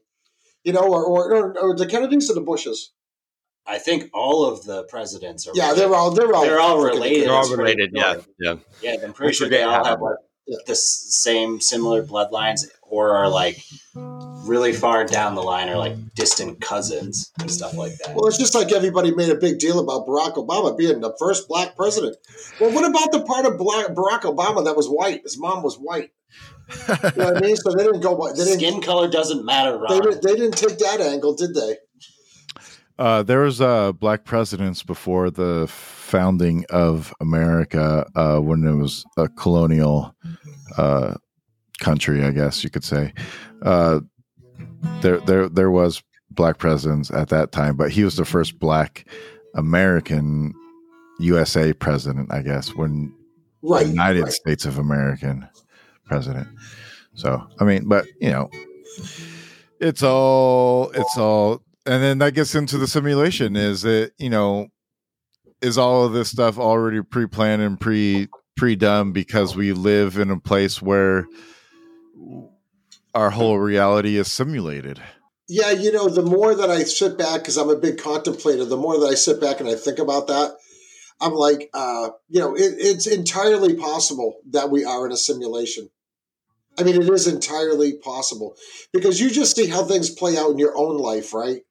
[0.64, 2.94] you know, or or, or, or the Kennedys or the Bushes.
[3.68, 5.52] I think all of the presidents are.
[5.54, 5.82] Yeah, related.
[5.82, 7.28] they're all they're all They're all related.
[7.28, 7.92] They're all related.
[7.94, 8.26] Yeah, cool.
[8.40, 8.56] yeah.
[8.82, 10.18] Yeah, I'm pretty sure they all have like
[10.66, 13.62] the same similar bloodlines, or are like
[13.96, 18.16] really far down the line, or like distant cousins and stuff like that.
[18.16, 21.50] Well, it's just like everybody made a big deal about Barack Obama being the first
[21.50, 22.16] black president.
[22.62, 25.24] Well, what about the part of black, Barack Obama that was white?
[25.24, 26.12] His mom was white.
[26.70, 27.56] You know what I mean?
[27.56, 28.32] So they didn't go.
[28.34, 28.60] They didn't.
[28.60, 29.90] Skin color doesn't matter, right?
[29.90, 31.78] They didn't, they didn't take that angle, did they?
[33.00, 39.06] Uh, there was uh, black presidents before the founding of America uh, when it was
[39.18, 40.16] a colonial
[40.78, 41.14] uh,
[41.80, 43.14] country, I guess you could say.
[43.62, 44.02] Uh,
[45.02, 46.02] there, there, there was
[46.32, 49.06] black presidents at that time, but he was the first black
[49.56, 50.54] American
[51.20, 53.14] USA president, I guess, when
[53.62, 53.88] Right.
[53.88, 54.34] United right.
[54.34, 55.48] States of American
[56.06, 56.48] president.
[57.16, 58.50] So I mean, but you know,
[59.80, 63.56] it's all it's all and then that gets into the simulation.
[63.56, 64.68] Is it you know,
[65.62, 70.40] is all of this stuff already pre-planned and pre pre-done because we live in a
[70.40, 71.26] place where
[73.14, 75.02] our whole reality is simulated.
[75.50, 78.78] Yeah, you know, the more that I sit back, because I'm a big contemplator, the
[78.78, 80.56] more that I sit back and I think about that,
[81.22, 85.90] I'm like, uh, you know, it, it's entirely possible that we are in a simulation.
[86.78, 88.56] I mean, it is entirely possible
[88.94, 91.62] because you just see how things play out in your own life, right?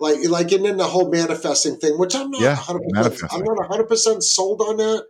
[0.00, 3.28] Like, like, and then the whole manifesting thing, which I'm not, Yeah, 100%, manifesting.
[3.32, 5.04] I'm not 100 percent sold on that.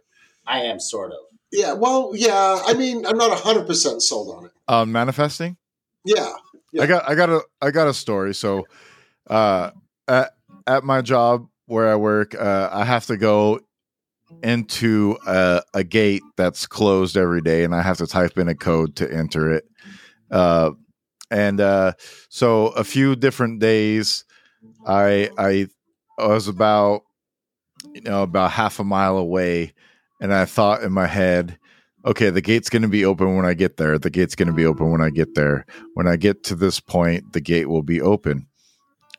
[0.46, 1.18] I am sort of.
[1.50, 4.52] Yeah, well, yeah, I mean, I'm not 100 percent sold on it.
[4.68, 5.56] Um, manifesting.
[6.04, 6.32] Yeah,
[6.72, 6.82] Yeah.
[6.82, 8.34] I got I got a I got a story.
[8.34, 8.66] So
[9.30, 9.70] uh
[10.06, 10.32] at
[10.66, 13.60] at my job where I work, uh I have to go
[14.42, 18.54] into a, a gate that's closed every day and I have to type in a
[18.54, 19.64] code to enter it.
[20.30, 20.72] Uh
[21.30, 21.92] and uh
[22.28, 24.24] so a few different days
[24.86, 25.68] I I
[26.18, 27.02] was about
[27.92, 29.72] you know about half a mile away
[30.20, 31.58] and I thought in my head
[32.04, 34.54] okay the gate's going to be open when I get there the gate's going to
[34.54, 37.82] be open when I get there when I get to this point, the gate will
[37.82, 38.46] be open.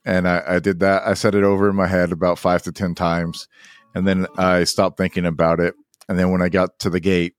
[0.05, 1.03] And I, I did that.
[1.05, 3.47] I said it over in my head about five to 10 times.
[3.95, 5.73] And then I stopped thinking about it.
[6.07, 7.33] And then when I got to the gate,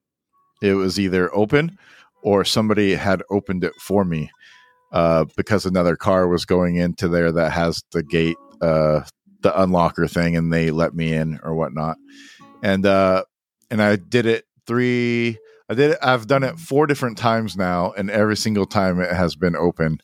[0.62, 1.78] it was either open
[2.22, 4.30] or somebody had opened it for me
[4.92, 9.02] uh, because another car was going into there that has the gate, uh,
[9.40, 11.96] the unlocker thing, and they let me in or whatnot.
[12.62, 13.24] And, uh,
[13.70, 15.38] and I did it three,
[15.68, 15.98] I did it.
[16.00, 19.98] I've done it four different times now, and every single time it has been open.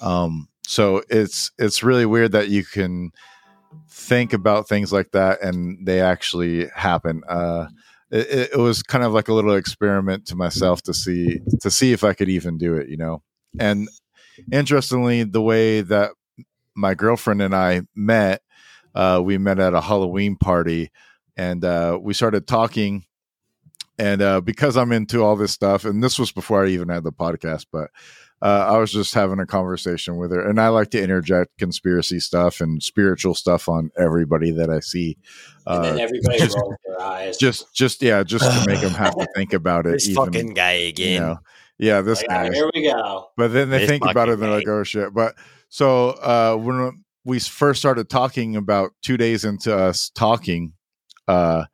[0.00, 3.10] Um, so it's it's really weird that you can
[3.88, 7.22] think about things like that and they actually happen.
[7.28, 7.66] Uh,
[8.10, 11.92] it, it was kind of like a little experiment to myself to see to see
[11.92, 13.22] if I could even do it, you know.
[13.58, 13.88] And
[14.52, 16.12] interestingly, the way that
[16.74, 18.42] my girlfriend and I met,
[18.94, 20.90] uh, we met at a Halloween party,
[21.36, 23.04] and uh, we started talking
[23.98, 27.02] and uh, because I'm into all this stuff, and this was before I even had
[27.04, 27.90] the podcast, but
[28.42, 32.20] uh, I was just having a conversation with her, and I like to interject conspiracy
[32.20, 35.16] stuff and spiritual stuff on everybody that I see.
[35.66, 37.36] And then Uh, everybody just- rolls their eyes.
[37.40, 39.92] just, just yeah, just to make them have to think about it.
[39.92, 41.12] This even, fucking guy again.
[41.14, 41.38] you know,
[41.78, 42.48] yeah, this Like, guy.
[42.48, 43.28] "Ah, here we go.
[43.36, 45.12] But then they This think about it and they're like, oh shit.
[45.12, 45.34] But
[45.68, 50.72] so uh, when we first started talking about two days into us talking,
[51.28, 51.64] uh,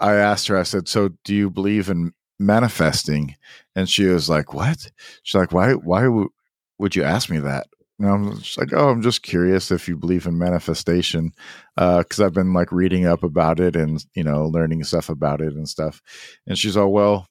[0.00, 3.36] I asked her, I said, So do you believe in manifesting?
[3.76, 4.90] And she was like, What?
[5.22, 6.30] She's like, Why why w-
[6.78, 7.68] would you ask me that?
[8.00, 11.32] And I'm just like, Oh, I'm just curious if you believe in manifestation.
[11.76, 15.40] Uh, because I've been like reading up about it and you know, learning stuff about
[15.40, 16.02] it and stuff.
[16.46, 17.28] And she's all, Well,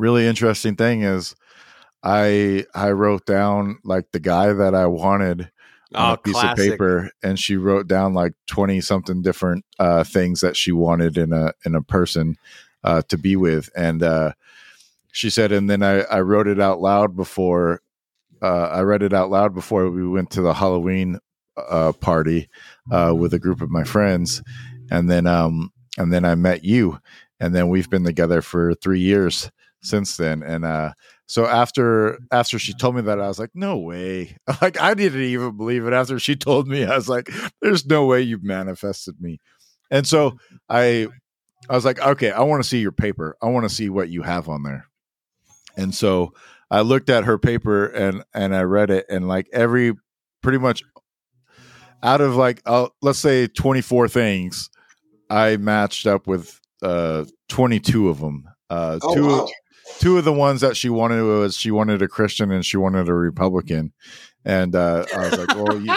[0.00, 1.34] really interesting thing is
[2.02, 5.50] I I wrote down like the guy that I wanted
[5.94, 6.58] on Oh, a piece classic.
[6.66, 11.18] of paper, and she wrote down like twenty something different uh, things that she wanted
[11.18, 12.36] in a in a person
[12.84, 14.32] uh, to be with, and uh,
[15.12, 17.82] she said, and then I I wrote it out loud before
[18.40, 21.18] uh, I read it out loud before we went to the Halloween
[21.56, 22.48] uh, party
[22.90, 24.42] uh, with a group of my friends,
[24.90, 27.00] and then um and then I met you,
[27.40, 29.50] and then we've been together for three years
[29.82, 30.92] since then, and uh
[31.26, 34.36] so after after she told me that, I was like, no way.
[34.60, 35.92] Like I didn't even believe it.
[35.92, 37.30] After she told me, I was like,
[37.62, 39.38] there's no way you've manifested me.
[39.90, 40.38] And so
[40.68, 41.08] I
[41.68, 43.36] I was like, okay, I want to see your paper.
[43.40, 44.86] I want to see what you have on there.
[45.76, 46.34] And so
[46.70, 49.94] I looked at her paper and and I read it and like every
[50.42, 50.82] pretty much
[52.02, 54.70] out of like uh, let's say 24 things,
[55.28, 58.48] I matched up with uh 22 of them.
[58.68, 59.48] Uh Oh, two wow.
[59.98, 63.08] Two of the ones that she wanted was she wanted a Christian and she wanted
[63.08, 63.92] a Republican.
[64.44, 65.94] And uh, I was like, well, you,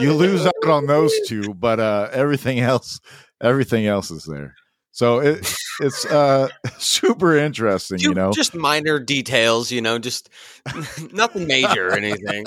[0.00, 3.00] you lose out on those two, but uh, everything else,
[3.40, 4.54] everything else is there.
[4.92, 5.50] So it,
[5.80, 6.48] it's uh,
[6.78, 8.32] super interesting, you Ju- know.
[8.32, 10.28] just minor details, you know, just
[11.12, 12.44] nothing major or anything.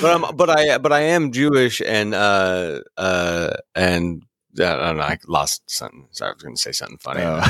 [0.00, 4.22] but I'm, but I, but I am Jewish, and uh, uh, and
[4.66, 5.02] I don't know.
[5.02, 6.08] I lost something.
[6.10, 7.22] Sorry, I was going to say something funny.
[7.22, 7.40] Oh.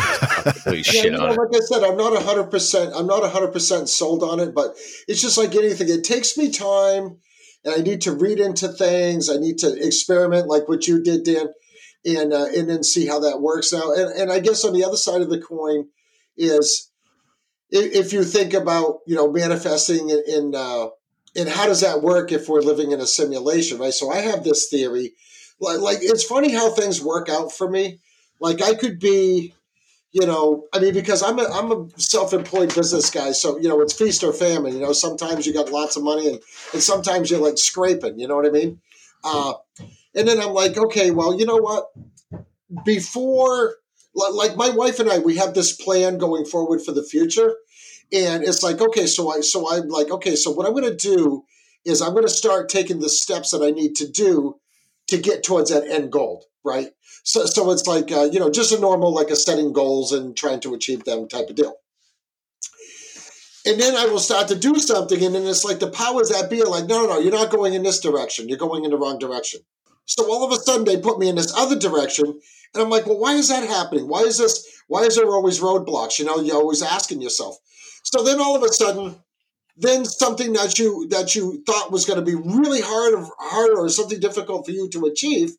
[0.44, 1.38] Completely Yeah, shit you know, on it.
[1.38, 2.92] like I said, I'm not hundred percent.
[2.94, 4.76] I'm not hundred percent sold on it, but
[5.06, 5.88] it's just like anything.
[5.88, 7.18] It takes me time,
[7.64, 9.30] and I need to read into things.
[9.30, 11.46] I need to experiment, like what you did, Dan,
[12.04, 13.92] and uh, and then see how that works now.
[13.92, 15.88] And and I guess on the other side of the coin
[16.36, 16.90] is
[17.70, 20.22] if, if you think about you know manifesting in.
[20.26, 20.88] in uh,
[21.36, 23.92] and how does that work if we're living in a simulation, right?
[23.92, 25.12] So I have this theory,
[25.60, 28.00] like, like it's funny how things work out for me.
[28.40, 29.54] Like I could be
[30.12, 33.80] you know, I mean, because I'm a, I'm a self-employed business guy, so you know,
[33.80, 34.72] it's feast or famine.
[34.72, 36.40] You know, sometimes you got lots of money, and
[36.72, 38.18] and sometimes you're like scraping.
[38.18, 38.80] You know what I mean?
[39.22, 39.54] Uh,
[40.14, 41.90] and then I'm like, okay, well, you know what?
[42.84, 43.76] Before,
[44.14, 47.56] like my wife and I, we have this plan going forward for the future,
[48.12, 50.96] and it's like, okay, so I so I'm like, okay, so what I'm going to
[50.96, 51.44] do
[51.84, 54.58] is I'm going to start taking the steps that I need to do
[55.08, 56.90] to get towards that end goal, right?
[57.24, 60.36] So, so it's like uh, you know, just a normal like a setting goals and
[60.36, 61.74] trying to achieve them type of deal.
[63.66, 66.48] And then I will start to do something, and then it's like the powers that
[66.48, 68.48] be are like, no, no, no, you're not going in this direction.
[68.48, 69.60] You're going in the wrong direction.
[70.06, 72.40] So all of a sudden they put me in this other direction,
[72.74, 74.08] and I'm like, well, why is that happening?
[74.08, 74.66] Why is this?
[74.86, 76.18] Why is there always roadblocks?
[76.18, 77.58] You know, you're always asking yourself.
[78.04, 79.16] So then all of a sudden,
[79.78, 83.70] then something that you that you thought was going to be really hard, or hard
[83.78, 85.52] or something difficult for you to achieve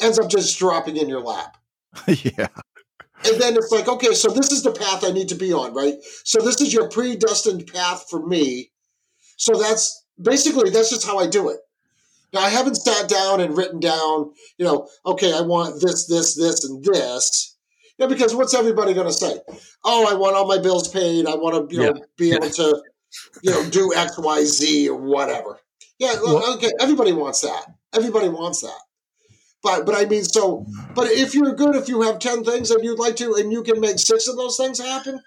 [0.00, 1.56] ends up just dropping in your lap.
[2.06, 2.48] yeah.
[3.24, 5.74] And then it's like, okay, so this is the path I need to be on,
[5.74, 5.94] right?
[6.24, 8.70] So this is your predestined path for me.
[9.36, 11.58] So that's basically that's just how I do it.
[12.32, 16.36] Now I haven't sat down and written down, you know, okay, I want this, this,
[16.36, 17.56] this, and this.
[17.98, 19.40] Yeah, because what's everybody going to say?
[19.84, 21.26] Oh, I want all my bills paid.
[21.26, 22.04] I want to, you know, Yeah.
[22.16, 22.82] be able to,
[23.42, 25.58] you know, do X, Y, Z or whatever.
[25.98, 27.66] Yeah, well, okay, everybody wants that.
[27.94, 28.78] Everybody wants that.
[29.62, 30.64] But but I mean, so
[30.94, 33.62] but if you're good, if you have ten things and you'd like to, and you
[33.62, 35.20] can make six of those things happen,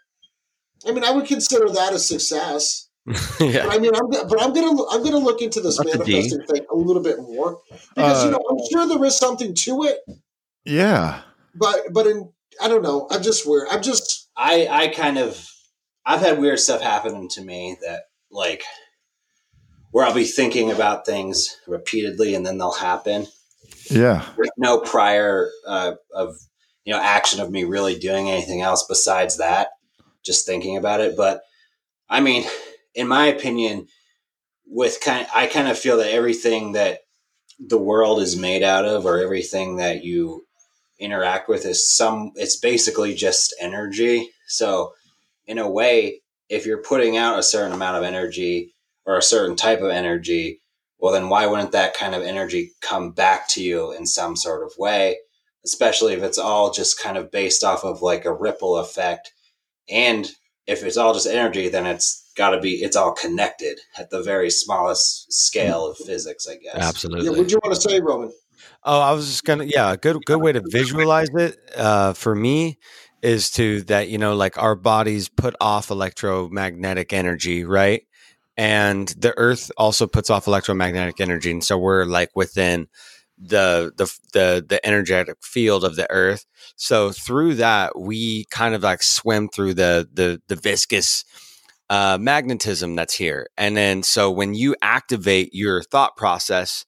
[0.88, 2.88] I mean, I would consider that a success.
[3.40, 3.66] yeah.
[3.66, 6.14] But I mean, I'm but I'm gonna I'm gonna look into this That's a D.
[6.14, 7.60] manifesting thing a little bit more
[7.96, 10.00] because you Uh, know I'm sure there is something to it,
[10.64, 11.22] Yeah.
[11.56, 12.32] but but in
[12.62, 13.08] I don't know.
[13.10, 13.68] I'm just weird.
[13.70, 15.46] I'm just I I kind of
[16.06, 18.64] I've had weird stuff happen to me that like
[19.92, 23.28] where I'll be thinking about things repeatedly and then they'll happen.
[23.90, 24.26] Yeah.
[24.38, 26.36] with no prior uh, of
[26.86, 29.70] you know action of me really doing anything else besides that
[30.24, 31.18] just thinking about it.
[31.18, 31.42] But
[32.10, 32.46] I mean
[32.96, 33.88] in my opinion
[34.66, 37.00] with kind I kind of feel that everything that
[37.60, 40.46] the world is made out of or everything that you
[41.00, 44.30] interact with is some it's basically just energy.
[44.48, 44.94] So
[45.46, 48.74] in a way if you're putting out a certain amount of energy
[49.06, 50.62] or a certain type of energy
[51.00, 54.64] well then why wouldn't that kind of energy come back to you in some sort
[54.64, 55.18] of way
[55.64, 59.34] especially if it's all just kind of based off of like a ripple effect
[59.90, 60.32] and
[60.68, 64.22] if it's all just energy then it's got to be it's all connected at the
[64.22, 67.26] very smallest scale of physics i guess Absolutely.
[67.26, 67.32] yeah.
[67.32, 68.32] What do you want to say, Roman?
[68.84, 72.34] Oh, I was just gonna yeah, a good good way to visualize it uh, for
[72.36, 72.80] me
[73.22, 78.04] is to that you know like our bodies put off electromagnetic energy, right?
[78.58, 82.88] And the Earth also puts off electromagnetic energy, and so we're like within
[83.38, 86.46] the the the the energetic field of the Earth.
[86.76, 91.24] So through that, we kind of like swim through the the the viscous
[91.90, 96.86] uh, magnetism that's here, and then so when you activate your thought process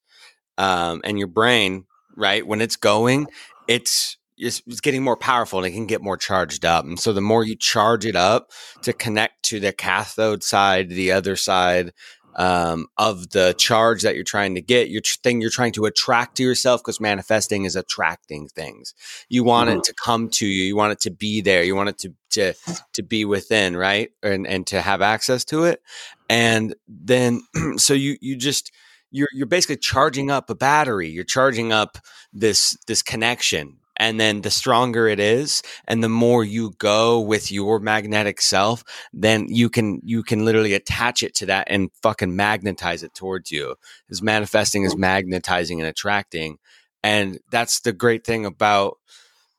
[0.57, 1.85] um, and your brain,
[2.15, 3.27] right, when it's going,
[3.67, 6.85] it's, it's it's getting more powerful and it can get more charged up.
[6.85, 8.51] And so the more you charge it up
[8.81, 11.93] to connect to the cathode side, the other side
[12.35, 16.37] um, of the charge that you're trying to get, your thing you're trying to attract
[16.37, 18.93] to yourself, because manifesting is attracting things.
[19.29, 20.63] You want it to come to you.
[20.63, 21.63] You want it to be there.
[21.63, 22.53] You want it to to
[22.93, 25.81] to be within, right, and and to have access to it.
[26.29, 27.41] And then
[27.77, 28.71] so you you just
[29.11, 31.09] you're you're basically charging up a battery.
[31.09, 31.97] You're charging up
[32.33, 33.77] this this connection.
[34.03, 38.83] And then the stronger it is, and the more you go with your magnetic self,
[39.13, 43.49] then you can you can literally attach it to that and fucking magnetize it towards
[43.49, 43.75] you.
[44.05, 46.57] Because manifesting is magnetizing and attracting.
[47.01, 48.97] And that's the great thing about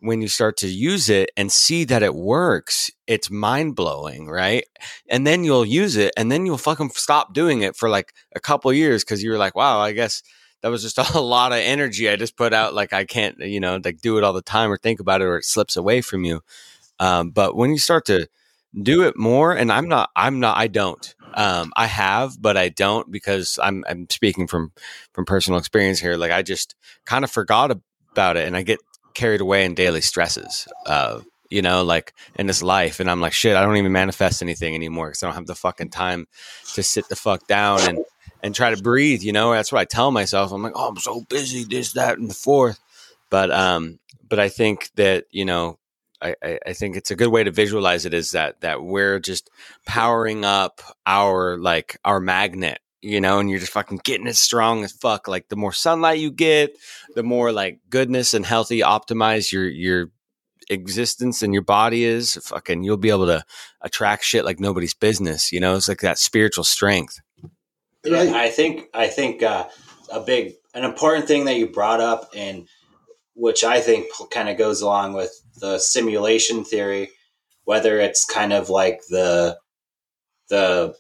[0.01, 4.67] when you start to use it and see that it works, it's mind blowing, right?
[5.09, 8.41] And then you'll use it and then you'll fucking stop doing it for like a
[8.41, 10.23] couple years because you're like, wow, I guess
[10.65, 12.73] that was just a lot of energy I just put out.
[12.73, 15.27] Like I can't, you know, like do it all the time or think about it
[15.27, 16.41] or it slips away from you.
[16.99, 18.29] Um, but when you start to
[18.83, 21.15] do it more, and I'm not, I'm not, I don't.
[21.35, 24.73] Um, I have, but I don't because I'm I'm speaking from
[25.13, 26.17] from personal experience here.
[26.17, 27.77] Like I just kind of forgot
[28.13, 28.79] about it, and I get
[29.13, 30.67] carried away in daily stresses.
[30.87, 31.21] Uh,
[31.51, 34.75] you know, like in this life, and I'm like, shit, I don't even manifest anything
[34.75, 36.27] anymore because I don't have the fucking time
[36.75, 37.99] to sit the fuck down and
[38.45, 39.23] and try to breathe.
[39.23, 40.53] You know, that's what I tell myself.
[40.53, 42.79] I'm like, oh, I'm so busy, this, that, and the fourth.
[43.31, 43.99] But um,
[44.29, 45.79] but I think that you know
[46.21, 49.19] I, I, I think it's a good way to visualize it is that that we're
[49.19, 49.51] just
[49.87, 54.85] powering up our like our magnet you know and you're just fucking getting it strong
[54.85, 56.77] as fuck like the more sunlight you get
[57.15, 60.11] the more like goodness and healthy optimize your your
[60.71, 63.45] existence and your body is, fucking, you'll be able to
[63.81, 65.53] attract shit like nobody's business.
[65.53, 67.21] You know, it's like that spiritual strength.
[68.09, 68.29] Right.
[68.29, 69.67] I think I think uh,
[70.13, 72.69] a big an important thing that you brought up and
[73.35, 77.11] which I think kind of goes along with the simulation theory,
[77.65, 79.59] whether it's kind of like the
[80.51, 80.95] the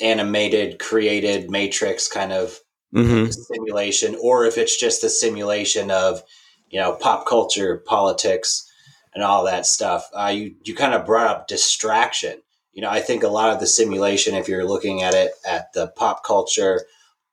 [0.00, 2.60] animated created matrix kind of
[2.94, 3.30] Mm-hmm.
[3.30, 6.22] simulation or if it's just a simulation of
[6.70, 8.66] you know pop culture politics
[9.14, 12.40] and all that stuff uh, you you kind of brought up distraction
[12.78, 15.72] you know i think a lot of the simulation if you're looking at it at
[15.74, 16.84] the pop culture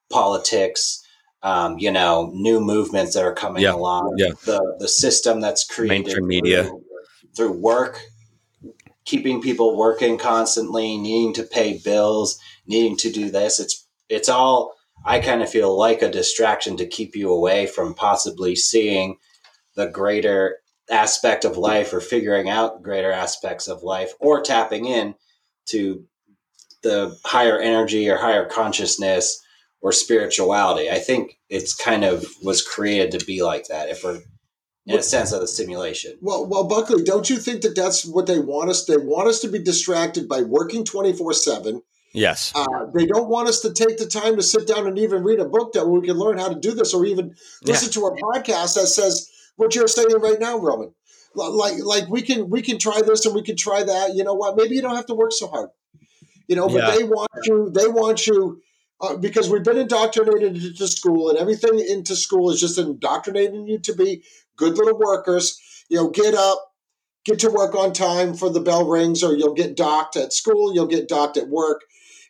[0.09, 1.03] politics
[1.43, 4.31] um, you know new movements that are coming Yeah, along yeah.
[4.45, 6.63] the the system that's created Mainstream media.
[6.63, 6.84] through,
[7.38, 8.01] through work
[9.05, 14.73] keeping people working constantly needing to pay bills needing to do this it's it's all
[15.05, 19.17] I kind of feel like a distraction to keep you away from possibly seeing
[19.76, 20.57] the greater
[20.89, 25.13] aspect of life or figuring out greater aspects of life or tapping in
[25.68, 26.06] to
[26.84, 29.42] the higher energy or higher consciousness
[29.82, 30.90] or spirituality.
[30.90, 34.22] I think it's kind of was created to be like that if we're
[34.88, 36.18] in a sense of the simulation.
[36.22, 38.86] Well, well, Buckley, don't you think that that's what they want us?
[38.86, 41.82] They want us to be distracted by working twenty four seven.
[42.14, 42.54] Yes.
[42.56, 45.40] Uh, they don't want us to take the time to sit down and even read
[45.40, 48.16] a book that we can learn how to do this, or even listen to a
[48.22, 50.94] podcast that says what you're saying right now, Roman.
[51.36, 54.16] Like, like we can we can try this and we can try that.
[54.16, 54.56] You know what?
[54.56, 55.70] Maybe you don't have to work so hard.
[56.48, 56.95] You know, but Yeah.
[56.95, 57.70] they want you.
[57.74, 58.62] They want you
[59.02, 63.80] uh, because we've been indoctrinated into school, and everything into school is just indoctrinating you
[63.80, 64.24] to be
[64.56, 65.60] good little workers.
[65.90, 66.74] You know, get up,
[67.26, 70.74] get to work on time for the bell rings, or you'll get docked at school.
[70.74, 71.82] You'll get docked at work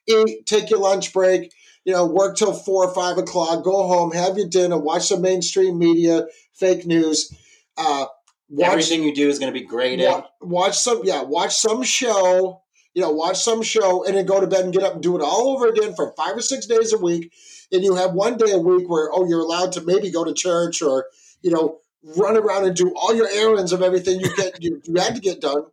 [0.07, 1.52] eat, take your lunch break,
[1.84, 5.19] you know, work till four or five o'clock, go home, have your dinner, watch the
[5.19, 7.34] mainstream media, fake news,
[7.77, 8.06] uh,
[8.49, 10.07] watch, Everything you do is going to be graded.
[10.07, 12.61] wa- watch some, yeah, watch some show,
[12.93, 15.15] you know, watch some show, and then go to bed and get up and do
[15.17, 17.31] it all over again for five or six days a week.
[17.72, 20.34] And you have one day a week where, oh, you're allowed to maybe go to
[20.34, 21.05] church or,
[21.41, 21.80] you know,
[22.15, 25.22] run around and do all your errands of everything you get you, you had to
[25.22, 25.63] get done.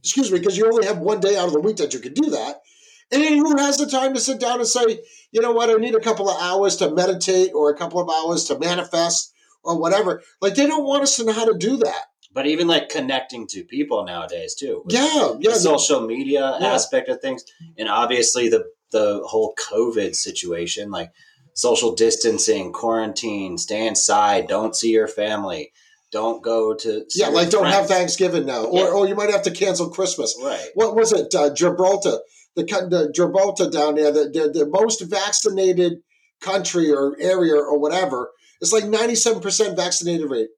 [0.00, 2.14] Excuse me, because you only have one day out of the week that you can
[2.14, 2.62] do that.
[3.10, 5.00] And then who has the time to sit down and say,
[5.32, 8.08] you know what, I need a couple of hours to meditate or a couple of
[8.08, 10.22] hours to manifest or whatever.
[10.40, 12.02] Like they don't want us to know how to do that.
[12.32, 14.84] But even like connecting to people nowadays too.
[14.88, 15.54] Yeah, the yeah.
[15.54, 16.74] social media Yeah.
[16.74, 17.44] aspect of things,
[17.78, 21.10] and obviously the the whole COVID situation, like
[21.54, 25.72] social distancing, quarantine, stay inside, don't see your family,
[26.12, 27.86] don't go to Yeah, like don't have.
[27.88, 28.90] Thanksgiving now, or Yeah.
[28.90, 30.36] or you might have to cancel Christmas.
[30.42, 30.68] right.
[30.74, 32.18] What was it, uh, Gibraltar?
[32.56, 35.94] The, the Gibraltar down there, the, the the most vaccinated
[36.40, 38.30] country or area or whatever.
[38.60, 40.48] It's like ninety seven percent vaccinated rate.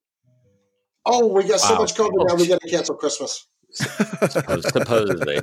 [1.07, 1.81] Oh, we got so Wow.
[1.81, 2.35] much COVID now.
[2.35, 3.47] We got to cancel Christmas.
[3.73, 5.41] Supposedly.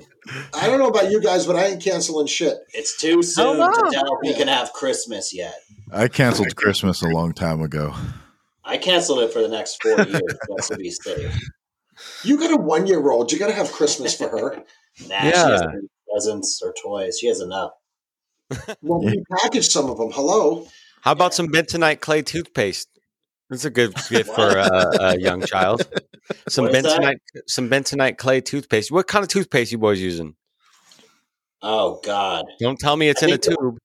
[0.54, 2.58] I don't know about you guys, but I ain't canceling shit.
[2.74, 3.72] It's too soon no.
[3.72, 5.56] to tell if we can have Christmas yet.
[5.92, 7.94] I canceled Christmas a long time ago.
[8.66, 10.22] I canceled it for the next four years
[10.58, 11.34] just to be safe.
[12.24, 13.32] You got a one year old.
[13.32, 14.64] You got to have Christmas for her.
[15.08, 15.32] Nah, Yeah.
[15.48, 17.18] doesn't presents or toys.
[17.20, 17.72] She has enough.
[18.82, 20.12] Well, we packaged some of them.
[20.12, 20.68] Hello.
[21.02, 22.90] How about some bentonite clay toothpaste?
[23.50, 25.88] That's a good gift for a, a young child.
[26.50, 27.00] Some is that?
[27.02, 28.92] bentonite, some bentonite clay toothpaste.
[28.92, 30.36] What kind of toothpaste you boys using?
[31.62, 32.46] Oh God.
[32.60, 33.78] Don't tell me it's I in a tube.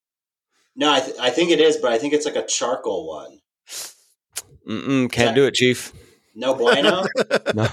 [0.74, 3.38] No, I, th- I think it is, but I think it's like a charcoal one.
[4.68, 5.92] Mm-mm, can't do it, Chief.
[6.34, 7.04] No bueno.
[7.54, 7.68] No,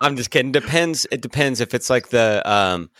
[0.00, 0.52] I'm just kidding.
[0.52, 1.06] Depends.
[1.10, 2.90] It depends if it's like the um,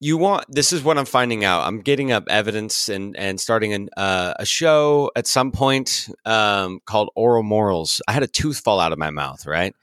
[0.00, 0.44] you want.
[0.48, 1.66] This is what I'm finding out.
[1.66, 6.80] I'm getting up evidence and and starting an, uh, a show at some point um,
[6.84, 8.02] called Oral Morals.
[8.06, 9.74] I had a tooth fall out of my mouth, right?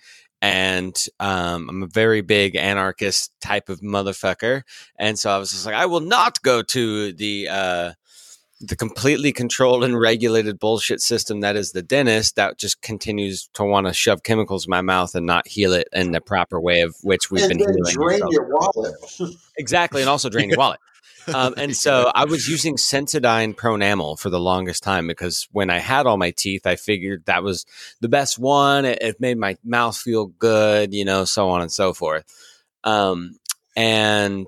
[0.41, 4.64] And um, I'm a very big anarchist type of motherfucker,
[4.99, 7.94] and so I was just like, I will not go to the uh,
[8.65, 13.64] the completely controlled and regulated bullshit system that is the dentist that just continues to
[13.64, 16.81] want to shove chemicals in my mouth and not heal it in the proper way
[16.81, 18.95] of which we've and been healing drain your wallet.
[19.57, 20.80] exactly and also drain your wallet.
[21.34, 25.80] Um, and so i was using sensodyne pronamel for the longest time because when i
[25.80, 27.65] had all my teeth i figured that was
[27.99, 28.85] the best one.
[28.85, 32.23] It, it made my mouth feel good you know so on and so forth.
[32.85, 33.38] Um,
[33.76, 34.48] and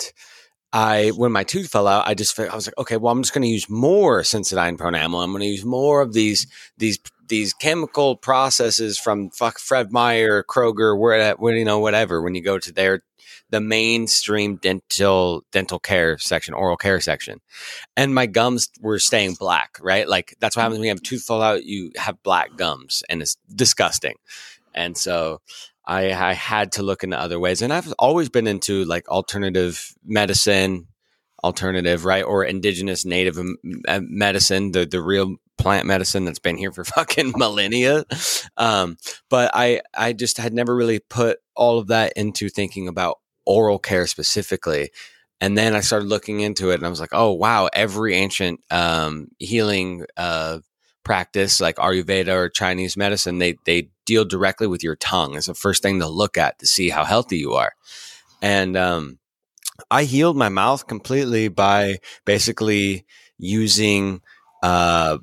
[0.75, 3.33] I when my tooth fell out, I just I was like, okay, well, I'm just
[3.33, 5.23] going to use more Sensodyne Pronamel.
[5.23, 6.47] I'm going to use more of these
[6.77, 6.99] these
[7.29, 12.21] these chemical processes from fuck Fred Meyer, Kroger, where, where you know whatever.
[12.21, 13.03] When you go to their
[13.51, 17.39] the mainstream dental dental care section, oral care section,
[17.95, 19.77] and my gums were staying black.
[19.81, 21.63] Right, like that's what happens when you have tooth fall out.
[21.63, 24.15] You have black gums, and it's disgusting.
[24.73, 25.39] and so
[25.87, 27.61] I, I had to look into other ways.
[27.61, 30.87] And I've always been into like alternative medicine,
[31.43, 36.83] alternative right or indigenous native medicine, the the real plant medicine that's been here for
[36.83, 38.05] fucking millennia.
[38.57, 38.97] Um,
[39.29, 43.79] but I I just had never really put all of that into thinking about oral
[43.79, 44.89] care specifically.
[45.41, 48.61] And then I started looking into it and I was like, oh, wow, every ancient
[48.71, 50.59] um, healing uh,
[51.03, 55.35] practice like Ayurveda or Chinese medicine, they, they deal directly with your tongue.
[55.35, 57.73] It's the first thing to look at to see how healthy you are.
[58.41, 59.19] And um,
[59.89, 63.05] I healed my mouth completely by basically
[63.37, 64.21] using
[64.63, 65.17] uh,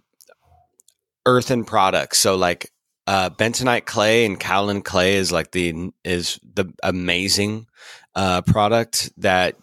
[1.26, 2.18] earthen products.
[2.18, 2.70] So like
[3.06, 7.66] uh, bentonite clay and kaolin clay is like the is the amazing
[8.14, 9.56] uh, product that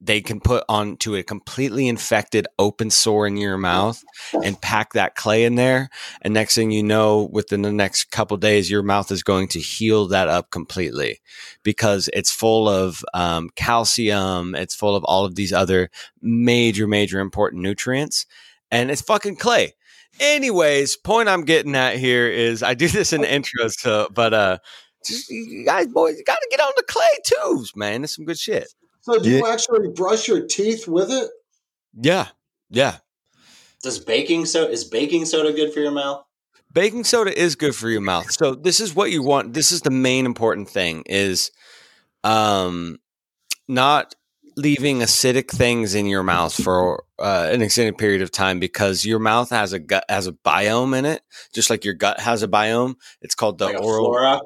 [0.00, 4.02] they can put onto a completely infected open sore in your mouth
[4.44, 5.90] and pack that clay in there.
[6.22, 9.60] And next thing you know within the next couple days your mouth is going to
[9.60, 11.20] heal that up completely
[11.62, 14.54] because it's full of um, calcium.
[14.54, 15.90] It's full of all of these other
[16.22, 18.26] major major important nutrients.
[18.70, 19.74] And it's fucking clay.
[20.20, 24.34] Anyways point i'm getting at here is i do this in the intro so but
[24.34, 24.58] uh
[25.04, 28.02] just you guys boys you gotta get on the clay tubes man.
[28.02, 28.66] It's some good shit
[29.08, 29.52] So do you Yeah.
[29.52, 31.30] actually brush your teeth with it?
[32.00, 32.28] yeah
[32.70, 32.98] yeah
[33.82, 36.22] Does baking soda is baking soda good for your mouth?
[36.72, 39.80] baking soda is good for your mouth so this is what you want this is
[39.80, 41.50] the main important thing is
[42.24, 42.98] um
[43.66, 44.14] not
[44.56, 49.18] leaving acidic things in your mouth for uh, an extended period of time because your
[49.18, 51.22] mouth has a gut has a biome in it
[51.54, 54.40] just like your gut has a biome it's called the like oral flora?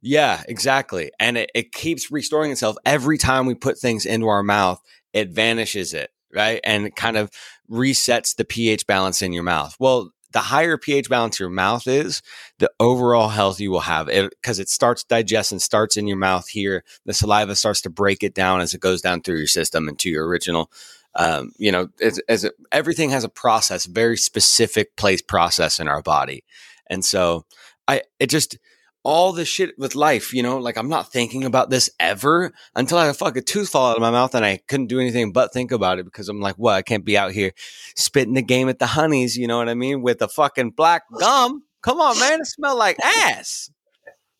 [0.00, 4.42] Yeah exactly and it, it keeps restoring itself every time we put things into our
[4.42, 4.80] mouth
[5.12, 7.30] it vanishes it right and it kind of
[7.70, 12.22] resets the ph balance in your mouth well the higher pH balance your mouth is,
[12.58, 16.84] the overall health you will have because it, starts digesting, starts in your mouth here.
[17.06, 20.10] The saliva starts to break it down as it goes down through your system into
[20.10, 20.70] your original.
[21.14, 25.88] Um, you know, as, as it, everything has a process, very specific place process in
[25.88, 26.44] our body,
[26.88, 27.44] and so
[27.88, 28.58] I it just
[29.04, 32.98] all the shit with life, you know, like I'm not thinking about this ever until
[32.98, 35.32] I had a fucking tooth fall out of my mouth and I couldn't do anything
[35.32, 36.74] but think about it because I'm like, what?
[36.74, 37.52] I can't be out here
[37.96, 40.02] spitting the game at the honeys, you know what I mean?
[40.02, 41.62] With the fucking black gum.
[41.82, 42.40] Come on, man.
[42.40, 43.70] It smell like ass.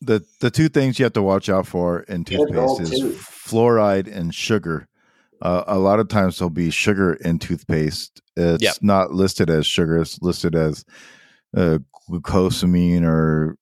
[0.01, 3.17] The the two things you have to watch out for in Good toothpaste is tooth.
[3.45, 4.87] fluoride and sugar.
[5.41, 8.21] Uh, a lot of times there'll be sugar in toothpaste.
[8.35, 8.75] It's Yep.
[8.81, 9.99] not listed as sugar.
[10.01, 10.83] It's listed as
[11.55, 11.79] uh,
[12.09, 13.55] glucosamine or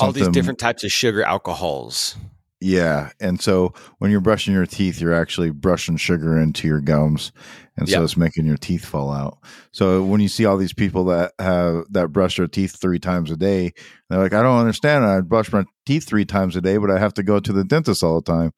[0.00, 2.16] All these different types of sugar alcohols.
[2.58, 7.30] Yeah, and so when you're brushing your teeth, you're actually brushing sugar into your gums,
[7.76, 8.04] and so Yep.
[8.04, 9.36] it's making your teeth fall out.
[9.72, 13.30] So when you see all these people that have that brush their teeth three times
[13.30, 13.74] a day,
[14.08, 15.04] they're like, "I don't understand.
[15.04, 17.62] I brush my teeth three times a day, but I have to go to the
[17.62, 18.52] dentist all the time."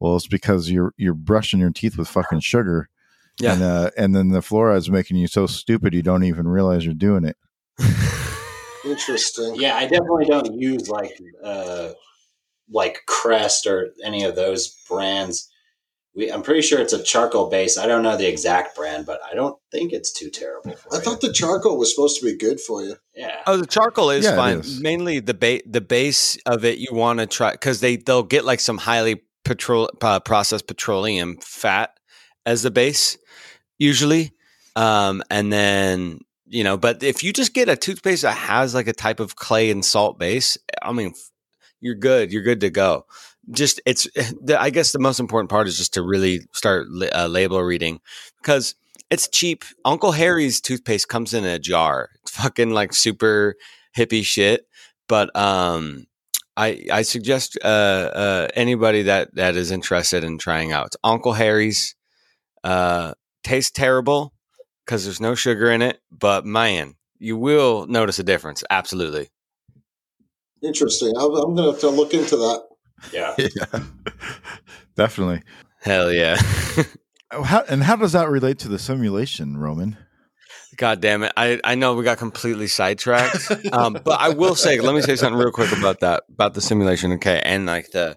[0.00, 2.88] Well, it's because you're you're brushing your teeth with fucking sugar,
[3.40, 3.52] Yeah.
[3.54, 6.92] and uh, and then the fluoride's making you so stupid you don't even realize you're
[6.94, 7.36] doing it.
[8.84, 9.54] Interesting.
[9.56, 11.90] Yeah, I definitely don't use like uh
[12.70, 15.50] like Crest or any of those brands.
[16.16, 17.76] We, I'm pretty sure it's a charcoal base.
[17.76, 20.70] I don't know the exact brand, but I don't think it's too terrible.
[20.76, 21.02] For I you.
[21.02, 22.94] thought the charcoal was supposed to be good for you.
[23.16, 23.40] yeah.
[23.48, 24.58] Oh, the charcoal is Yeah, fine.
[24.60, 24.80] is.
[24.80, 28.44] Mainly the ba- the base of it you want to try because they they'll get
[28.44, 31.90] like some highly petrol uh, processed petroleum fat
[32.46, 33.18] as the base
[33.78, 34.32] usually,
[34.76, 36.20] um, and then
[36.54, 36.76] you know.
[36.76, 39.84] But if you just get a toothpaste that has like a type of clay and
[39.84, 41.12] salt base, I mean,
[41.80, 42.32] you're good.
[42.32, 43.06] You're good to go.
[43.50, 44.08] Just it's
[44.58, 48.00] I guess the most important part is just to really start uh, label reading
[48.40, 48.74] because
[49.10, 49.64] it's cheap.
[49.84, 52.10] Uncle Harry's toothpaste comes in a jar.
[52.22, 53.56] It's fucking like super
[53.96, 54.66] hippie shit.
[55.08, 56.06] But um,
[56.56, 61.32] I I suggest uh, uh, anybody that that is interested in trying out it's Uncle
[61.32, 61.96] Harry's.
[62.62, 63.12] Uh,
[63.42, 64.33] tastes terrible
[64.84, 68.62] because there's no sugar in it, but man, you will notice a difference.
[68.70, 69.28] Absolutely.
[70.62, 71.14] Interesting.
[71.16, 72.62] I'm, I'm going to have to look into that.
[73.12, 73.34] Yeah.
[73.38, 73.82] yeah,
[74.96, 75.42] definitely.
[75.82, 76.36] Hell yeah.
[77.30, 79.96] How, and how does that relate to the simulation, Roman?
[80.76, 81.32] God damn it.
[81.36, 83.50] I, I know we got completely sidetracked.
[83.72, 86.60] um, but I will say, let me say something real quick about that, about the
[86.60, 87.10] simulation.
[87.12, 87.42] Okay.
[87.44, 88.16] And like the,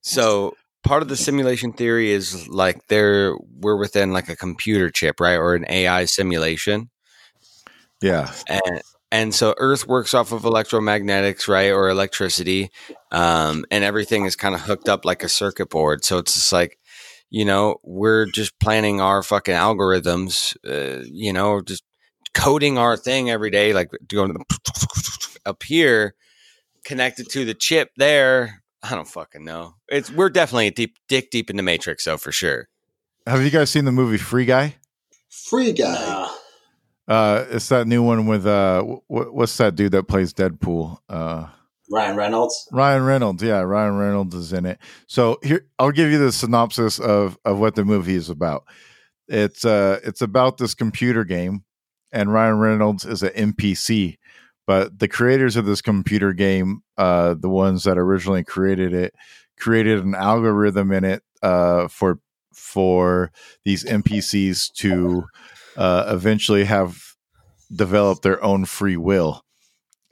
[0.00, 0.54] so
[0.84, 5.36] part of the simulation theory is like there, we're within like a computer chip, right?
[5.36, 6.90] Or an AI simulation.
[8.00, 11.70] Yeah, And, and so Earth works off of electromagnetics, right?
[11.70, 12.70] Or electricity.
[13.10, 16.04] Um, and everything is kind of hooked up like a circuit board.
[16.04, 16.78] So it's just like,
[17.30, 21.82] you know, we're just planning our fucking algorithms, uh, you know, just
[22.34, 26.14] coding our thing every day, like going to the up here
[26.84, 28.62] connected to the chip there.
[28.82, 29.74] I don't fucking know.
[29.88, 32.68] It's we're definitely deep, dick deep in the Matrix, though for sure.
[33.26, 34.76] Have you guys seen the movie Free Guy?
[35.28, 36.30] Free guy.
[37.06, 40.98] Uh, it's that new one with uh, wh- what's that dude that plays Deadpool?
[41.08, 41.46] Uh,
[41.90, 42.68] Ryan Reynolds.
[42.70, 43.42] Ryan Reynolds.
[43.42, 44.78] Yeah, Ryan Reynolds is in it.
[45.06, 48.64] So here, I'll give you the synopsis of of what the movie is about.
[49.26, 51.64] It's uh, it's about this computer game,
[52.12, 54.18] and Ryan Reynolds is an NPC.
[54.68, 59.14] But the creators of this computer game, uh, the ones that originally created it,
[59.58, 62.18] created an algorithm in it uh, for
[62.52, 63.32] for
[63.64, 65.24] these NPCs to
[65.78, 67.02] uh, eventually have
[67.74, 69.42] developed their own free will.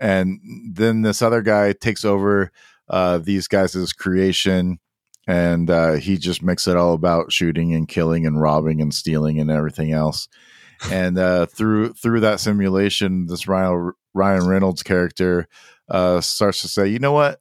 [0.01, 0.41] And
[0.73, 2.51] then this other guy takes over
[2.89, 4.79] uh, these guys' creation,
[5.27, 9.39] and uh, he just makes it all about shooting and killing and robbing and stealing
[9.39, 10.29] and everything else.
[10.91, 15.49] And uh, through through that simulation, this Ryan Ryan Reynolds character
[15.89, 17.41] uh, starts to say, "You know what?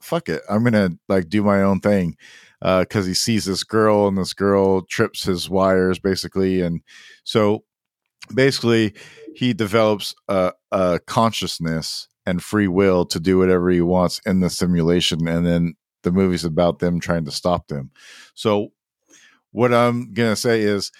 [0.00, 2.16] Fuck it, I'm gonna like do my own thing."
[2.60, 6.82] Because he sees this girl, and this girl trips his wires, basically, and
[7.22, 7.62] so
[8.34, 8.94] basically
[9.34, 14.50] he develops a, a consciousness and free will to do whatever he wants in the
[14.50, 17.90] simulation and then the movie's about them trying to stop them
[18.34, 18.68] so
[19.52, 20.92] what i'm to say is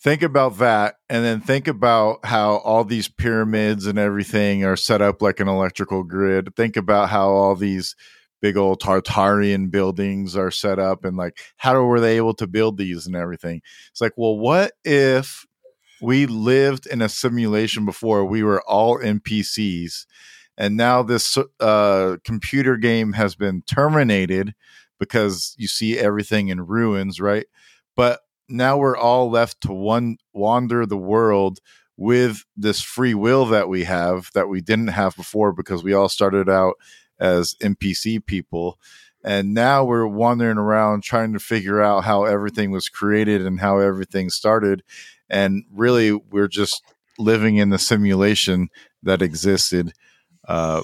[0.00, 5.02] think about that and then think about how all these pyramids and everything are set
[5.02, 6.54] up like an electrical grid.
[6.54, 7.96] Think about how all these
[8.40, 12.78] big old tartarian buildings are set up and like how were they able to build
[12.78, 13.60] these and everything?
[13.90, 15.44] It's like well what if
[16.00, 20.06] we lived in a simulation before we were all npcs
[20.56, 24.54] and now this uh, computer game has been terminated
[25.00, 27.46] because you see everything in ruins right?
[27.96, 31.58] But now we're all left to one wander the world
[31.96, 36.08] with this free will that we have that we didn't have before because we all
[36.08, 36.74] started out
[37.18, 38.78] as npc people.
[39.24, 43.78] And now we're wandering around trying to figure out how everything was created and how
[43.78, 44.84] everything started.
[45.28, 46.82] And really we're just
[47.18, 48.68] living in the simulation
[49.02, 49.92] that existed
[50.46, 50.82] uh,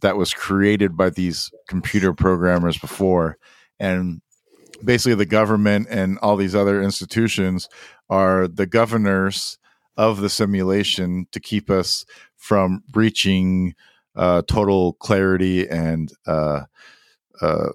[0.00, 3.38] that was created by these computer programmers before.
[3.78, 4.20] And
[4.84, 7.68] basically the government and all these other institutions
[8.08, 9.58] are the governors
[9.96, 12.04] of the simulation to keep us
[12.36, 13.74] from reaching
[14.16, 16.62] uh, total clarity and uh,
[17.40, 17.68] uh,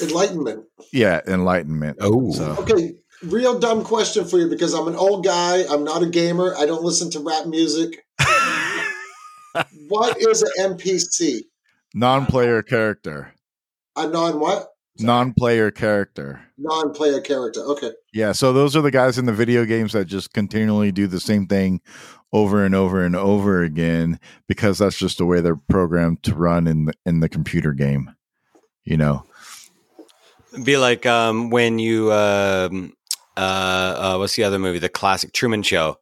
[0.00, 0.64] Enlightenment.
[0.92, 2.30] yeah enlightenment Oh.
[2.32, 2.94] so Okay,
[3.24, 5.64] real dumb question for you because I'm an old guy.
[5.68, 6.54] I'm not a gamer.
[6.56, 8.04] I don't listen to rap music.
[9.88, 11.40] what is an NPC?
[11.94, 13.32] non-player character
[13.96, 14.68] A non what?
[15.00, 17.60] Non-player character Non-player character.
[17.60, 17.92] Okay.
[18.12, 21.20] Yeah, so those are the guys in the video games that just continually do the
[21.20, 21.80] same thing
[22.32, 24.18] over and over and over again
[24.48, 28.12] because that's just the way they're programmed to run in the, in the computer game.
[28.84, 29.24] You know.
[30.64, 32.94] Be like um, when you um,
[33.36, 33.40] uh,
[33.96, 34.80] uh, what's the other movie?
[34.80, 36.00] The classic Truman Show.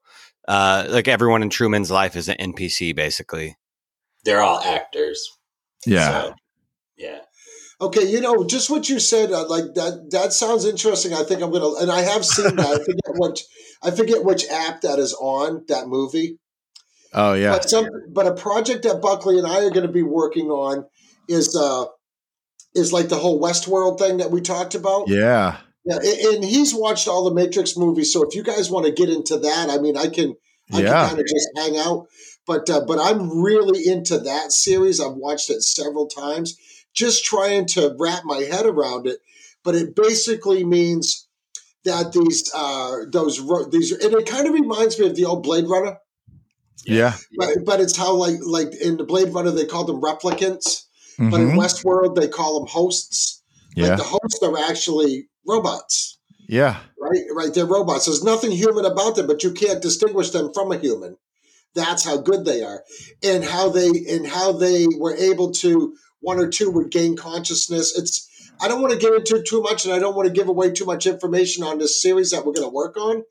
[0.48, 3.56] Uh, like everyone in Truman's life is an NPC, basically.
[4.24, 5.28] They're all actors.
[5.80, 6.30] So, yeah.
[7.78, 10.08] Okay, you know, just what you said, uh, like that.
[10.10, 11.12] That sounds interesting.
[11.12, 12.66] I think I'm gonna, and I have seen that.
[12.66, 13.42] I forget what,
[13.82, 16.38] I forget which app that is on that movie.
[17.12, 17.52] Oh yeah.
[17.52, 20.86] But some, but a project that Buckley and I are going to be working on
[21.28, 21.84] is, uh,
[22.74, 25.08] is like the whole Westworld thing that we talked about.
[25.08, 25.58] Yeah.
[25.84, 25.98] Yeah,
[26.32, 28.12] and he's watched all the Matrix movies.
[28.12, 30.34] So if you guys want to get into that, I mean, I can,
[30.72, 30.88] I Yeah.
[30.88, 32.06] can kind of just hang out.
[32.46, 35.00] But uh, but I'm really into that series.
[35.00, 36.56] I've watched it several times,
[36.96, 39.18] just trying to wrap my head around it.
[39.62, 41.28] But it basically means
[41.84, 43.38] that these uh, those
[43.70, 45.98] these, and it kind of reminds me of the old Blade Runner.
[46.84, 47.14] Yeah.
[47.38, 50.84] But, but it's how like like in the Blade Runner they call them replicants,
[51.18, 51.58] but in Mhm.
[51.58, 53.42] Westworld they call them hosts.
[53.76, 53.96] Like Yeah.
[53.96, 56.18] the hosts are actually robots
[56.48, 56.78] Yeah.
[57.00, 57.22] right?
[57.34, 58.06] Right, they're robots.
[58.06, 61.16] There's nothing human about them, but you can't distinguish them from a human.
[61.74, 62.84] That's how good they are,
[63.22, 67.96] and how they and how they were able to one or two would gain consciousness.
[67.98, 68.28] It's
[68.60, 70.70] I don't want to get into too much, and I don't want to give away
[70.72, 73.22] too much information on this series that we're going to work on,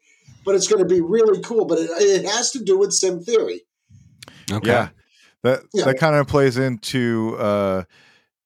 [0.43, 1.65] but it's going to be really cool.
[1.65, 3.61] But it, it has to do with sim theory.
[4.51, 4.67] Okay.
[4.67, 4.89] Yeah.
[5.43, 5.85] That Yeah.
[5.85, 7.83] that kind of plays into uh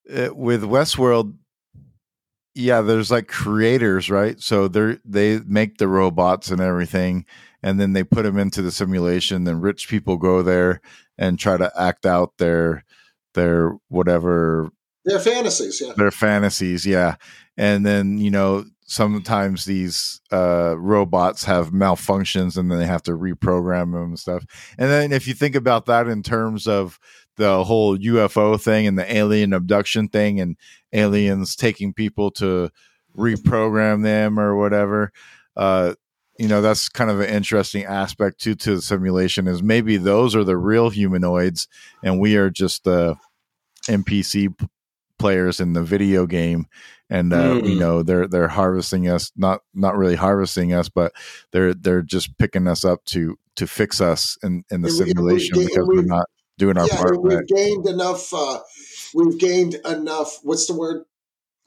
[0.06, 1.34] it, with Westworld
[2.52, 4.40] yeah, there's like creators, right?
[4.40, 7.24] So they they make the robots and everything
[7.62, 10.80] and then they put them into the simulation then rich people go there
[11.18, 12.84] and try to act out their
[13.34, 14.70] their whatever
[15.04, 15.92] They're fantasies, yeah.
[15.96, 17.16] their fantasies yeah
[17.56, 23.12] and then you know sometimes these uh robots have malfunctions and then they have to
[23.12, 24.44] reprogram them and stuff
[24.78, 26.98] and then if you think about that in terms of
[27.40, 30.56] the whole UFO thing and the alien abduction thing and
[30.92, 32.70] aliens taking people to
[33.16, 35.10] reprogram them or whatever.
[35.56, 35.94] Uh,
[36.40, 40.34] you know, that's kind of an interesting aspect to to the simulation is maybe those
[40.34, 41.68] are the real humanoids
[42.02, 43.16] and we are just the
[43.88, 44.66] NPC p-
[45.18, 46.66] players in the video game
[47.10, 47.68] and uh, Mm.
[47.68, 51.12] you know they're they're harvesting us not not really harvesting us but
[51.52, 55.04] they're they're just picking us up to to fix us in in the And we-
[55.04, 56.26] we- simulation because we're we've- not
[56.56, 57.46] doing our yeah, part we've right.
[57.46, 58.32] gained enough.
[58.34, 58.60] Uh,
[59.14, 60.38] we've gained enough.
[60.42, 61.04] What's the word?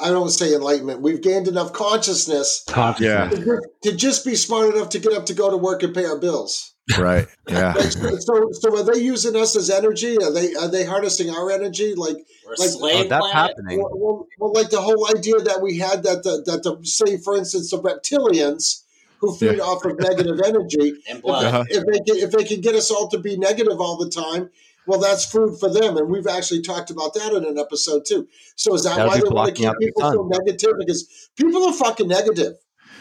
[0.04, 1.02] I don't say enlightenment.
[1.02, 2.64] We've gained enough consciousness
[3.00, 3.30] Yeah.
[3.30, 5.94] to just, to just be smart enough to get up to go to work and
[5.96, 6.74] pay our bills.
[7.00, 10.18] right yeah Like, so, so are they using us as energy?
[10.22, 11.96] Are they are they harnessing our energy?
[11.96, 13.34] Like, We're Like- slave Oh, that's planet.
[13.56, 13.80] happening.
[13.82, 17.18] well, well, well, like the whole idea that we had that the that the say,
[17.18, 18.82] for instance, the reptilians
[19.20, 19.64] who feed Yeah.
[19.64, 20.94] off of negative energy.
[21.10, 21.46] and blood.
[21.46, 21.64] Uh-huh.
[21.70, 24.50] If they can, if they can get us all to be negative all the time,
[24.86, 28.28] well, that's food for them, and we've actually talked about that in an episode too.
[28.56, 30.76] So is that That'll why they want to keep people so negative?
[30.78, 32.54] Because people are fucking negative.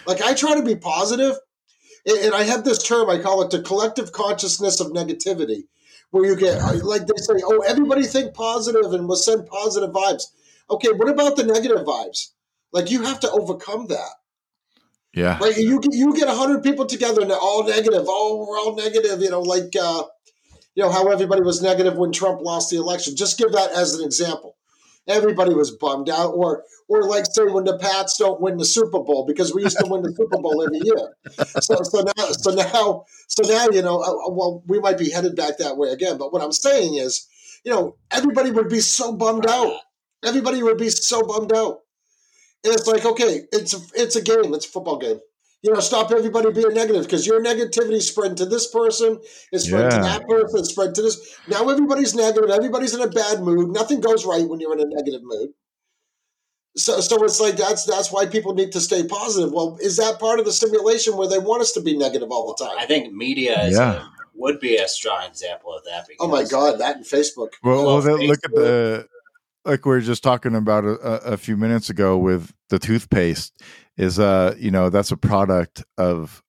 [0.07, 1.37] Like I try to be positive,
[2.07, 5.65] and, I have this term I call it the collective consciousness of negativity,
[6.11, 10.25] where you get like they say, oh, everybody think positive and will send positive vibes.
[10.71, 12.29] Okay, what about the negative vibes?
[12.73, 14.11] Like you have to overcome that.
[15.15, 15.57] yeah Right?
[15.57, 18.05] You get you get hundred people together and they're all negative.
[18.07, 19.21] Oh, we're all negative.
[19.21, 20.05] You know, like uh,
[20.74, 23.16] you know how everybody was negative when Trump lost the election.
[23.16, 24.57] Just give that as an example.
[25.09, 29.01] Everybody was bummed out, or or like say when the Pats don't win the Super
[29.01, 31.57] Bowl because we used to win the Super Bowl every year.
[31.61, 35.35] So so now so now so now you know uh, well we might be headed
[35.35, 36.19] back that way again.
[36.19, 37.27] But what I'm saying is,
[37.65, 39.77] you know, everybody would be so bummed out.
[40.24, 41.81] Everybody would be so bummed out.
[42.65, 44.55] And it's like, okay, it's it's a game.
[44.55, 45.19] It's a football game.
[45.63, 49.21] You know, stop everybody being negative because your negativity spread to this person,
[49.53, 51.39] it's spread to that person, it's spread to this.
[51.47, 52.51] Now everybody's negative.
[52.51, 53.71] Everybody's in a bad mood.
[53.71, 55.51] Nothing goes right when you're in a negative mood.
[56.77, 59.53] So, so it's like that's that's why people need to stay positive.
[59.53, 62.55] Well, is that part of the simulation where they want us to be negative all
[62.57, 62.77] the time?
[62.79, 64.03] I think media is Yeah.
[64.03, 66.09] a, would be a strong example of that.
[66.09, 67.51] Because Oh my God, that and Facebook.
[67.63, 69.07] Well, Well, well then look at the
[69.65, 73.63] like we were just talking about a, a a few minutes ago with the toothpaste.
[73.97, 76.43] Is uh you know that's a product of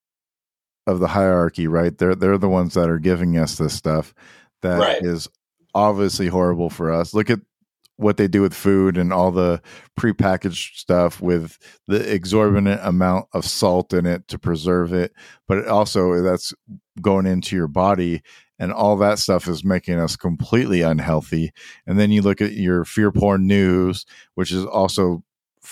[0.88, 1.98] of the hierarchy, right?
[1.98, 4.14] They're they're the ones that are giving us this stuff
[4.62, 5.84] that is Right.
[5.84, 7.14] obviously horrible for us.
[7.14, 7.40] Look at
[7.98, 9.62] what they do with food and all the
[10.00, 11.58] prepackaged stuff with
[11.88, 15.14] the exorbitant amount of salt in it to preserve it,
[15.48, 16.54] but it also that's
[17.02, 18.22] going into your body
[18.58, 21.52] and all that stuff is making us completely unhealthy.
[21.86, 24.06] And then you look at your fear porn news,
[24.36, 25.24] which is also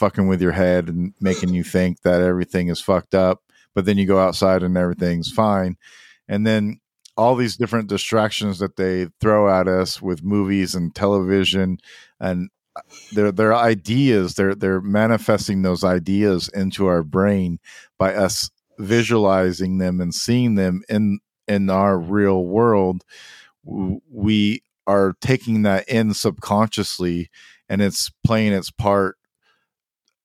[0.02, 3.44] fucking with your head and making you think that everything is fucked up,
[3.76, 5.78] but then you go outside and everything's fine.
[6.28, 6.80] And then
[7.16, 11.78] all these different distractions that they throw at us with movies and television
[12.20, 17.60] and uh, their their ideas they're they're manifesting those ideas into our brain
[18.00, 18.50] by us
[18.80, 21.20] visualizing them and seeing them in
[21.50, 23.04] in our real world
[23.64, 27.30] we are taking that in subconsciously
[27.68, 29.18] and it's playing its part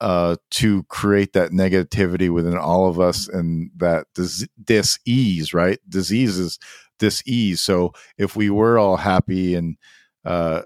[0.01, 6.39] uh to create that negativity within all of us and that dis- dis-ease right disease
[6.39, 6.59] is
[6.99, 9.77] dis-ease so if we were all happy and
[10.25, 10.63] uh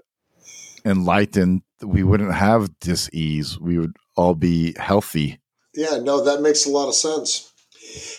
[0.85, 5.39] enlightened we wouldn't have dis-ease we would all be healthy
[5.73, 7.51] Yeah, no, that makes a lot of sense.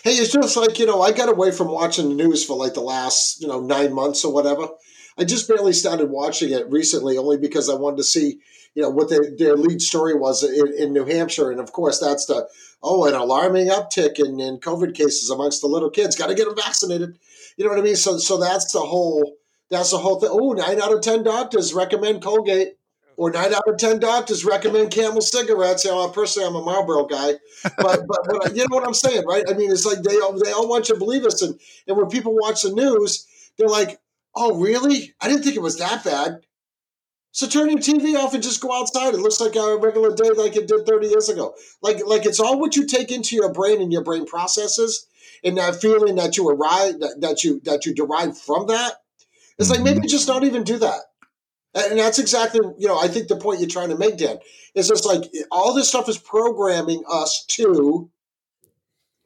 [0.03, 2.73] Hey, it's just like, you know, I got away from watching the news for like
[2.73, 4.67] the last, you know, nine months or whatever.
[5.17, 8.39] I just barely started watching it recently only because I wanted to see,
[8.75, 11.51] you know, what their, their lead story was in, in New Hampshire.
[11.51, 12.47] And of course, that's the,
[12.81, 16.15] oh, an alarming uptick in, in COVID cases amongst the little kids.
[16.15, 17.17] Got to get them vaccinated.
[17.57, 17.95] You know what I mean?
[17.95, 19.35] So, so that's the whole,
[19.69, 20.29] that's the whole thing.
[20.31, 22.77] Oh, nine out of 10 doctors recommend Colgate.
[23.15, 25.85] Or nine out of ten doctors recommend Camel cigarettes.
[25.85, 27.33] You know, personally, I'm a Marlboro guy,
[27.77, 29.43] but but, but you know what I'm saying, right?
[29.47, 31.95] I mean, it's like they all they all want you to believe us, and and
[31.95, 33.99] when people watch the news, they're like,
[34.35, 35.13] "Oh, really?
[35.21, 36.41] I didn't think it was that bad."
[37.33, 39.15] So turn your TV off and just go outside.
[39.15, 41.55] It looks like a regular day, like it did 30 years ago.
[41.81, 45.07] Like like it's all what you take into your brain and your brain processes,
[45.43, 48.93] and that feeling that you arrive that, that you that you derive from that.
[49.57, 50.07] It's like maybe mm-hmm.
[50.07, 51.01] just not even do that.
[51.75, 54.37] And that's exactly, you know, I think the point you're trying to make, Dan,
[54.75, 58.11] is just like eh, all this stuff is programming us to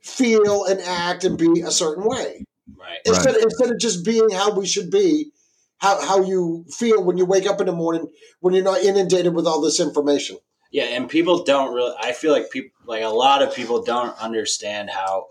[0.02, 2.46] feel and act and be a certain way.
[2.74, 3.00] Right.
[3.06, 5.32] Instead, instead of just being how we should be,
[5.80, 8.08] how, how you feel when you wake up in the morning
[8.40, 10.38] when you're not inundated with all this information.
[10.72, 11.96] Yeah, and people don't really.
[12.00, 15.28] I feel like people, like a lot of people, don't understand how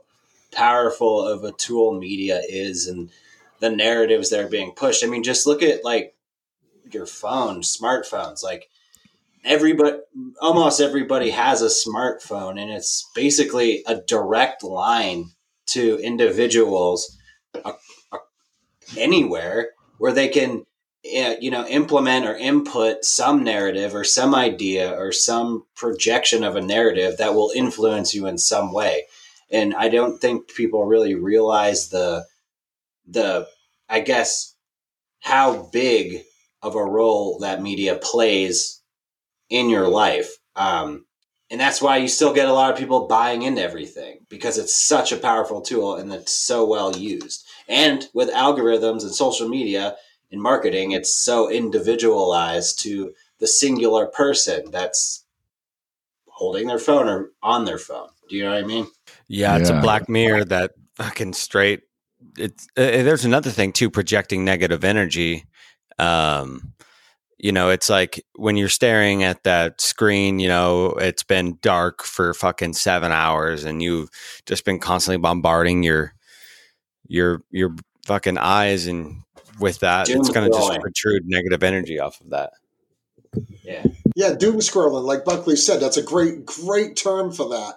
[0.52, 3.10] powerful of a tool media is and
[3.60, 5.05] the narratives that are being pushed.
[5.05, 6.14] I mean, just look at like
[6.90, 8.43] your phone, smartphones.
[8.43, 8.70] Like
[9.44, 9.98] everybody,
[10.40, 15.32] almost everybody has a smartphone, and it's basically a direct line
[15.66, 17.18] to individuals
[17.64, 17.73] uh,
[18.12, 18.18] uh,
[18.97, 20.64] anywhere where they can
[21.16, 26.56] uh, you know implement or input some narrative or some idea or some projection of
[26.56, 29.05] a narrative that will influence you in some way.
[29.51, 32.24] And i don't think people really realize the
[33.06, 33.47] the
[33.89, 34.55] i guess
[35.20, 36.23] how big
[36.62, 38.82] of a role that media plays
[39.51, 40.36] in your life.
[40.56, 41.05] Um,
[41.51, 44.74] and that's why you still get a lot of people buying into everything because it's
[44.74, 49.97] such a powerful tool and it's so well used and with algorithms and social media
[50.30, 55.24] and marketing, it's so individualized to the singular person that's
[56.28, 58.09] holding their phone or on their phone.
[58.28, 58.86] Do you know what I mean?
[59.28, 61.82] Yeah, it's a black mirror that fucking straight.
[62.36, 65.44] It's uh, there's another thing too, projecting negative energy.
[65.98, 66.74] Um,
[67.38, 70.38] you know, it's like when you're staring at that screen.
[70.38, 74.10] You know, it's been dark for fucking seven hours, and you've
[74.47, 76.14] just been constantly bombarding your
[77.08, 77.74] your your
[78.04, 79.22] fucking eyes, and
[79.60, 82.52] with that, Doom it's going to just protrude negative energy off of that.
[83.62, 83.84] Yeah.
[84.14, 87.74] Yeah, doom scrolling, like Buckley said, that's a great, great term for that.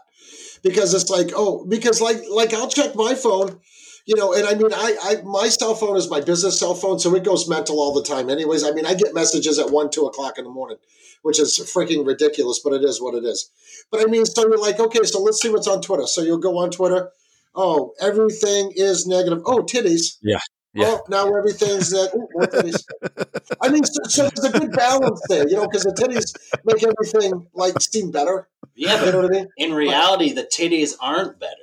[0.64, 3.60] Because it's like, oh, because like like I'll check my phone,
[4.06, 7.00] you know, and I mean I, I my cell phone is my business cell phone,
[7.00, 8.30] so it goes mental all the time.
[8.30, 10.78] Anyways, I mean I get messages at one, two o'clock in the morning,
[11.22, 13.50] which is freaking ridiculous, but it is what it is.
[13.90, 16.08] But I mean, so you're like, okay, so let's see what's on Twitter.
[16.08, 17.12] So you'll go on Twitter.
[17.56, 19.42] Oh, everything is negative.
[19.46, 20.18] Oh, titties.
[20.22, 20.40] Yeah.
[20.74, 20.86] Yeah.
[20.88, 22.12] Oh, now everything's that.
[22.16, 23.56] Ooh.
[23.62, 26.84] I mean, so, so there's a good balance there, you know, because the titties make
[26.84, 28.48] everything like seem better.
[28.76, 29.48] Yeah, You know what I mean?
[29.58, 31.54] in reality, the titties aren't better.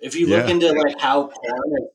[0.00, 0.52] If you look Yeah.
[0.52, 1.88] into like how porn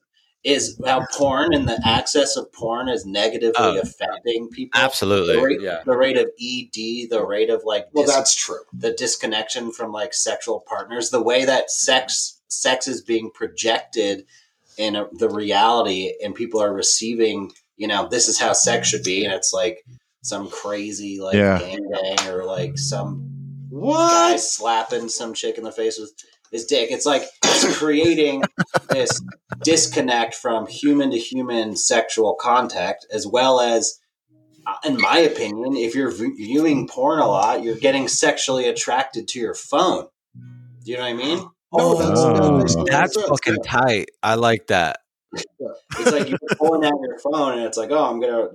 [0.44, 3.80] is, how porn and the access of porn is negatively Oh.
[3.80, 4.82] affecting people.
[4.82, 5.36] Absolutely.
[5.36, 5.84] The rate, Yeah.
[5.86, 8.62] the rate of ED, the rate of like Well, dis- that's true.
[8.74, 14.26] the disconnection from like sexual partners, the way that sex sex is being projected
[14.78, 19.04] in a, the reality, and people are receiving, you know, this is how sex should
[19.04, 19.84] be, and it's like
[20.22, 21.60] some crazy like Yeah.
[21.60, 23.28] gang bang or like some
[23.72, 24.40] guy What?
[24.40, 26.12] slapping some chick in the face with
[26.52, 26.92] his dick.
[26.92, 28.44] It's like it's creating
[28.90, 29.22] this
[29.64, 34.00] disconnect from human to human sexual contact, as well as,
[34.68, 39.40] uh, in my opinion, if you're viewing porn a lot, you're getting sexually attracted to
[39.40, 40.08] your phone.
[40.84, 41.50] Do you know what I mean?
[41.74, 42.34] No, that's, Oh.
[42.34, 43.28] that makes no That's sense.
[43.28, 44.10] fucking tight.
[44.22, 45.00] I like that.
[45.34, 48.50] It's like you're pulling out your phone, and it's like, oh, I'm gonna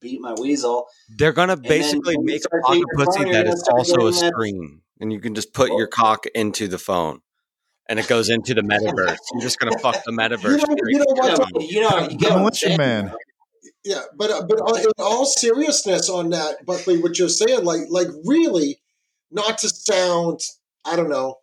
[0.00, 0.86] beat my weasel.
[1.18, 3.92] They're gonna then basically make a pocket pussy phone, you're that gonna is start also
[3.94, 7.20] a getting that- screen, and you can just put your cock into the phone,
[7.88, 9.18] and it goes into the metaverse.
[9.34, 10.44] You're just gonna fuck the metaverse.
[10.44, 11.46] You know- straight you know what, your Yeah, phone.
[11.52, 12.78] but, you know, you get what I'm Demolition saying.
[12.78, 13.14] Man.
[13.84, 17.80] Yeah, but uh, but uh, in all seriousness on that, Buckley, what you're saying, like
[17.90, 18.80] like really,
[19.30, 20.40] not to sound,
[20.84, 21.36] I don't know,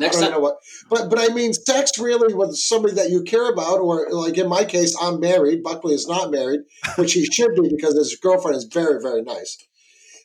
[0.00, 0.56] Next I don't time, know what,
[0.88, 4.48] but but I mean, sex really with somebody that you care about, or like in
[4.48, 5.62] my case, I'm married.
[5.62, 6.60] Buckley is not married,
[6.96, 9.58] which he should be because his girlfriend is very very nice.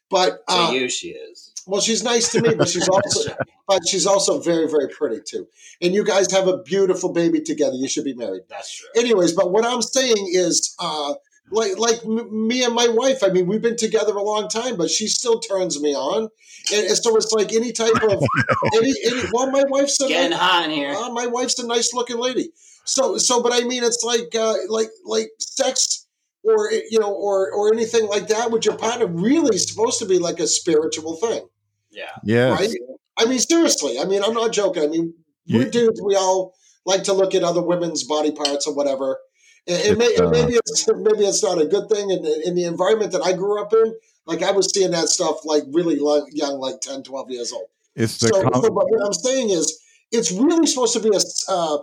[0.10, 1.52] But to uh, you, she is.
[1.68, 3.35] well, she's nice to me, but she's also
[3.68, 5.47] but she's also very very pretty too.
[5.81, 7.76] And you guys have a beautiful baby together.
[7.76, 8.88] You should be married That's true.
[8.95, 11.15] anyways, but what I'm saying is, uh,
[11.52, 13.24] like like m- me and my wife.
[13.24, 16.30] I mean, we've been together a long time, but she still turns me on,
[16.74, 18.24] and, and so it's like any type of
[18.76, 19.22] any, any.
[19.32, 20.94] Well, my wife's a Getting nice, hot in here.
[20.94, 22.50] uh, my wife's a nice looking lady.
[22.86, 26.02] So so, but I mean, it's like uh, like like sex.
[26.48, 30.20] Or you know, or or anything like that with your partner really supposed to be
[30.20, 31.48] like a spiritual thing,
[31.90, 32.04] Yeah.
[32.24, 32.50] Yeah.
[32.54, 32.70] right?
[33.18, 33.98] I mean, seriously.
[33.98, 34.84] I mean, I'm not joking.
[34.84, 35.16] I mean,
[35.50, 36.00] we're dudes.
[36.06, 36.54] We all
[36.86, 39.18] like to look at other women's body parts or whatever.
[39.68, 42.48] And, and, may, and uh, maybe it's maybe it's not a good thing in the,
[42.48, 43.96] in the environment that I grew up in.
[44.26, 45.96] Like I was seeing that stuff like really
[46.32, 47.68] young, like 10, 12 years old.
[47.96, 49.80] It's the So, com- so but what I'm saying is,
[50.12, 51.78] it's really supposed to be a s- uh,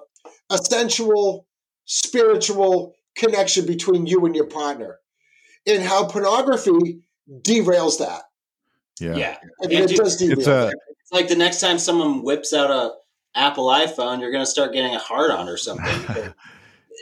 [0.51, 1.47] a sensual,
[1.85, 4.99] spiritual connection between you and your partner,
[5.67, 7.01] and how pornography
[7.43, 8.23] derails that.
[9.01, 9.17] Yeah.
[9.17, 9.37] yeah.
[9.63, 10.73] I mean, And it dude, does derail It's a.
[11.01, 12.93] It's like the next time someone whips out a
[13.35, 16.33] Apple iPhone, you're going to start getting a hard on or something.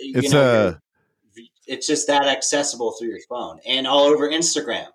[0.01, 0.69] because, you it's know,
[1.37, 4.87] a it's just that accessible through your phone and all over Instagram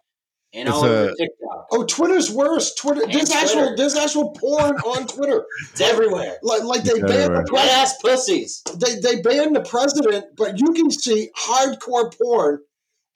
[0.54, 1.68] and It's all over a- TikTok.
[1.72, 2.76] Oh, Twitter's worse.
[2.76, 3.04] Twitter.
[3.04, 3.76] And There's actual.
[3.76, 5.46] There's actual porn on Twitter.
[5.72, 6.38] It's everywhere.
[6.44, 7.72] Like, like they It's banned the Wet president.
[7.72, 8.62] ass pussies.
[8.76, 12.60] They they banned the president, but you can see hardcore porn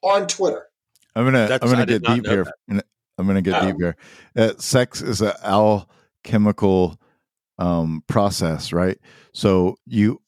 [0.02, 0.66] on Twitter.
[1.14, 2.46] I'm gonna That's- I'm gonna I get deep know here.
[3.18, 3.66] I'm gonna get Oh.
[3.66, 3.96] deep here.
[4.36, 6.98] Uh, sex is an alchemical
[7.58, 8.98] um, process, right?
[9.34, 10.20] So you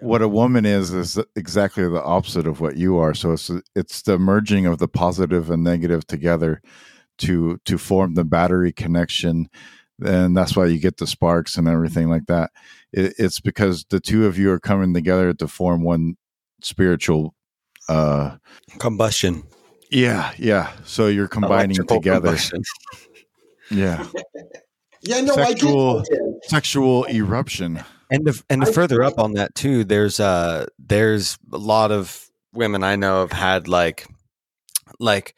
[0.00, 3.14] what a woman is is exactly the opposite of what you are.
[3.14, 6.60] So it's it's the merging of the positive and negative together
[7.18, 9.48] to to form the battery connection,
[10.04, 12.50] and that's why you get the sparks and everything like that.
[12.92, 16.16] It, it's because the two of you are coming together to form one
[16.62, 17.34] spiritual.
[17.88, 18.36] uh
[18.78, 19.44] Combustion.
[19.90, 20.72] Yeah, yeah.
[20.84, 22.38] So you're combining Electrical together.
[23.70, 24.06] Yeah,
[25.02, 27.84] Yeah, no, Sexual- I get sexual eruption.
[28.10, 32.96] And and further up on that too, there's uh there's a lot of women I
[32.96, 34.06] know have had like
[35.00, 35.34] like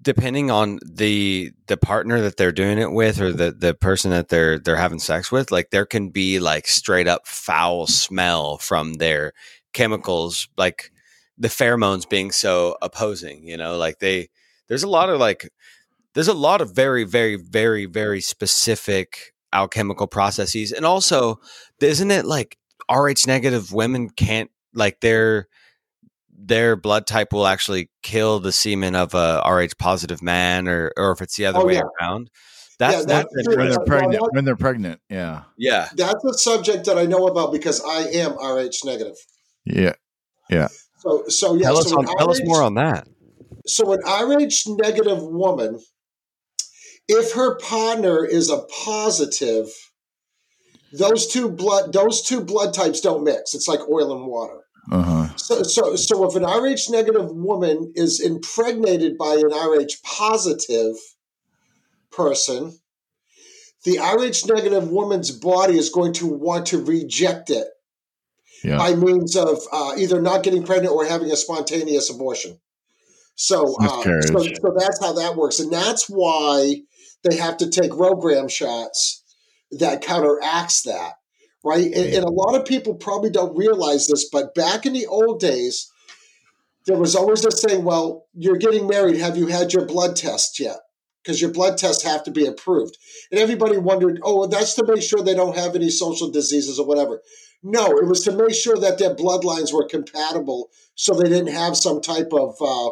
[0.00, 4.28] depending on the the partner that they're doing it with or the the person that
[4.28, 8.94] they're they're having sex with, like there can be like straight up foul smell from
[8.94, 9.32] their
[9.72, 10.92] chemicals, like
[11.36, 14.28] the pheromones being so opposing, you know, like they
[14.68, 15.50] there's a lot of like
[16.14, 21.40] there's a lot of very very very very specific alchemical processes and also
[21.80, 22.58] isn't it like
[22.90, 25.48] rh negative women can't like their
[26.36, 31.12] their blood type will actually kill the semen of a rh positive man or or
[31.12, 31.82] if it's the other Oh, way yeah.
[32.00, 32.28] around
[32.78, 36.34] that's Yeah, that's that's When they're pregnant, that- when they're pregnant, yeah, yeah That's a
[36.34, 39.14] subject that I know about because I am Rh negative.
[39.64, 39.92] yeah,
[40.50, 40.68] yeah.
[40.98, 41.66] So, so yeah.
[41.66, 43.06] tell us on an tell us more on that
[43.66, 45.78] So an Rh negative woman,
[47.08, 49.68] if her partner is a positive,
[50.92, 53.54] those two blood those two blood types don't mix.
[53.54, 54.60] It's like oil and water.
[54.90, 59.92] uh huh, So, so, so if an Rh negative woman is impregnated by an Rh
[60.04, 60.96] positive
[62.10, 62.78] person,
[63.84, 67.68] the Rh negative woman's body is going to want to reject it
[68.62, 68.78] yeah.
[68.78, 72.58] by means of uh, either not getting pregnant or having a spontaneous abortion.
[73.36, 76.82] So, uh, so, so that's how that works, and that's why
[77.24, 79.22] they have to take RhoGAM shots
[79.72, 81.14] that counteracts that,
[81.64, 81.86] right?
[81.86, 85.40] And, and a lot of people probably don't realize this, but back in the old
[85.40, 85.90] days,
[86.86, 89.16] there was always this saying, "Well, you're getting married.
[89.16, 90.76] Have you had your blood test yet?"
[91.22, 92.98] Because your blood tests have to be approved,
[93.30, 96.78] and everybody wondered, "Oh, well, that's to make sure they don't have any social diseases
[96.78, 97.22] or whatever."
[97.62, 101.78] No, it was to make sure that their bloodlines were compatible, so they didn't have
[101.78, 102.90] some type of uh,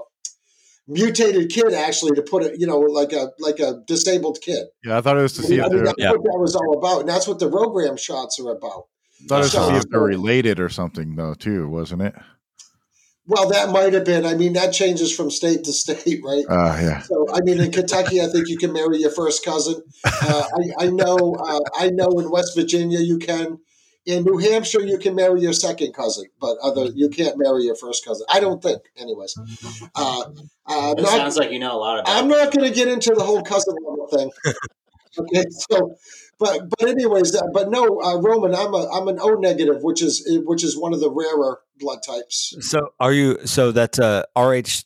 [0.88, 1.72] mutated kid.
[1.72, 4.66] Actually, to put it, you know, like a like a disabled kid.
[4.84, 6.10] Yeah, I thought it was to see I if they're, that's Yeah.
[6.10, 8.84] what that was all about, and that's what the RhoGAM shots are about.
[9.28, 12.14] thought it was to So- see if they're related or something, though, too, wasn't it?
[13.24, 14.26] Well, that might have been.
[14.26, 16.44] I mean, that changes from state to state, right?
[16.48, 17.02] Uh, yeah.
[17.02, 19.76] So, I mean, in Kentucky, I think you can marry your first cousin.
[20.04, 20.42] Uh,
[20.80, 21.36] I, I know.
[21.38, 23.58] Uh, I know in West Virginia you can.
[24.04, 27.76] In New Hampshire, you can marry your second cousin, but other you can't marry your
[27.76, 28.26] first cousin.
[28.28, 29.36] I don't think, anyways.
[29.94, 30.22] Uh,
[30.66, 32.16] uh, It not, sounds like you know a lot about.
[32.16, 34.30] I'm not going to get into the whole cousin level thing.
[35.18, 35.94] Okay, so,
[36.38, 40.00] but but anyways, uh, but no, uh, Roman, I'm a I'm an O negative, which
[40.00, 42.54] is which is one of the rarer blood types.
[42.60, 44.84] so are you so that's a rh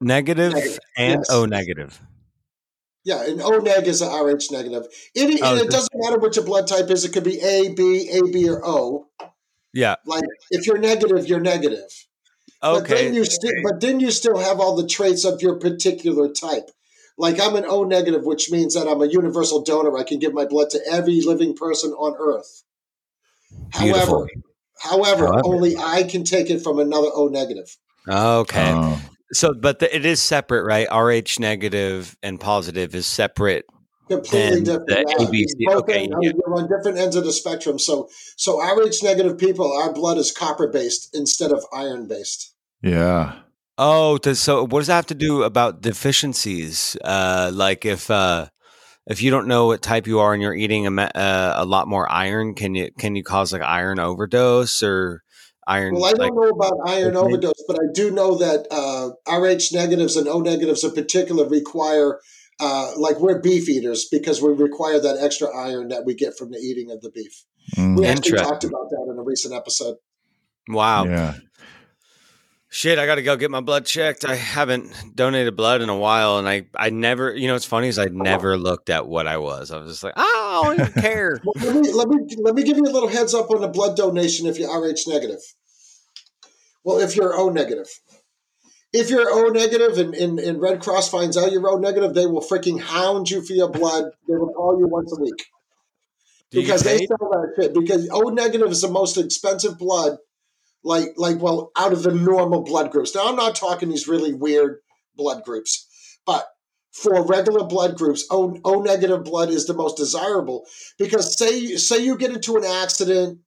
[0.00, 1.30] negative Negative, and yes.
[1.30, 2.00] o negative
[3.04, 4.86] Yeah, an O neg is an Rh negative.
[5.14, 7.04] It, Oh, and it doesn't matter what your blood type is.
[7.04, 9.06] It could be A, B, A, B, or O.
[9.72, 11.90] yeah Like if you're negative, you're negative.
[12.60, 15.56] But okay then you still, but then you still have all the traits of your
[15.58, 16.70] particular type.
[17.16, 19.96] Like I'm an O negative, which means that I'm a universal donor.
[19.96, 22.62] I can give my blood to every living person on Earth.
[23.78, 24.26] Beautiful.
[24.26, 24.28] However,
[24.78, 25.42] however, However.
[25.44, 27.76] only I can take it from another O negative.
[28.08, 29.00] okay Oh,
[29.32, 30.88] So, but the, it is separate, right?
[30.90, 33.64] RH negative and positive is separate.
[34.08, 34.88] Completely different.
[34.88, 35.24] the yeah.
[35.26, 36.32] ABC Both okay, end- yeah.
[36.34, 37.78] You're on different ends of the spectrum.
[37.78, 42.54] So, so Rh negative people, our blood is copper based instead of iron based.
[42.82, 43.40] yeah.
[43.82, 46.98] Oh, does, so what does that have to do about deficiencies?
[47.02, 48.48] Uh, like if uh,
[49.06, 51.64] if you don't know what type you are and you're eating a, me- uh, a
[51.64, 55.22] lot more iron, can you can you cause like iron overdose or
[55.66, 55.94] iron?
[55.94, 57.26] Well, I don't know about iron Okay.
[57.26, 62.20] overdose, but I do know that uh, Rh negatives and O negatives in particular require,
[62.60, 66.50] uh, like we're beef eaters because we require that extra iron that we get from
[66.50, 67.44] the eating of the beef.
[67.76, 69.96] Mm, We actually talked about that in a recent episode.
[70.68, 71.34] wow, yeah.
[72.68, 72.98] shit!
[72.98, 74.24] I got to go get my blood checked.
[74.24, 77.88] I haven't donated blood in a while, and I I never, you know, it's funny
[77.88, 79.70] is I never looked at what I was.
[79.70, 81.40] I was just like, oh, I don't even care.
[81.44, 83.68] Well, let me let me let me give you a little heads up on the
[83.68, 85.40] blood donation if you're Rh negative.
[86.82, 87.88] Well, if you're O negative.
[88.92, 92.26] If you're O negative and, and, and Red Cross finds out you're O negative, they
[92.26, 94.10] will freaking hound you for your blood.
[94.26, 95.46] They will call you once a week.
[96.50, 97.72] Do because they sell that shit.
[97.72, 100.18] Because O negative is the most expensive blood,
[100.82, 103.14] like like well, out of the normal blood groups.
[103.14, 104.80] Now I'm not talking these really weird
[105.14, 105.86] blood groups,
[106.26, 106.48] but
[106.92, 110.66] for regular blood groups, O, o negative blood is the most desirable
[110.98, 113.38] because say say you get into an accident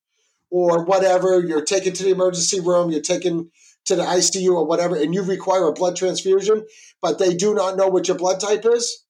[0.49, 3.49] or whatever, you're taken to the emergency room, you're taken
[3.85, 6.65] to the ICU or whatever, and you require a blood transfusion,
[7.01, 9.03] but they do not know what your blood type is,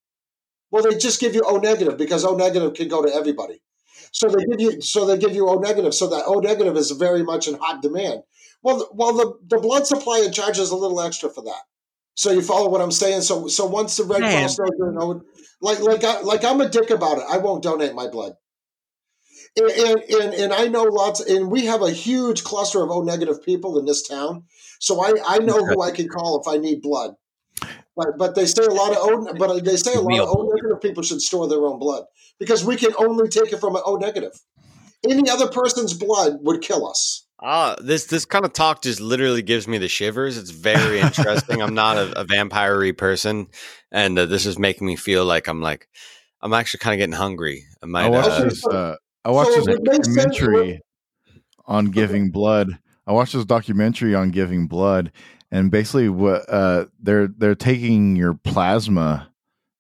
[0.74, 3.62] well, they just give you O negative because O negative can go to everybody.
[4.12, 5.94] So they give you so they give you O negative.
[5.94, 8.24] So that O negative is very much in hot demand.
[8.64, 11.62] Well, well, the, the blood supply charges a little extra for that.
[12.16, 13.22] So you follow what I'm saying.
[13.22, 14.44] So so once the Red Man.
[14.44, 15.22] Cross knows you're an O,
[15.62, 17.24] like like I, like I'm a dick about it.
[17.30, 18.34] I won't donate my blood.
[19.56, 23.02] And, and and and I know lots, and we have a huge cluster of O
[23.02, 24.44] negative people in this town.
[24.80, 27.16] So I I know who I can call if I need blood.
[27.96, 30.52] But but they say a lot of O but they say a lot of O
[30.56, 32.06] negative people should store their own blood
[32.40, 34.34] because we can only take it from an O negative.
[35.08, 37.23] Any other person's blood would kill us.
[37.46, 40.38] Ah, this this kind of talk just literally gives me the shivers.
[40.38, 41.62] It's very interesting.
[41.62, 43.48] I'm not a, a vampire person,
[43.92, 45.90] and uh, this is making me feel like I'm like
[46.42, 47.66] I'm actually kind of getting hungry.
[47.84, 48.66] I I watched Uh, this.
[48.66, 48.96] Uh,
[49.26, 50.82] I watched So this it makes sense documentary
[51.66, 52.80] on giving blood.
[53.06, 55.12] I watched this documentary on giving blood,
[55.52, 59.30] and basically, what uh, they're they're taking your plasma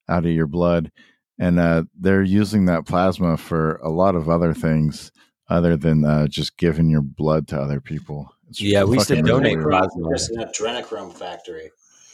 [0.10, 0.92] out of your blood,
[1.40, 5.14] and uh, they're using that plasma for a lot of other things
[5.50, 8.34] other than uh, just giving your blood to other people.
[8.50, 10.10] It's Yeah, we used to donate plasma.
[10.14, 11.72] Just an adrenochrome factory.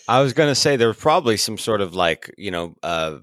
[0.08, 3.20] I was gonna say there was probably some sort of like you know uh,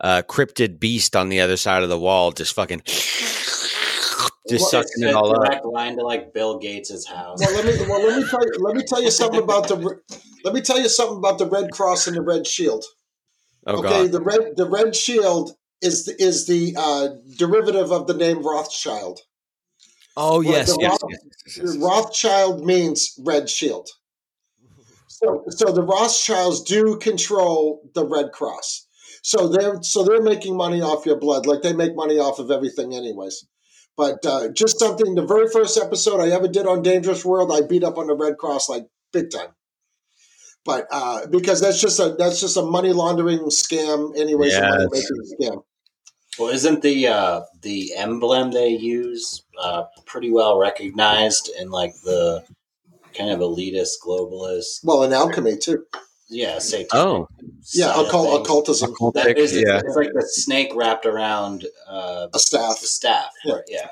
[0.00, 5.08] uh, cryptid beast on the other side of the wall, just fucking just Well, sucking
[5.08, 5.44] it a all up.
[5.44, 7.38] direct line to like Bill Gates' house.
[7.40, 10.00] Well, let me well let me tell you let me tell you something about the
[10.44, 12.84] let me tell you something about the Red Cross and the Red Shield.
[13.66, 18.06] Oh okay, god, the red the Red Shield is the, is the uh, derivative of
[18.06, 19.20] the name Rothschild.
[20.20, 21.12] Oh yes, yes, Roth-
[21.56, 21.76] yes.
[21.78, 23.88] Rothschild means Red Shield.
[25.08, 28.86] So, so the Rothschilds do control the Red Cross.
[29.22, 32.50] So they're so they're making money off your blood, like they make money off of
[32.50, 33.46] everything, anyways.
[33.96, 35.14] But uh, just something.
[35.14, 38.14] The very first episode I ever did on Dangerous World, I beat up on the
[38.14, 39.50] Red Cross like big time.
[40.64, 44.86] But uh, because that's just a that's just a money laundering scam, anyways, a money
[44.90, 45.62] making scam.
[46.38, 52.44] Well, isn't the uh, the emblem they use uh, pretty well recognized in like the
[53.14, 54.84] kind of elitist globalist?
[54.84, 55.84] Well, in alchemy too.
[56.32, 56.88] Yeah, satanic.
[56.94, 57.28] Oh.
[57.74, 58.46] Yeah, side of occult, things.
[58.82, 59.80] occultism, That is, yeah.
[59.84, 62.80] it's like the snake wrapped around uh, a staff.
[62.80, 63.30] the staff.
[63.44, 63.52] Yeah.
[63.54, 63.88] Right, yeah.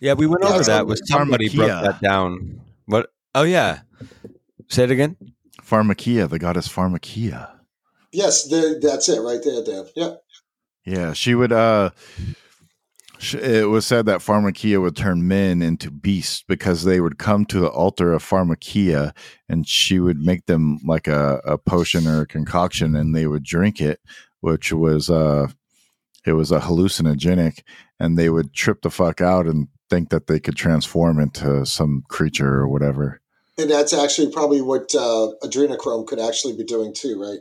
[0.00, 1.82] Yeah, we went Yeah, over that on with somebody broke Pharmakia.
[1.82, 2.60] that down.
[2.86, 3.10] What?
[3.34, 3.80] Oh yeah,
[4.68, 5.16] say it again.
[5.60, 7.50] Pharmakia, the goddess Pharmakia.
[8.12, 9.86] Yes, the, that's it right there, Dan.
[9.96, 10.14] Yeah.
[10.88, 11.52] Yeah, she would.
[11.52, 11.90] uh
[13.34, 17.58] It was said that Pharmakia would turn men into beasts because they would come to
[17.58, 19.12] the altar of Pharmakia,
[19.48, 23.42] and she would make them like a, a potion or a concoction, and they would
[23.42, 24.00] drink it,
[24.40, 25.48] which was uh
[26.24, 27.60] it was a hallucinogenic,
[28.00, 32.04] and they would trip the fuck out and think that they could transform into some
[32.08, 33.20] creature or whatever.
[33.58, 37.40] And that's actually probably what uh, adrenochrome could actually be doing too, right?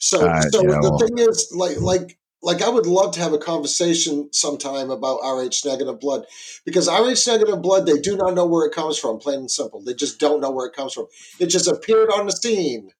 [0.00, 3.20] So, Uh, so yeah, the well- thing is, like, like, like, I would love to
[3.20, 6.26] have a conversation sometime about Rh negative blood
[6.64, 9.80] because Rh negative blood, they do not know where it comes from, plain and simple.
[9.82, 11.06] They just don't know where it comes from.
[11.38, 12.90] It just appeared on the scene.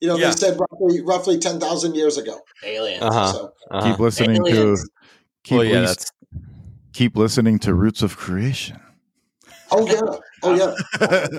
[0.00, 0.30] You know, Yeah.
[0.30, 2.40] they said roughly, roughly ten thousand years ago.
[2.64, 3.02] Aliens.
[3.02, 3.32] Uh-huh.
[3.32, 3.90] So, Uh-huh.
[3.90, 4.82] Keep listening Aliens.
[4.82, 4.88] to
[5.44, 6.12] keep well, yeah, lis- that's
[6.92, 8.78] keep listening to Roots of Creation.
[9.70, 11.28] oh yeah, oh yeah.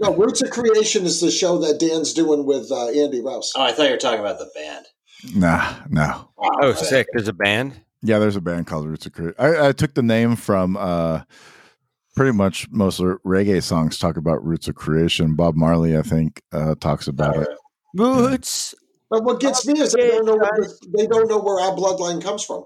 [0.00, 3.52] No, Roots of Creation is the show that Dan's doing with uh, Andy Rouse.
[3.54, 4.86] Oh, I thought you were talking about the band.
[5.34, 6.28] Nah, no.
[6.36, 7.08] Wow, oh sick.
[7.12, 7.80] There's a band.
[8.02, 9.34] Yeah, there's a band called Roots of Creation.
[9.38, 11.22] I, I took the name from uh,
[12.14, 15.34] pretty much most of the reggae songs talk about roots of creation.
[15.34, 17.48] Bob Marley, I think, uh, talks about it.
[17.96, 18.74] Roots.
[19.10, 20.66] But what gets me is they don't know where
[20.96, 22.64] they don't know where our bloodline comes from.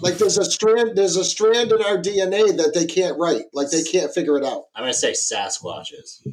[0.00, 3.42] Like there's a strand there's a strand in our DNA that they can't write.
[3.52, 4.64] Like they can't figure it out.
[4.74, 6.20] I'm going to say Sasquatches.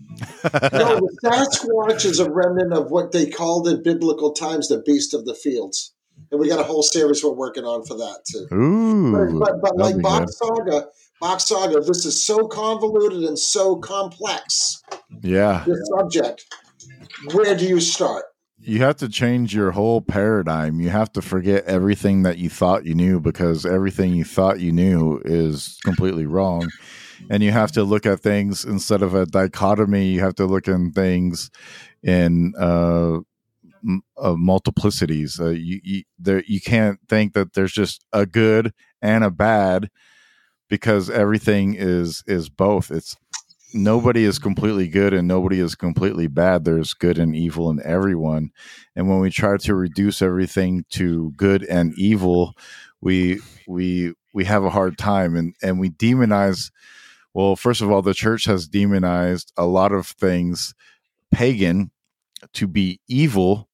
[0.74, 5.14] No, the Sasquatch is a remnant of what they called in biblical times the beast
[5.14, 5.94] of the fields.
[6.32, 8.48] And we got a whole series we're working on for that too.
[8.56, 10.88] Ooh, But, but, but like Bock Saga,
[11.20, 14.82] Bock Saga, this is so convoluted and so complex,
[15.22, 16.46] yeah, this subject.
[17.34, 18.26] Where do you start?
[18.64, 20.80] You have to change your whole paradigm.
[20.80, 24.72] You have to forget everything that you thought you knew because everything you thought you
[24.72, 26.70] knew is completely wrong.
[27.30, 30.08] And you have to look at things instead of a dichotomy.
[30.08, 31.50] You have to look in things
[32.04, 33.20] in uh,
[33.84, 35.40] m- uh, multiplicities.
[35.40, 39.90] Uh, you you, there, you can't think that there's just a good and a bad
[40.70, 42.92] because everything is is both.
[42.92, 43.16] It's
[43.73, 46.65] nobody is completely good and nobody is completely bad.
[46.65, 48.52] There's good and evil in everyone.
[48.95, 52.56] And when we try to reduce everything to good and evil,
[53.02, 56.72] we we we have a hard time and and we demonize
[57.34, 60.73] well first of all the church has demonized a lot of things
[61.31, 61.91] pagan
[62.53, 63.68] to be evil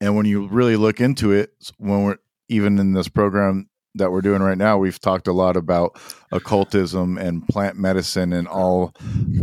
[0.00, 2.16] and when you really look into it when we're
[2.48, 5.98] even in this program that we're doing right now we've talked a lot about
[6.32, 8.92] occultism and plant medicine and all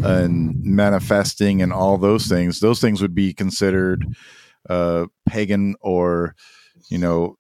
[0.04, 2.60] and manifesting and all those things.
[2.60, 4.06] Those things would be considered
[4.70, 6.36] uh pagan or
[6.90, 7.36] you know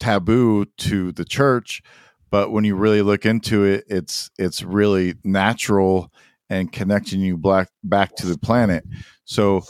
[0.00, 1.82] taboo to the church
[2.30, 6.10] but when you really look into it it's it's really natural
[6.50, 8.84] and connecting you black back to the planet.
[9.24, 9.62] So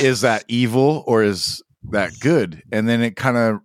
[0.00, 2.62] is that evil or is that good?
[2.72, 3.60] And then it kind of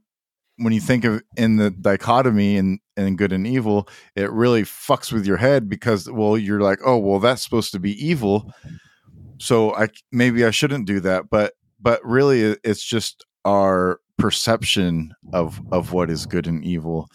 [0.62, 5.12] when you think of in the dichotomy and and good and evil it really fucks
[5.12, 8.52] with your head because well you're like oh well that's supposed to be evil
[9.40, 15.60] so i maybe i shouldn't do that but but really it's just our perception of
[15.72, 17.10] of what is good and evil.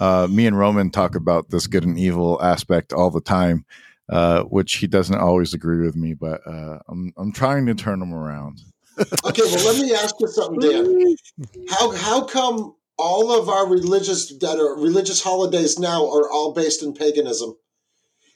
[0.00, 3.64] Uh, me and Roman talk about this good and evil aspect all the time,
[4.10, 8.02] uh, which he doesn't always agree with me, but uh, I'm I'm trying to turn
[8.02, 8.60] him around.
[8.98, 11.16] okay, well, let me ask you something, Dan.
[11.70, 16.82] How how come all of our religious that are religious holidays now are all based
[16.82, 17.56] in paganism,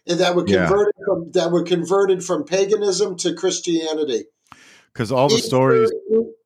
[0.07, 1.05] and that were converted yeah.
[1.05, 4.25] from that were converted from paganism to Christianity?
[4.93, 5.93] Because all the Easter, stories,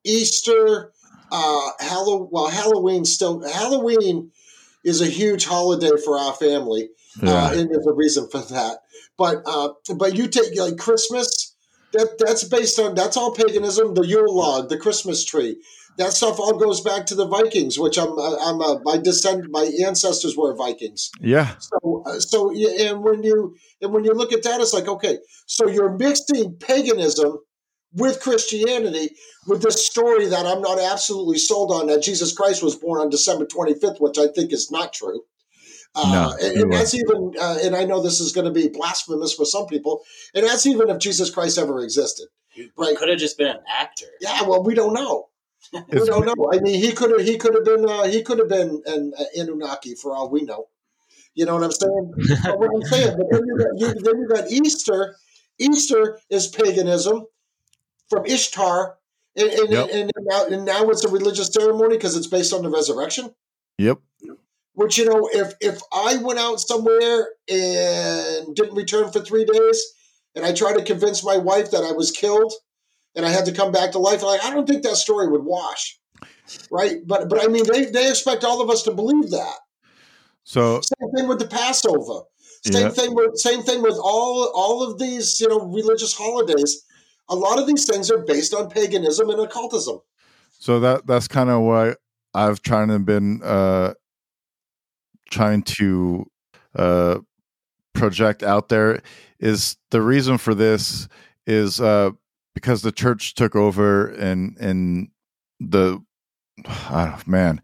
[0.05, 0.93] Easter,
[1.31, 2.29] uh, Halloween.
[2.31, 4.31] Well, Halloween still Halloween
[4.83, 6.89] is a huge holiday for our family,
[7.23, 7.45] uh, yeah.
[7.45, 8.79] uh, and there's a reason for that.
[9.19, 11.53] But uh, but you take like Christmas.
[11.93, 13.95] That that's based on that's all paganism.
[13.95, 15.57] The Yule log, the Christmas tree,
[15.99, 19.71] that stuff all goes back to the Vikings, which I'm I'm a, my descend my
[19.85, 21.11] ancestors were Vikings.
[21.21, 21.57] Yeah.
[21.59, 25.19] So uh, so and when you and when you look at that, it's like okay,
[25.47, 27.39] so you're mixing paganism
[27.93, 29.17] with Christianity
[29.47, 33.11] with this story that I'm not absolutely sold on that Jesus Christ was born on
[33.11, 35.23] December 25th, which I think is not true.
[35.95, 38.69] Uh, no, and, and that's even, uh, and I know this is going to be
[38.69, 40.03] blasphemous for some people,
[40.35, 42.27] and that's even if Jesus Christ ever existed.
[42.77, 42.97] Right?
[42.97, 44.07] Could have just been an actor.
[44.21, 45.29] Yeah, well, we don't know.
[45.73, 46.51] We don't know.
[46.53, 49.13] I mean, he could have, he could have been, uh, he could have been an
[49.19, 50.69] uh, Anunnaki for all we know.
[51.35, 52.13] You know what I'm saying?
[52.45, 55.17] but what I'm saying, but then you got, you, then you got Easter.
[55.59, 57.27] Easter is paganism
[58.09, 58.97] from Ishtar,
[59.37, 59.89] and, and, yep.
[59.93, 63.35] and, and, now, and now it's a religious ceremony because it's based on the resurrection.
[63.79, 63.99] Yep.
[64.73, 69.83] Which you know, if if I went out somewhere and didn't return for three days,
[70.35, 72.53] and I tried to convince my wife that I was killed,
[73.17, 75.45] and I had to come back to life, like I don't think that story would
[75.45, 75.99] wash,
[76.71, 76.97] right?
[77.05, 79.57] But but I mean, they they expect all of us to believe that.
[80.45, 82.25] So same thing with the Passover.
[82.65, 82.89] Same yeah.
[82.91, 86.85] thing with same thing with all all of these you know religious holidays
[87.29, 90.01] a lot of these things are based on paganism and occultism.
[90.59, 91.95] So that that's kind of why
[92.35, 93.95] I've trying to been uh,
[95.31, 96.31] trying to
[96.75, 97.19] uh,
[97.93, 99.03] project out there
[99.39, 101.09] is the reason for this
[101.47, 102.11] is uh,
[102.57, 105.11] because the church took over and and
[105.61, 106.03] the
[106.67, 107.61] oh, man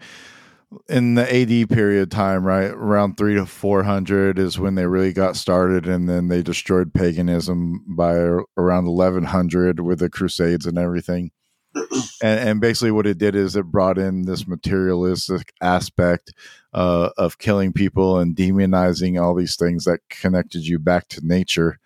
[0.88, 5.12] in the AD period time, right around three to four hundred is when they really
[5.12, 8.14] got started, and then they destroyed paganism by
[8.56, 11.30] around eleven hundred with the Crusades and everything.
[12.22, 16.32] And, and, basically, what it did is it brought in this materialistic aspect
[16.72, 21.80] uh, of killing people and demonizing all these things that connected you back to nature.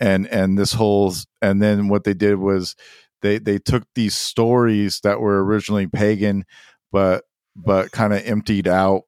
[0.00, 2.74] And and this whole and then what they did was
[3.22, 6.44] they they took these stories that were originally pagan,
[6.92, 7.24] but
[7.56, 9.02] but kind of emptied out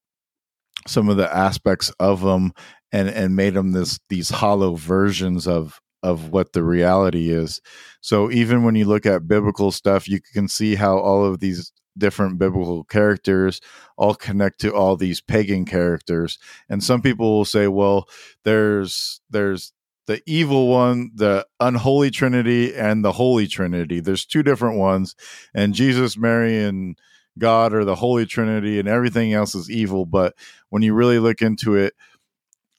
[0.86, 2.52] some of the aspects of them
[2.92, 7.60] and and made them this these hollow versions of of what the reality is.
[8.00, 11.72] So even when you look at biblical stuff, you can see how all of these
[11.98, 13.60] different biblical characters
[13.96, 16.38] all connect to all these pagan characters.
[16.68, 18.08] And some people will say, well,
[18.44, 19.72] there's there's
[20.06, 24.00] the evil one, the unholy trinity and the holy trinity.
[24.00, 25.14] There's two different ones
[25.54, 26.98] and Jesus, Mary and
[27.38, 30.06] God are the Holy Trinity and everything else is evil.
[30.06, 30.34] But
[30.70, 31.94] when you really look into it,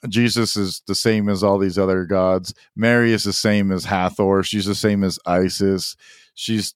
[0.08, 2.54] Jesus is the same as all these other gods.
[2.76, 4.42] Mary is the same as Hathor.
[4.42, 5.96] She's the same as Isis.
[6.34, 6.74] She's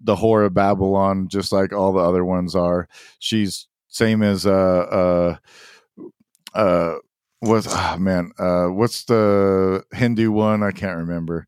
[0.00, 2.88] the whore of Babylon, just like all the other ones are.
[3.18, 5.36] She's same as uh
[6.54, 6.94] uh uh
[7.40, 10.62] what oh man uh what's the Hindu one?
[10.62, 11.46] I can't remember.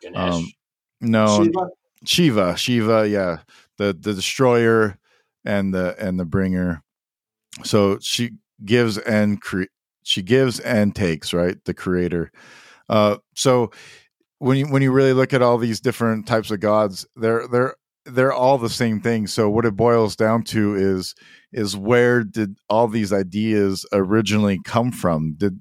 [0.00, 0.34] Ganesh.
[0.34, 0.52] Um,
[1.00, 1.68] no Shiva?
[2.04, 3.38] Shiva, Shiva, yeah.
[3.78, 4.98] The the destroyer
[5.44, 6.82] and the and the bringer
[7.64, 8.30] so she
[8.64, 9.64] gives and cre-
[10.04, 12.30] she gives and takes right the creator
[12.88, 13.70] uh so
[14.38, 17.74] when you when you really look at all these different types of gods they're they're
[18.04, 19.26] they're all the same thing.
[19.26, 21.14] So what it boils down to is
[21.52, 25.34] is where did all these ideas originally come from?
[25.34, 25.60] Did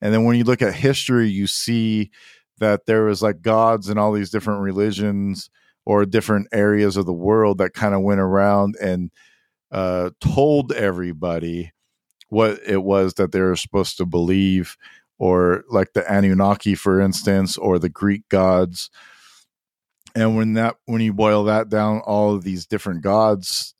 [0.00, 2.10] and then when you look at history, you see
[2.58, 5.48] that there was like gods in all these different religions
[5.84, 9.10] or different areas of the world that kind of went around and
[9.70, 11.72] uh, told everybody
[12.28, 14.76] what it was that they were supposed to believe,
[15.18, 18.90] or like the Anunnaki, for instance, or the Greek gods.
[20.14, 23.74] And when that when you boil that down, all of these different gods,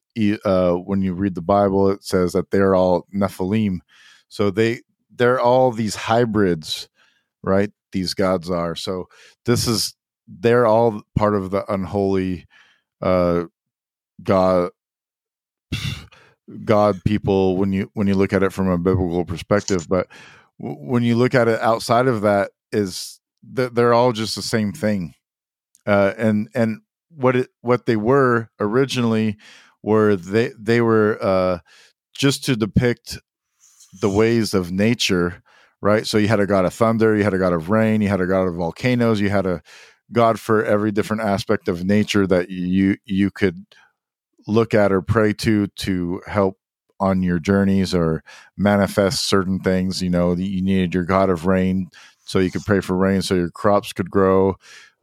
[0.44, 3.78] uh, when you read the Bible, it says that they're all Nephilim.
[4.28, 4.80] So they
[5.14, 6.89] they're all these hybrids,
[7.43, 7.70] right?
[7.93, 8.74] These gods are.
[8.76, 9.06] So
[9.47, 9.94] this is
[10.28, 12.47] they're all part of the unholy
[13.02, 13.44] uh
[14.22, 14.70] god
[16.64, 20.06] god people when you when you look at it from a biblical perspective but
[20.60, 23.20] w- when you look at it outside of that is
[23.52, 25.14] that they're all just the same thing
[25.86, 26.80] uh and and
[27.10, 29.36] what it what they were originally
[29.83, 31.59] were they they were uh
[32.15, 33.19] just to depict
[34.01, 35.43] the ways of nature
[35.85, 36.07] right?
[36.07, 38.21] So you had a god of thunder you had a god of rain you had
[38.21, 39.63] a god of volcanoes you had a
[40.13, 43.65] god for every different aspect of nature that you you could
[44.47, 46.59] look at or pray to to help
[47.01, 48.23] on your journeys or
[48.57, 51.89] manifest certain things you know you needed your god of rain
[52.25, 54.55] so you could pray for rain so your crops could grow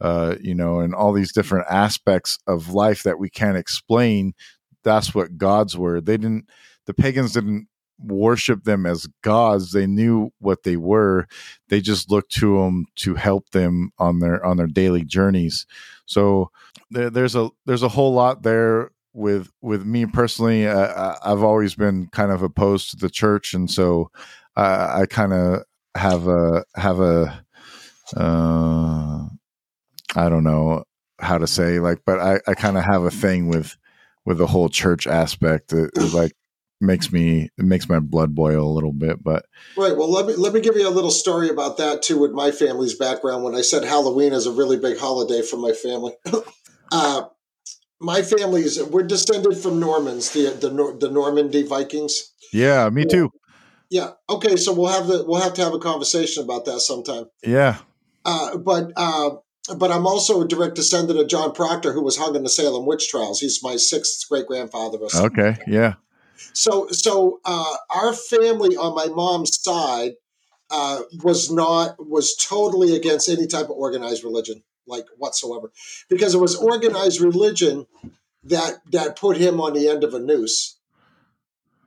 [0.02, 4.34] uh, you know and all these different aspects of life that we can't explain
[4.90, 6.02] that's what gods were.
[6.02, 6.50] They didn't
[6.86, 7.68] the pagans didn't
[8.00, 9.72] worship them as gods.
[9.72, 11.28] They knew what they were.
[11.68, 15.66] They just looked to them to help them on their on their daily journeys.
[16.06, 16.50] So
[16.90, 20.68] there, there's a there's a whole lot there with with me personally.
[20.68, 24.10] Uh, i've always been kind of opposed to the church and so
[24.56, 25.64] i kind of
[25.96, 27.44] have a have a
[28.16, 29.26] uh,
[30.16, 30.84] i don't know
[31.20, 33.78] how to say like but i i kind of have a thing with
[34.30, 36.34] with the whole church aspect it, it like
[36.80, 39.46] makes me it makes my blood boil a little bit but
[39.76, 42.32] right well let me let me give you a little story about that too with
[42.32, 43.44] my family's background.
[43.44, 46.14] When i said halloween is a really big holiday for my family
[46.92, 47.24] uh,
[48.00, 52.32] my family is we're descended from normans the the, the normandy vikings.
[52.54, 53.32] Yeah me too.
[53.90, 57.26] Yeah okay so we'll have the we'll have to have a conversation about that sometime.
[57.44, 57.78] Yeah.
[58.24, 59.32] Uh, but uh,
[59.78, 62.86] but I'm also a direct descendant of John Proctor, who was hung in the Salem
[62.86, 63.40] witch trials.
[63.40, 64.98] He's my sixth great grandfather.
[65.16, 65.96] Okay, yeah.
[66.54, 70.14] So, so uh, our family on my mom's side
[70.72, 75.72] uh, was not was totally against any type of organized religion, like whatsoever,
[76.10, 77.86] because it was organized religion
[78.44, 80.79] that that put him on the end of a noose.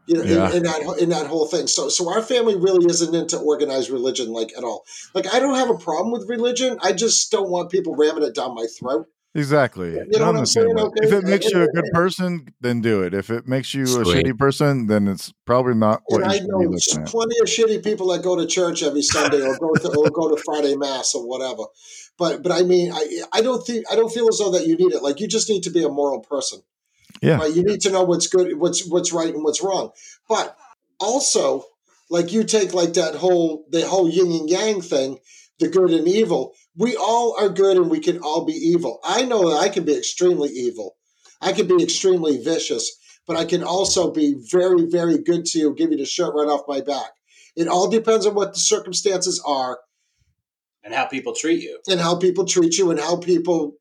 [0.06, 0.50] You know, yeah.
[0.50, 1.68] in, in, that in that whole thing.
[1.68, 4.84] So, so our family really isn't into organized religion like at all.
[5.14, 6.78] Like, I don't have a problem with religion.
[6.82, 9.06] I just don't want people ramming it down my throat.
[9.34, 9.92] Exactly.
[9.94, 10.78] You know what I'm saying?
[10.78, 11.06] Okay.
[11.06, 13.14] If it makes you a good person, then do it.
[13.14, 14.06] If it makes you Sweet.
[14.06, 17.46] a shitty person, then it's probably not what and you I know be plenty of
[17.46, 20.76] shitty people that go to church every Sunday or go to or go to Friday
[20.76, 21.62] mass or whatever.
[22.18, 24.76] But but I mean, I I don't think I don't feel as though that you
[24.76, 25.02] need it.
[25.02, 26.60] Like you just need to be a moral person.
[27.22, 27.38] Yeah.
[27.38, 27.54] Right?
[27.54, 29.92] You need to know what's good, what's what's right, and what's wrong.
[30.28, 30.56] But
[31.00, 31.64] also,
[32.10, 35.18] like you take like that whole the whole yin and yang thing,
[35.58, 39.00] the good and evil we all are good and we can all be evil.
[39.04, 40.96] I know that I can be extremely evil.
[41.40, 42.90] I can be extremely vicious,
[43.26, 46.48] but I can also be very, very good to you, give you the shirt right
[46.48, 47.10] off my back.
[47.56, 49.80] It all depends on what the circumstances are.
[50.84, 51.78] And how people treat you.
[51.88, 53.74] And how people treat you and how people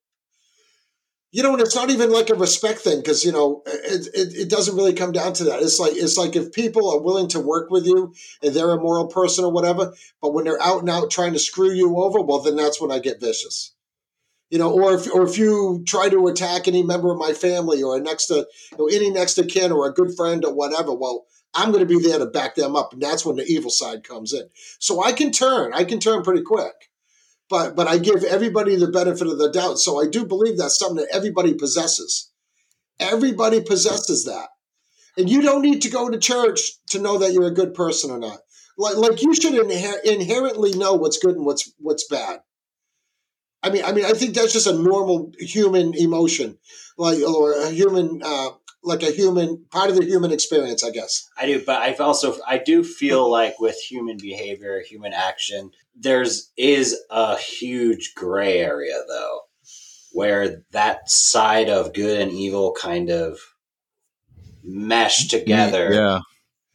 [1.32, 4.34] you know, and it's not even like a respect thing because you know it, it,
[4.36, 5.62] it, doesn't really come down to that.
[5.62, 8.82] It's like it's like if people are willing to work with you and they're a
[8.82, 12.20] moral person or whatever, but when they're out and out trying to screw you over,
[12.20, 13.74] well, then that's when I get vicious.
[14.50, 17.82] You know, or if or if you try to attack any member of my family
[17.82, 20.94] or next to you know, any next to kin or a good friend or whatever,
[20.94, 23.72] well, I'm going to be there to back them up, and that's when the evil
[23.72, 24.50] side comes in.
[24.80, 26.91] So I can turn, I can turn pretty quick
[27.52, 29.78] but but I give everybody the benefit of the doubt.
[29.78, 32.32] So I do believe that's something that everybody possesses.
[33.00, 34.48] Everybody possesses that.
[35.18, 38.10] And you don't need to go to church to know that you're a good person
[38.10, 38.40] or not.
[38.78, 42.40] Like, like you should inher- inherently know what's good and what's what's bad.
[43.62, 46.58] I mean, I mean, I think that's just a normal human emotion,
[46.98, 48.52] like or a human uh,
[48.84, 51.30] like a human part of the human experience, I guess.
[51.38, 56.52] I do, but I also I do feel like with human behavior, human action, there's
[56.58, 59.42] is a huge gray area though,
[60.12, 63.40] where that side of good and evil kind of
[64.64, 65.94] mesh together.
[65.94, 66.20] Yeah.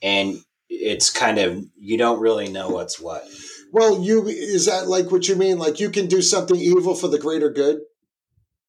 [0.02, 3.26] And it's kind of you don't really know what's what.
[3.72, 5.58] Well, you is that like what you mean?
[5.58, 7.80] Like you can do something evil for the greater good?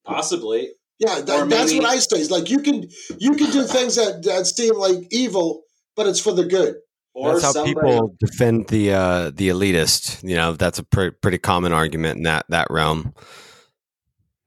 [0.04, 0.72] Possibly.
[1.00, 2.20] Yeah, Or that, that's what I say.
[2.20, 2.88] Is like you can
[3.20, 5.64] you can do things that, that seem like evil,
[5.96, 6.76] but it's for the good.
[7.14, 10.28] Or that's how somebody, people defend the uh, the elitist.
[10.28, 13.14] You know, that's a pre- pretty common argument in that that realm.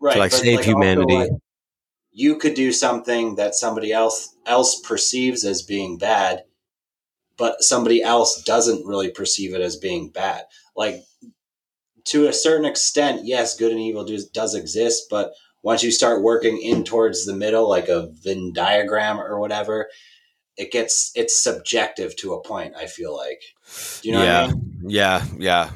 [0.00, 1.14] right, like, save also, humanity.
[1.14, 1.30] like,
[2.12, 6.42] you could do something that somebody else else perceives as being bad,
[7.36, 10.44] but somebody else doesn't really perceive it as being bad.
[10.76, 11.02] Like
[12.06, 15.32] to a certain extent, yes, good and evil does, does exist, but
[15.62, 19.88] once you start working in towards the middle, like a Venn diagram or whatever,
[20.56, 22.74] it gets it's subjective to a point.
[22.76, 23.42] I feel like,
[24.02, 24.80] do you know yeah, what I mean?
[24.88, 25.70] yeah, yeah.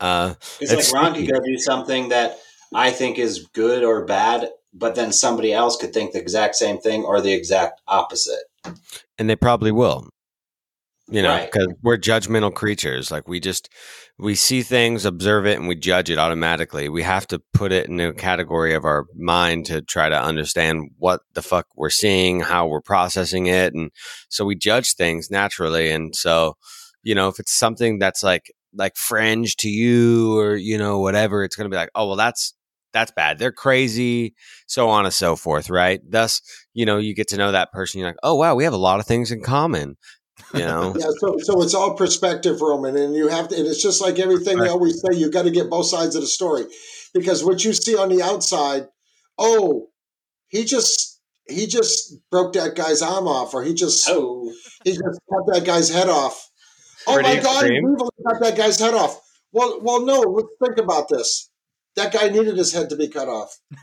[0.00, 2.38] Uh, It's It's like Ron could go do something that
[2.74, 6.78] I think is good or bad, but then somebody else could think the exact same
[6.78, 8.44] thing or the exact opposite.
[9.18, 10.08] and they probably will
[11.10, 11.50] you know Right.
[11.50, 13.68] because we're judgmental creatures like we just
[14.18, 16.88] we see things observe it and we judge it automatically.
[16.88, 20.90] We have to put it in a category of our mind to try to understand
[20.98, 23.90] what the fuck we're seeing how we're processing it and
[24.28, 26.56] so we judge things naturally and so
[27.02, 31.44] you know if it's something that's like like fringe to you or you know whatever
[31.44, 32.54] it's going to be like oh well that's
[32.94, 33.38] that's bad.
[33.38, 34.34] They're crazy
[34.66, 36.00] so on and so forth right?
[36.08, 36.40] Thus
[36.74, 38.78] you know you get to know that person you're like oh wow we have a
[38.78, 39.96] lot of things in common
[40.54, 43.56] you know Yeah, so so it's all perspective, Roman, and you have to.
[43.56, 45.16] And it's just like everything they always say.
[45.16, 46.64] you've got to get both sides of the story,
[47.14, 48.88] because what you see on the outside,
[49.38, 49.88] oh,
[50.48, 54.52] he just he just broke that guy's arm off, or he just Oh,
[54.84, 56.48] he just cut that guy's head off.
[57.06, 57.96] Oh Pretty my God, he extreme.
[58.26, 59.20] cut that guy's head off.
[59.52, 60.20] Well, well, no.
[60.20, 61.50] Let's think about this.
[61.96, 63.56] That guy needed his head to be cut off.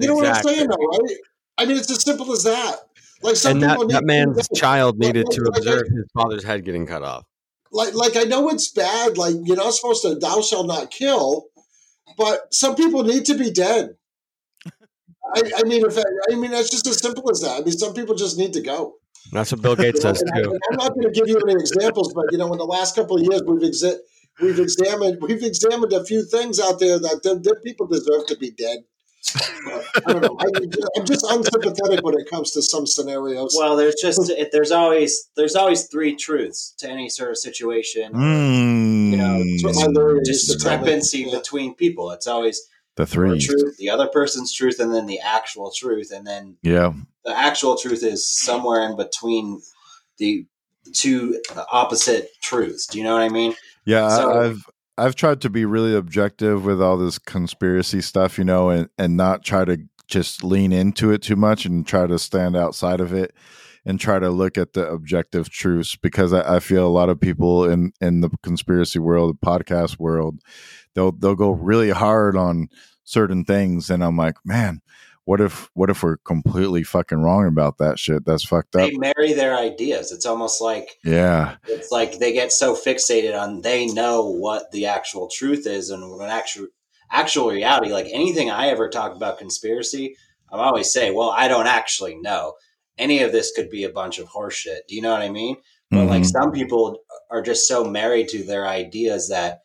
[0.00, 1.16] You know what I'm saying, though, right?
[1.60, 2.76] I mean, it's as simple as that.
[3.22, 6.42] Like some and that, that man's child Like- needed to like- like- observe his father's
[6.44, 7.24] head getting cut off
[7.72, 11.46] like like I know it's bad, like you're not supposed to thou shalt not kill,
[12.18, 13.94] but some people need to be dead.
[15.36, 17.60] I, I mean, if I, I mean that's just as simple as that.
[17.60, 18.94] I mean, some people just need to go.
[19.32, 21.52] that's what bill gates says and I, too I'm not going to give you any
[21.52, 23.98] examples, but you know, in the last couple of years, we've exa-
[24.40, 28.36] we've examined we've examined a few things out there that them, them people deserve to
[28.36, 28.78] be dead.
[29.64, 30.36] But, I don't know.
[30.40, 30.46] I,
[30.98, 33.54] I'm just unsympathetic when it comes to some scenarios.
[33.58, 38.12] well, there's just it, there's always there's always three truths to any sort of situation.
[38.12, 40.70] Mm, You know, That's what my lawyer used to tell.
[40.78, 41.38] Discrepancy Yeah.
[41.38, 42.10] between people.
[42.12, 42.60] It's always
[42.96, 43.38] the three.
[43.38, 46.92] truth, the other person's truth, and then the actual truth, and then Yeah.
[47.24, 49.60] the actual truth is somewhere in between
[50.18, 50.46] the
[50.92, 51.40] two
[51.70, 52.86] opposite truths.
[52.86, 53.54] Do you know what I mean?
[53.84, 54.64] Yeah, So- I've
[55.00, 59.16] I've tried to be really objective with all this conspiracy stuff, you know, and and
[59.16, 63.14] not try to just lean into it too much and try to stand outside of
[63.14, 63.32] it
[63.86, 67.18] and try to look at the objective truths because I, I feel a lot of
[67.18, 70.40] people in in the conspiracy world, the podcast world,
[70.94, 72.68] they'll they'll go really hard on
[73.04, 74.82] certain things, and I'm like, man,
[75.30, 78.24] what if what if we're completely fucking wrong about that shit?
[78.24, 78.90] That's fucked up.
[78.90, 80.10] They marry their ideas.
[80.10, 84.86] It's almost like Yeah, it's like they get so fixated on they know what the
[84.86, 86.66] actual truth is and when actual
[87.12, 90.16] actual reality like anything i ever talk about conspiracy
[90.50, 92.54] I'm always say well i don't actually know
[92.98, 95.56] any of this could be a bunch of horseshit do you know what i mean
[95.90, 96.26] but like Mhm.
[96.26, 96.98] some people
[97.30, 99.60] are just so married to their ideas that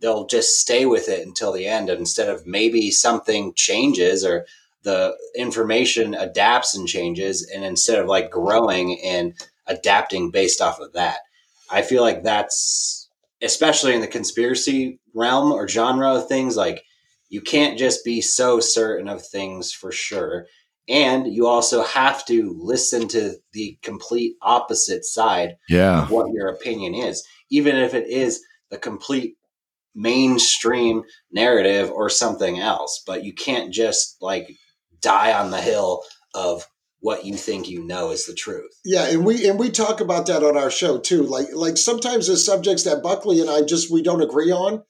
[0.00, 4.46] they'll just stay with it until the end and instead of maybe something changes or
[4.82, 9.34] the information adapts and changes and instead of like growing and
[9.66, 11.18] adapting based off of that.
[11.70, 13.08] I feel like that's
[13.42, 16.82] especially in the conspiracy realm or genre of things like
[17.28, 20.46] you can't just be so certain of things for sure.
[20.88, 26.48] And you also have to listen to the complete opposite side yeah, of what your
[26.48, 29.36] opinion is, even if it is the complete
[29.94, 33.02] mainstream narrative or something else.
[33.06, 34.48] But you can't just like
[35.00, 36.02] die on the hill
[36.34, 36.66] of
[37.00, 38.70] what you think you know is the truth.
[38.84, 41.22] Yeah, and we and we talk about that on our show too.
[41.22, 44.82] Like like sometimes there's subjects that Buckley and I just we don't agree on,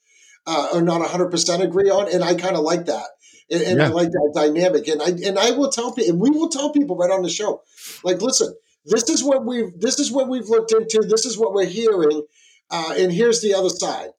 [0.47, 3.05] uh, or not hundred percent agree on, and I kind of like that,
[3.51, 4.87] and, and I like that dynamic.
[4.87, 7.29] And I and I will tell people, and we will tell people right on the
[7.29, 7.61] show,
[8.03, 8.55] like, listen,
[8.85, 11.07] this is what we've this is what we've looked into.
[11.07, 12.23] This is what we're hearing,
[12.71, 14.09] uh, and here's the other side.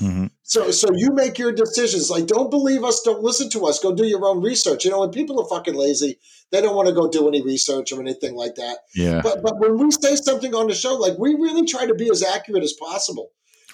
[0.00, 2.10] Hmm So so you make your decisions.
[2.10, 3.02] Like, don't believe us.
[3.02, 3.78] Don't listen to us.
[3.80, 4.84] Go do your own research.
[4.84, 6.18] You know, when people are fucking lazy,
[6.50, 9.20] they don't want to go do any research or anything like that yeah.
[9.22, 12.10] but but when we say something on the show, like we really try to be
[12.10, 13.30] as accurate as possible.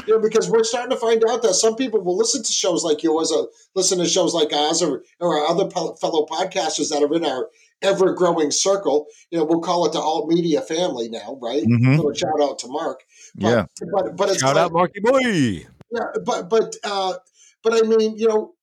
[0.08, 2.82] You know, because we're starting to find out that some people will listen to shows
[2.82, 7.00] like yours, or listen to shows like ours, or, or our other fellow podcasters that
[7.00, 7.48] are in our
[7.80, 9.06] ever growing circle.
[9.30, 11.62] You know, we'll call it the alt media family now, right?
[11.62, 11.96] Mhm.
[11.98, 13.04] So a shout out to Mark.
[13.36, 13.66] But, Yeah.
[13.92, 15.64] but but it's shout like, out marky boy
[15.94, 17.14] yeah, but but uh,
[17.62, 18.54] but I mean, you know,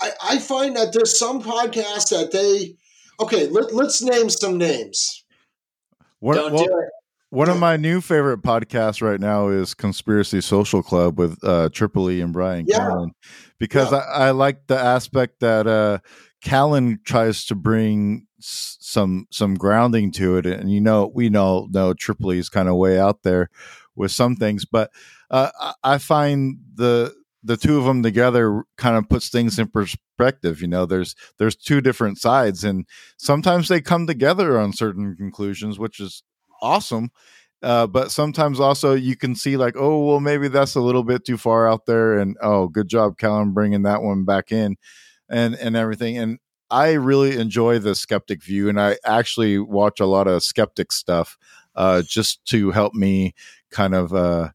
[0.00, 2.74] I, I find that there's some podcasts that they
[3.22, 3.48] okay.
[3.48, 5.24] Let, let's name some names.
[6.20, 6.88] What, Don't well, do it.
[7.30, 12.10] one of my new favorite podcasts right now is Conspiracy Social Club with uh, Triple
[12.10, 12.78] E and Bryan Yeah.
[12.78, 13.10] Callen
[13.58, 13.98] because Yeah.
[13.98, 15.98] I, I like the aspect that uh,
[16.44, 21.68] Callen tries to bring s- some some grounding to it, and you know we know
[21.70, 23.48] know Triple E is kind of way out there
[23.96, 24.90] with some things, but
[25.30, 25.50] uh,
[25.82, 30.60] I, find the the two of them together kind of puts things in perspective.
[30.60, 32.86] You know, there's there's two different sides, and
[33.16, 36.22] sometimes they come together on certain conclusions, which is
[36.60, 37.10] awesome.
[37.62, 41.24] Uh, but sometimes also you can see like, oh, well, maybe that's a little bit
[41.24, 44.76] too far out there, and oh, good job, Callen, bringing that one back in,
[45.28, 46.18] and and everything.
[46.18, 46.38] And
[46.70, 51.36] I really enjoy the skeptic view, and I actually watch a lot of skeptic stuff,
[51.74, 53.34] uh, just to help me
[53.70, 54.50] kind of uh,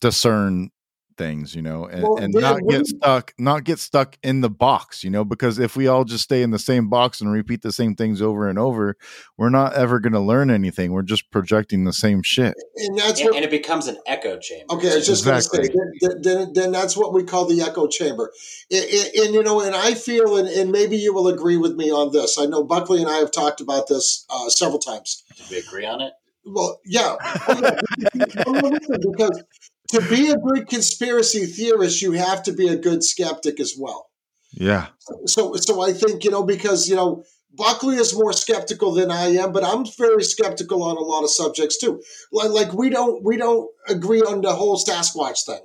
[0.00, 0.70] discern
[1.18, 4.48] things, you know, and, Well, and not get do stuck, not get stuck in the
[4.48, 7.60] box, you know, because if we all just stay in the same box and repeat
[7.60, 8.96] the same things over and over,
[9.36, 10.92] we're not ever going to learn anything.
[10.92, 12.54] We're just projecting the same shit.
[12.76, 14.72] And that's And, what and it becomes an echo chamber.
[14.72, 15.68] Okay, I was just Exactly.
[15.68, 18.32] going to say, then, then, then that's what we call the echo chamber.
[18.70, 21.74] And, and, and, you know, and I feel, and, and maybe you will agree with
[21.74, 22.38] me on this.
[22.38, 25.24] I know Buckley and I have talked about this uh, several times.
[25.36, 26.14] Do we agree on it?
[26.44, 27.16] Well, yeah.
[27.46, 28.24] Oh, yeah.
[28.46, 29.44] No, no, listen, because
[29.92, 34.08] to be a good conspiracy theorist, you have to be a good skeptic as well.
[34.52, 34.88] Yeah.
[35.26, 39.26] So, so I think you know because you know Buckley is more skeptical than I
[39.36, 42.02] am, but I'm very skeptical on a lot of subjects too.
[42.32, 45.60] Like, like we don't we don't agree on the whole Sasquatch thing.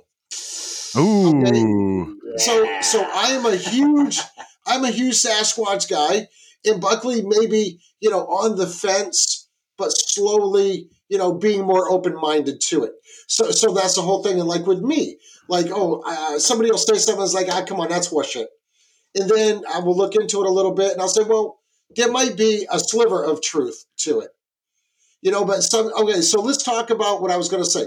[0.96, 2.18] Ooh.
[2.36, 4.20] So so I am a huge
[4.66, 6.28] I'm a huge Sasquatch guy,
[6.64, 12.14] and Buckley maybe you know on the fence, but slowly you know being more open
[12.14, 12.92] minded to it.
[13.26, 14.38] So so that's the whole thing.
[14.38, 17.80] And like with me, like oh uh, somebody will say something that's like ah come
[17.80, 18.46] on that's horseshit,
[19.14, 21.58] and then I will look into it a little bit and I'll say well
[21.96, 24.30] there might be a sliver of truth to it,
[25.22, 25.44] you know.
[25.44, 27.86] But some okay so let's talk about what I was going to say,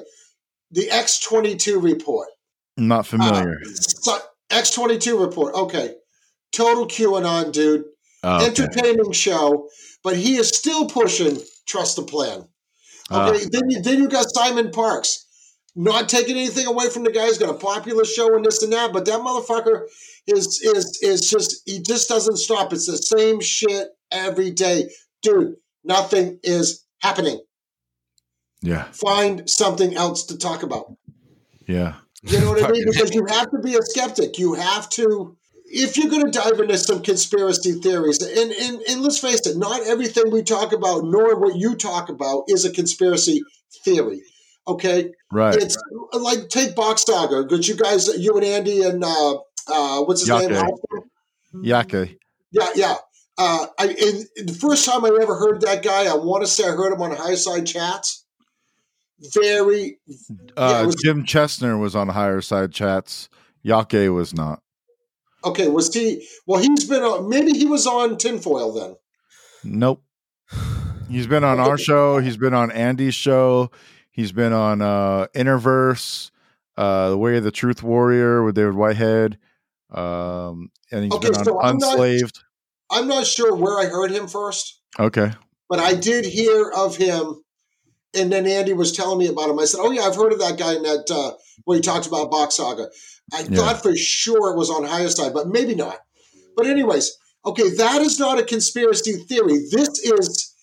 [0.72, 2.30] the X twenty two report.
[2.78, 3.60] Not familiar.
[3.66, 4.18] So,
[4.52, 5.56] X22 report.
[5.56, 5.96] Okay.
[6.52, 7.86] Total QAnon dude.
[8.24, 8.46] Oh, okay.
[8.48, 9.68] Entertaining show,
[10.04, 12.48] but he is still pushing trust the plan.
[13.12, 13.46] Okay.
[13.46, 13.50] Uh.
[13.52, 15.26] then, you, then you got Simon Parkes.
[15.76, 17.28] Not taking anything away from the guy.
[17.28, 19.84] He's got a popular show and this and that, but that motherfucker
[20.28, 22.74] is is is just he just doesn't stop.
[22.74, 24.90] It's the same shit every day.
[25.22, 27.40] Dude, nothing is happening.
[28.62, 28.84] yeah.
[28.92, 30.94] Find something else to talk about.
[31.68, 31.96] Yeah.
[32.24, 32.84] You know what I mean?
[32.86, 34.38] Because you have to be a skeptic.
[34.38, 35.38] You have to,
[35.74, 39.58] if you're going to dive into some conspiracy theories, and, and, and let's face it,
[39.58, 43.42] not everything we talk about, nor what you talk about, is a conspiracy
[43.84, 44.22] theory.
[44.68, 45.12] Okay?
[45.32, 45.56] Right.
[45.56, 45.78] It's
[46.14, 49.36] like take Bock Saga, because you guys, you and Andy and uh,
[49.68, 50.50] uh, what's his name?
[50.50, 50.56] Yake.
[50.58, 51.04] Alfred?
[51.64, 52.10] Yaka.
[52.52, 52.96] Yeah, yeah.
[53.38, 56.72] Uh, I, the first time I ever heard that guy, I want to say I
[56.72, 58.26] heard him on Higherside Chats.
[59.34, 60.00] Very,
[60.58, 63.30] Uh, it was- Jim Chestner was on Higherside Chats.
[63.66, 64.62] Yake was not.
[65.44, 68.96] Okay, was he, well, he's been on, maybe he was on Tinfoil then.
[69.64, 70.04] Nope.
[71.10, 72.20] He's been on our show.
[72.20, 73.72] He's been on Andy's show.
[74.12, 76.32] He's been on uh Interverse,
[76.78, 79.38] uh The Way of the Truth Warrior with David Whitehead.
[79.94, 82.40] Um and he's Okay, been on so I'm not- Unslaved.
[82.92, 85.32] I'm not sure where I heard him first, Okay.
[85.70, 87.42] but I did hear of him.
[88.14, 89.58] And then Andy was telling me about him.
[89.60, 91.32] I said, "Oh yeah, I've heard of that guy in that uh,
[91.64, 92.90] where he talked about Bock Saga."
[93.34, 93.56] I Yeah.
[93.56, 95.98] thought for sure it was on Higherside, but maybe not.
[96.56, 97.12] But anyways,
[97.46, 99.60] okay, that is not a conspiracy theory.
[99.72, 100.54] This is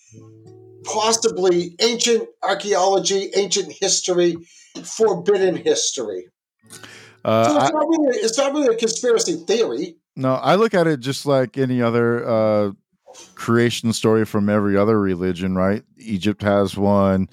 [0.85, 4.37] possibly ancient archaeology, ancient history,
[4.83, 6.27] forbidden history.
[7.25, 9.95] Uh So I, it's, not really, it's not really a conspiracy theory.
[10.15, 12.71] no, I look at it just like any other uh
[13.35, 15.83] creation story from every other religion, right?
[15.97, 17.29] Egypt has one,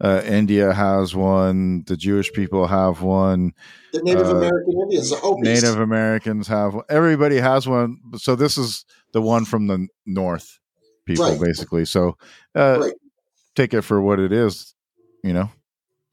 [0.00, 3.52] uh India has one, the Jewish people have one.
[3.92, 5.62] The Native Uh, American Indians, the Hopis.
[5.62, 7.98] Native Americans have everybody has one.
[8.16, 10.58] So this is the one from the north
[11.06, 11.40] people, Right.
[11.40, 11.84] basically.
[11.84, 12.16] So
[12.56, 12.94] uh, Right.
[13.54, 14.74] take it for what it is,
[15.22, 15.50] you know.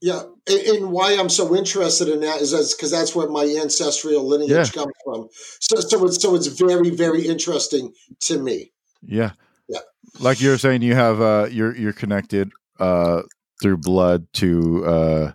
[0.00, 4.26] Yeah, and, and why I'm so interested in that is because that's where my ancestral
[4.26, 4.64] lineage Yeah.
[4.66, 5.28] comes from.
[5.60, 8.72] So, so it's so it's very, very interesting to me.
[9.02, 9.32] Yeah,
[9.68, 9.78] Yeah.
[10.18, 13.22] Like you were saying, you have uh, you're you're connected uh,
[13.62, 15.32] through blood to uh,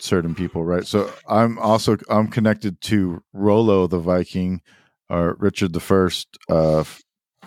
[0.00, 0.84] certain people, right?
[0.86, 4.62] So I'm also I'm connected to Rollo the Viking,
[5.08, 6.82] or Richard the First, uh,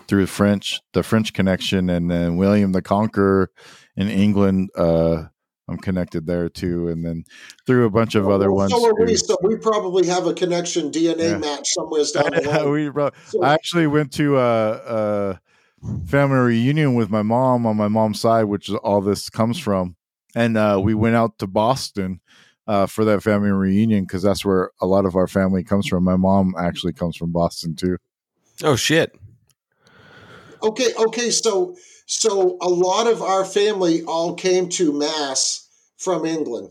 [0.08, 3.50] through French, the French connection, and then William the Conqueror
[3.96, 4.70] in England.
[4.76, 5.24] Uh,
[5.68, 7.24] I'm connected there too, and then
[7.66, 8.72] through a bunch of other ones.
[8.72, 9.14] So we.
[9.16, 11.38] So we probably have a connection DNA Yeah.
[11.38, 12.70] match somewhere down the line.
[12.70, 14.72] we bro- So- I actually went to a,
[15.36, 15.40] a
[16.08, 19.94] family reunion with my mom on my mom's side, which is all this comes from,
[20.34, 22.20] and uh, we went out to Boston
[22.66, 26.04] uh, for that family reunion because that's where a lot of our family comes from.
[26.04, 27.96] My mom actually comes from Boston too.
[28.62, 29.14] Oh shit.
[30.62, 31.76] Okay, okay, so
[32.06, 36.70] so a lot of our family all came to Mass from England.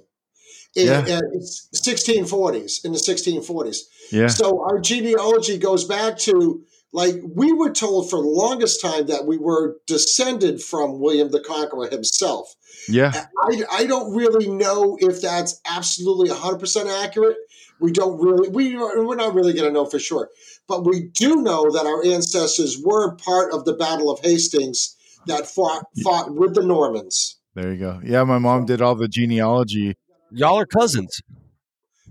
[0.75, 1.07] In, Yeah.
[1.07, 1.41] in
[1.73, 3.79] 1640s in the 1640s.
[4.11, 6.63] Yeah, So our genealogy goes back to
[6.93, 11.39] like we were told for the longest time that we were descended from William the
[11.41, 12.55] Conqueror himself.
[12.89, 17.37] Yeah, I, I don't really know if that's absolutely 100% accurate.
[17.79, 20.29] We don't really, we, we're not really going to know for sure.
[20.67, 24.95] But we do know that our ancestors were part of the Battle of Hastings
[25.27, 27.37] that fought, fought with the Normans.
[27.55, 28.01] there you go.
[28.03, 29.95] Yeah, my mom did all the genealogy.
[30.31, 31.21] Y'all are cousins.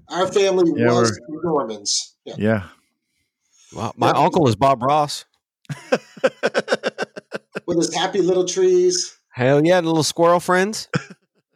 [0.09, 2.15] Our family Yeah, was Normans.
[2.25, 2.35] Yeah.
[2.39, 2.69] Yeah,
[3.73, 3.93] Wow.
[3.97, 5.25] My uncle is Bob Ross.
[7.67, 9.18] With his happy little trees.
[9.39, 10.89] Hell yeah, the little squirrel friends.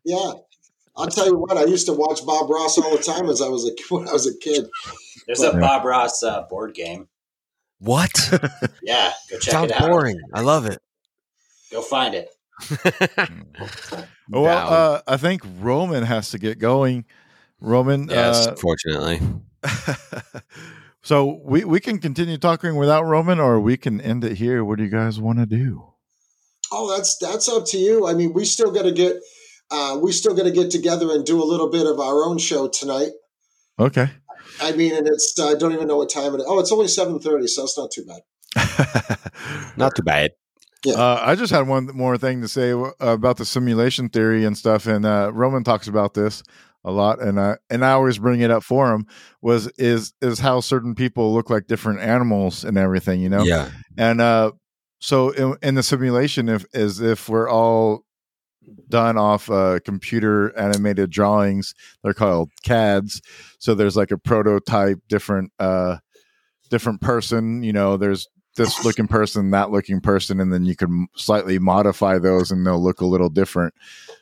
[0.05, 0.33] Yeah.
[0.97, 3.47] I'll tell you what, I used to watch Bob Ross all the time as I
[3.47, 4.67] was a, when I was a kid.
[5.29, 7.07] There's a Bob Ross uh, board game.
[7.79, 8.11] What?
[8.83, 9.89] Yeah, go check Sounds it out.
[9.89, 10.21] boring.
[10.35, 10.81] I love it.
[11.71, 12.31] Go find it.
[14.29, 17.05] well, uh, I think Roman has to get going.
[17.61, 19.21] Roman, yes, uh, unfortunately.
[21.03, 24.65] so we we can continue talking without Roman, or we can end it here.
[24.65, 25.92] What do you guys want to do?
[26.73, 28.07] Oh, that's that's up to you.
[28.07, 29.17] I mean, we still got to get
[29.71, 32.39] uh, we still got to get together and do a little bit of our own
[32.39, 33.11] show tonight.
[33.79, 34.11] Okay.
[34.61, 36.47] I mean, and it's I don't even know what time it is.
[36.47, 38.21] Oh, it's only seven thirty, so it's not too bad.
[39.79, 40.33] Not too bad.
[40.87, 44.59] Uh, I just had one more thing to say uh, about the simulation theory and
[44.59, 46.43] stuff, and uh, Roman talks about this
[46.85, 49.07] a lot, and I and I always bring it up for him.
[49.41, 53.43] Was is is how certain people look like different animals and everything, you know?
[53.43, 53.71] Yeah.
[53.97, 54.53] And uh,
[55.03, 58.05] so in, in the simulation, if as if we're all
[58.89, 63.21] done off uh, computer animated drawings, they're called CADs.
[63.59, 65.97] So there's like a prototype, different uh,
[66.71, 67.65] different person.
[67.65, 72.21] You know, there's this looking person, that looking person, and then you can slightly modify
[72.21, 73.75] those, and they'll look a little different.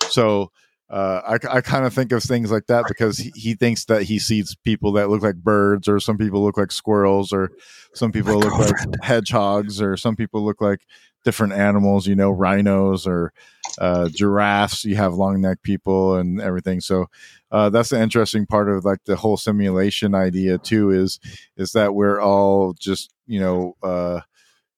[0.09, 0.50] So.
[0.92, 4.02] Uh, I, I kind of think of things like that because he, he thinks that
[4.02, 7.52] he sees people that look like birds, or some people look like squirrels, or
[7.94, 10.81] some people My look like hedgehogs, or some people look like
[11.25, 13.33] different animals, you know, rhinos or
[13.78, 14.85] uh, giraffes.
[14.85, 16.81] You have long neck people and everything.
[16.81, 17.07] So
[17.51, 20.91] uh, that's the interesting part of like the whole simulation idea too.
[20.91, 21.19] Is
[21.57, 24.20] is that we're all just you know uh,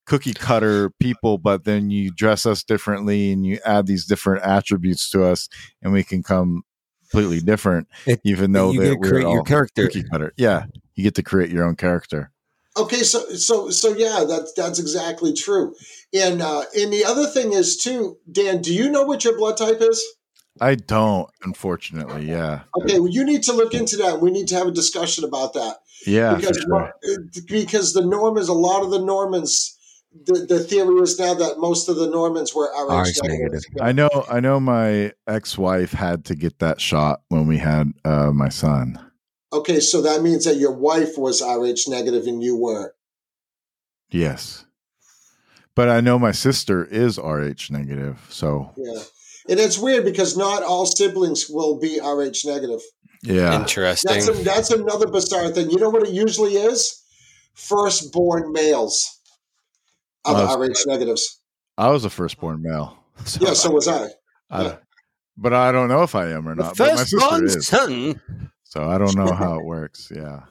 [0.06, 5.08] cookie cutter people, but then you dress us differently and you add these different attributes
[5.10, 5.48] to us,
[5.82, 6.62] and we can come
[7.10, 9.84] completely different, It- even though you that we're create your all character.
[9.86, 10.32] cookie cutter.
[10.36, 12.31] Yeah, you get to create your own character.
[12.76, 15.74] Okay, so so so yeah, that's that's exactly true.
[16.14, 18.62] And uh, and the other thing is too, Dan.
[18.62, 20.02] Do you know what your blood type is?
[20.60, 22.28] I don't, unfortunately.
[22.28, 24.20] Yeah, Okay, well, you need to look into that.
[24.20, 25.76] We need to have a discussion about that.
[26.06, 26.94] yeah, because sure.
[27.48, 29.78] because the norm is a lot of the Normans,
[30.26, 33.62] the, the theory is now that most of the Normans were RH, RH negative.
[33.80, 34.10] I know.
[34.30, 34.60] I know.
[34.60, 38.98] My ex-wife had to get that shot when we had uh, my son.
[39.52, 42.92] Okay, so that means that your wife was RH negative and you weren't.
[44.10, 44.64] Yes,
[45.74, 48.26] but I know my sister is Rh negative.
[48.30, 49.02] So Yeah,
[49.48, 52.80] and it's weird because not all siblings will be RH negative.
[53.22, 54.12] yeah, Interesting.
[54.12, 55.70] That's a, that's another bizarre thing.
[55.70, 57.02] You know what it usually is?
[57.54, 59.18] Firstborn males
[60.24, 61.40] of Uh, RH negatives.
[61.78, 62.98] I was a firstborn male.
[63.24, 64.08] So Yeah, so was I.
[64.50, 64.76] I, yeah.
[65.36, 66.76] but I don't know if I am or the not.
[66.76, 67.66] But my first sister born is.
[67.66, 68.51] son.
[68.72, 70.10] So I don't know how it works.
[70.10, 70.44] Yeah.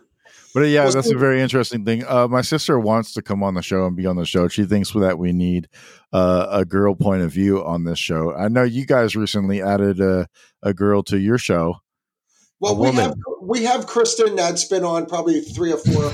[0.54, 2.06] But yeah, that's a very interesting thing.
[2.06, 4.48] Uh, my sister wants to come on the show and be on the show.
[4.48, 5.70] She thinks that we need
[6.14, 8.32] uh, a girl point of view on this show.
[8.32, 10.28] I know you guys recently added a,
[10.62, 11.78] a girl to your show.
[12.60, 16.14] Well, we have we have Kristen that's been on probably three or four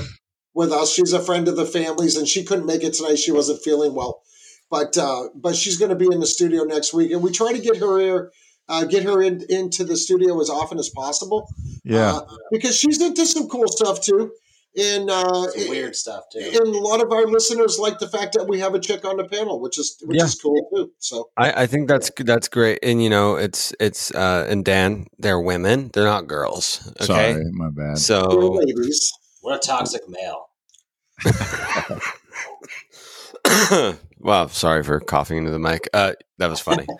[0.54, 0.90] with us.
[0.90, 3.18] She's a friend of the family's, and she couldn't make it tonight.
[3.18, 4.22] She wasn't feeling well,
[4.70, 7.52] but uh, but she's going to be in the studio next week, and we try
[7.52, 8.32] to get her here,
[8.68, 11.48] uh, get her in, into the studio as often as possible.
[11.84, 12.16] Yeah.
[12.16, 14.32] uh, because she's into some cool stuff too,
[14.76, 16.40] and uh, Some weird stuff too.
[16.40, 19.16] and a lot of our listeners like the fact that we have a chick on
[19.16, 20.24] the panel, which is which Yeah.
[20.24, 20.92] is cool too.
[20.98, 25.06] So I, I think that's that's great, and you know, it's it's uh, and Dan,
[25.18, 26.86] they're women, they're not girls.
[27.00, 27.90] Okay, Sorry, my bad.
[27.90, 29.12] we're so ladies.
[29.40, 30.44] What a toxic male.
[34.18, 35.88] wow, sorry for coughing into the mic.
[35.94, 36.86] Uh, that was funny.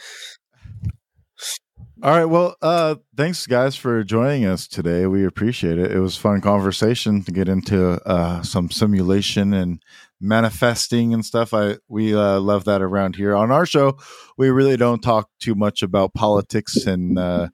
[2.00, 2.26] All right.
[2.26, 5.06] Well, uh, thanks guys for joining us today.
[5.06, 5.90] We appreciate it.
[5.90, 9.82] It was fun conversation to get into uh, some simulation and
[10.20, 11.52] manifesting and stuff.
[11.52, 13.98] I we uh, love that around here on our show.
[14.36, 17.48] We really don't talk too much about politics and uh,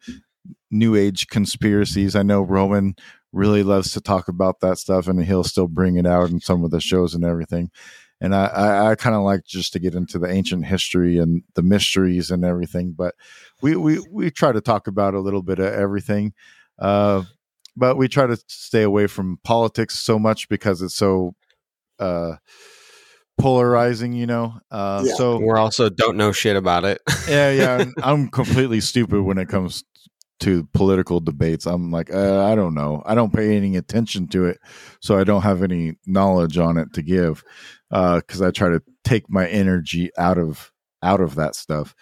[0.71, 2.15] new age conspiracies.
[2.15, 2.97] I know Roman
[3.33, 6.65] really loves to talk about that stuff, and he'll still bring it out in some
[6.65, 7.71] of the shows and everything
[8.21, 11.43] and I, I, I kind of like just to get into the ancient history and
[11.55, 12.93] the mysteries and everything.
[12.97, 13.15] But
[13.63, 16.33] we we we try to talk about a little bit of everything,
[16.79, 17.25] uh,
[17.77, 21.35] but we try to stay away from politics so much because it's so
[21.99, 22.37] uh,
[23.39, 24.55] polarizing, you know.
[24.71, 25.15] Uh, Yeah.
[25.15, 27.01] So We're also don't know shit about it.
[27.29, 29.85] yeah, yeah, and I'm completely stupid when it comes
[30.45, 31.67] to political debates.
[31.67, 33.03] I'm like, uh, I don't know.
[33.05, 34.59] I don't pay any attention to it,
[35.01, 37.43] so I don't have any knowledge on it to give
[37.91, 41.95] because I try to take my energy out of out of that stuff.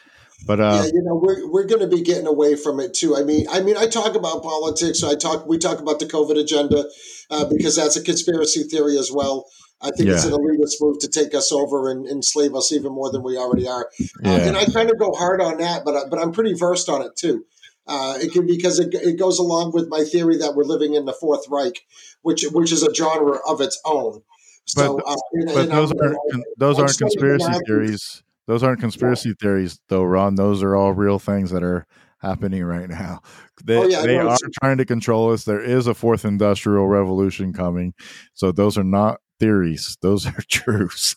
[0.46, 3.16] But uh, yeah, you know, we're we're going to be getting away from it too.
[3.16, 5.04] I mean, I mean, I talk about politics.
[5.04, 6.84] I talk, we talk about the COVID agenda
[7.30, 9.46] uh, because that's a conspiracy theory as well.
[9.80, 13.10] I think it's an elitist move to take us over and enslave us even more
[13.12, 13.88] than we already are.
[14.24, 16.88] Uh, and I kind of go hard on that, but I- but I'm pretty versed
[16.88, 17.44] on it too.
[17.86, 21.04] Uh, it can because it, it goes along with my theory that we're living in
[21.04, 21.80] the Fourth Reich,
[22.22, 24.22] which which is a genre of its own.
[24.66, 28.22] So, But- uh, and- but and those aren't con- those aren't conspiracy theories.
[28.46, 30.34] Those aren't conspiracy theories, though, Ron.
[30.34, 31.86] Those are all real things that are
[32.18, 33.20] happening right now.
[33.64, 35.44] They, Oh, yeah, they no, are trying to control us.
[35.44, 37.94] There is a fourth industrial revolution coming.
[38.34, 39.96] So those are not theories.
[40.02, 41.14] Those are truths.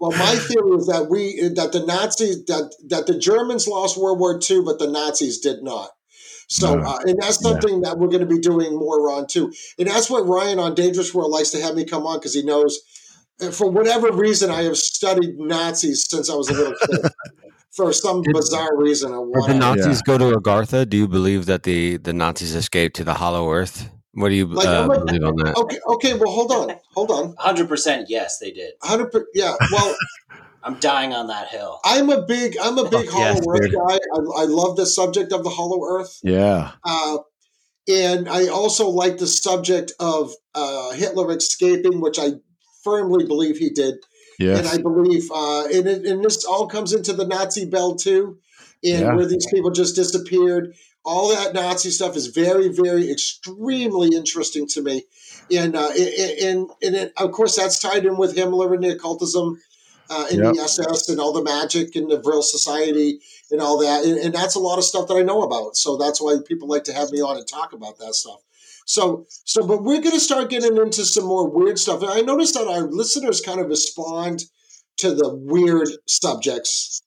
[0.00, 4.18] Well, my theory is that we that the Nazis that that the Germans lost World
[4.18, 5.90] War II, but the Nazis did not.
[6.48, 6.84] So, No.
[6.84, 7.50] uh, and that's Yeah.
[7.50, 9.52] something that we're going to be doing more on too.
[9.78, 12.42] And that's what Ryan on Dangerous World likes to have me come on because he
[12.42, 12.78] knows,
[13.42, 17.00] uh, for whatever reason, I have studied Nazis since I was a little kid.
[17.70, 19.58] for some Did- bizarre reason or Did the whatever.
[19.76, 20.88] Nazis go to Agartha?
[20.88, 23.88] Do you believe that the, the Nazis escaped to the Hollow Earth?
[24.14, 25.56] What do you Like, uh, like- believe on that?
[25.56, 26.14] Okay, okay.
[26.14, 27.34] Well, hold on, hold on.
[27.36, 28.72] 100% yes, they did.
[28.82, 29.54] Hundred, per- yeah.
[29.70, 29.94] Well,
[30.68, 31.80] I'm dying on that hill.
[31.84, 33.72] I'm a big, I'm a big Oh, Hollow yes, Earth dude.
[33.72, 33.94] guy.
[34.14, 36.18] I, I love the subject of the Hollow Earth.
[36.22, 36.72] yeah.
[36.84, 37.18] Uh,
[37.90, 42.32] and I also like the subject of uh, Hitler escaping, which I
[42.84, 43.94] firmly believe he did.
[44.38, 44.58] Yes.
[44.58, 48.38] And I believe, uh, and, it, and this all comes into the Nazi bell too,
[48.84, 49.14] and Yeah.
[49.14, 50.74] where these people just disappeared.
[51.04, 55.04] All that Nazi stuff is very, very, extremely interesting to me.
[55.50, 58.90] And, uh, and, and, and it, of course, that's tied in with Himmler and the
[58.90, 59.56] occultism.
[60.10, 60.54] Uh, and Yep.
[60.54, 63.20] the SS and all the magic and the Vril Society
[63.50, 64.04] and all that.
[64.04, 65.76] And, and that's a lot of stuff that I know about.
[65.76, 68.40] So that's why people like to have me on and talk about that stuff.
[68.86, 72.00] So, so, but we're going to start getting into some more weird stuff.
[72.00, 74.44] And I noticed that our listeners kind of respond
[74.96, 77.02] to the weird subjects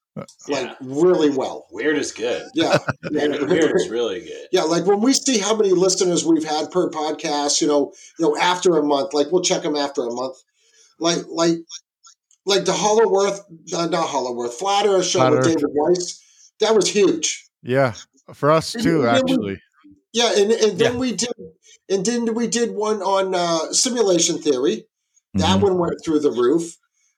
[0.48, 0.76] like Yeah.
[0.82, 1.68] really well.
[1.72, 2.44] Weird is good.
[2.54, 2.78] Yeah.
[3.10, 4.48] Weird, weird is really good.
[4.52, 8.26] Yeah, like when we see how many listeners we've had per podcast, you know, you
[8.26, 10.36] know, after a month, like we'll check them after a month,
[11.00, 11.58] like like
[12.46, 13.42] like the Hollow Earth,
[13.74, 15.48] uh, not Hollow Earth, Flat Earth show Flat with Earth.
[15.56, 17.48] David Weiss, that was huge.
[17.64, 17.94] Yeah.
[18.34, 19.62] For us too, Yeah, we- actually.
[20.14, 21.00] Yeah, and, and then Yeah.
[21.00, 21.32] we did,
[21.90, 24.88] and then we did one on uh, simulation theory.
[25.36, 25.64] That Mhm.
[25.64, 26.76] one went through the roof.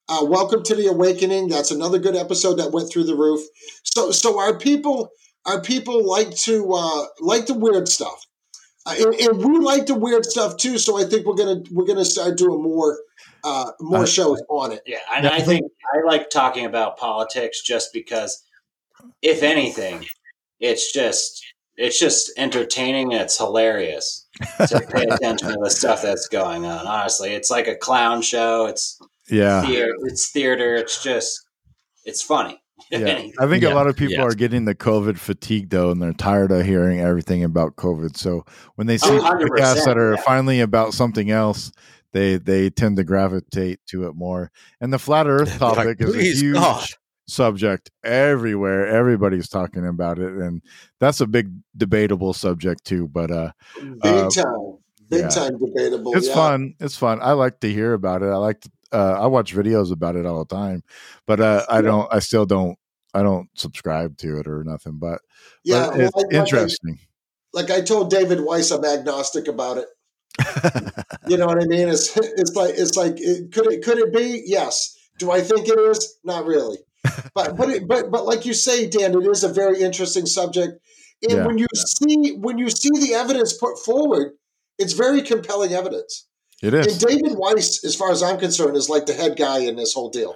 [0.08, 1.48] Uh, Welcome to the Awakening.
[1.48, 3.42] That's another good episode that went through the roof.
[3.84, 5.10] So, so our people,
[5.46, 8.22] our people like to uh, like the weird stuff,
[8.86, 10.78] uh, and, and we like the weird stuff too.
[10.78, 13.00] So I think we're gonna we're gonna start doing more
[13.44, 14.82] uh, more I- shows on it.
[14.86, 18.44] Yeah, and I I think I like talking about politics just because,
[19.22, 20.06] if anything,
[20.60, 21.44] it's just
[21.76, 24.28] it's just entertaining and it's hilarious
[24.68, 26.86] to pay attention to the stuff that's going on.
[26.86, 28.66] Honestly, it's like a clown show.
[28.68, 29.00] It's
[29.30, 29.64] Yeah.
[29.66, 29.94] theater.
[30.04, 30.76] It's theater.
[30.76, 31.40] It's just
[32.06, 32.60] it's funny.
[32.92, 33.28] Yeah.
[33.40, 34.24] I think a lot of people Yes.
[34.34, 38.18] are getting the COVID fatigue though, and they're tired of hearing everything about COVID.
[38.18, 40.22] So when they see Oh, 100%, podcasts that are yeah.
[40.22, 41.72] finally about something else,
[42.14, 44.52] they they tend to gravitate to it more.
[44.80, 46.88] And the flat Earth Like, topic is a huge God.
[47.28, 48.88] subject everywhere.
[48.88, 50.62] Everybody's talking about it, and
[51.00, 53.08] that's a big debatable subject too.
[53.08, 54.78] But uh, Big Uh, time,
[55.10, 55.28] big yeah.
[55.30, 56.16] time debatable.
[56.16, 56.34] it's yeah.
[56.36, 56.76] fun.
[56.80, 57.20] It's fun.
[57.22, 58.28] I like to hear about it.
[58.30, 58.70] I like to.
[58.92, 60.84] Uh, I watch videos about it all the time,
[61.26, 62.08] but uh, I don't.
[62.14, 62.78] I still don't.
[63.16, 64.98] I don't subscribe to it or nothing.
[65.00, 65.22] But
[65.64, 67.00] Yeah, but well, it's like- like I- interesting.
[67.54, 69.88] like I told David Weiss, I'm agnostic about it.
[71.28, 71.90] You know what I mean?
[71.90, 74.44] It's it's like it's like it, could it could it be?
[74.46, 74.98] Yes.
[75.20, 76.18] Do I think it is?
[76.24, 76.78] Not really.
[77.36, 80.80] But but it, but but like you say, Dan, it is a very interesting subject.
[81.22, 81.46] And Yeah.
[81.48, 84.34] when you see when you see the evidence put forward,
[84.78, 86.28] it's very compelling evidence.
[86.62, 87.00] it And.
[87.00, 90.10] David Weiss, as far as I'm concerned, is like the head guy in this whole
[90.10, 90.36] deal.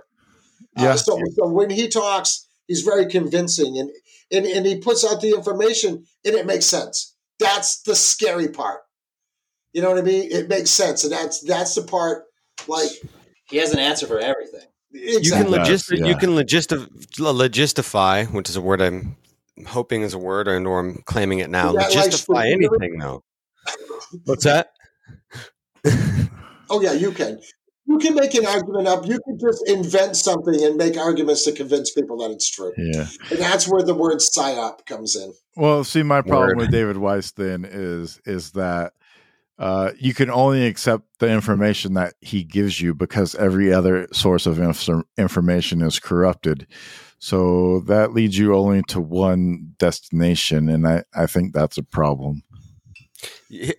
[0.76, 3.90] Uh, so, so when he talks, He's very convincing, and
[4.32, 7.16] and and he puts out the information, and it makes sense.
[7.40, 8.82] That's the scary part.
[9.74, 10.32] You know what I mean?
[10.32, 12.24] It makes sense, and that's that's the part.
[12.68, 12.90] Like
[13.50, 14.62] He has an answer for everything.
[14.92, 16.06] You can Yes, logist- yeah.
[16.08, 16.88] you can logistif-
[17.18, 19.18] logistify, which is a word I'm
[19.68, 21.76] hoping is a word, and or I'm claiming it now.
[21.76, 23.24] Is that like anything though.
[24.26, 24.72] What's that?
[26.70, 27.40] Oh yeah, you can.
[27.86, 29.06] You can make an argument up.
[29.06, 32.74] You can just invent something and make arguments to convince people that it's true.
[32.78, 33.08] Yeah.
[33.30, 35.32] And that's where the word psyop comes in.
[35.56, 36.58] Well, see, my problem Word.
[36.58, 38.92] with David Weiss then is is that
[39.60, 44.45] uh, you can only accept the information that he gives you because every other source
[44.45, 46.68] of inf- information is corrupted.
[47.19, 52.44] So that leads you only to one destination, and I, I think that's a problem.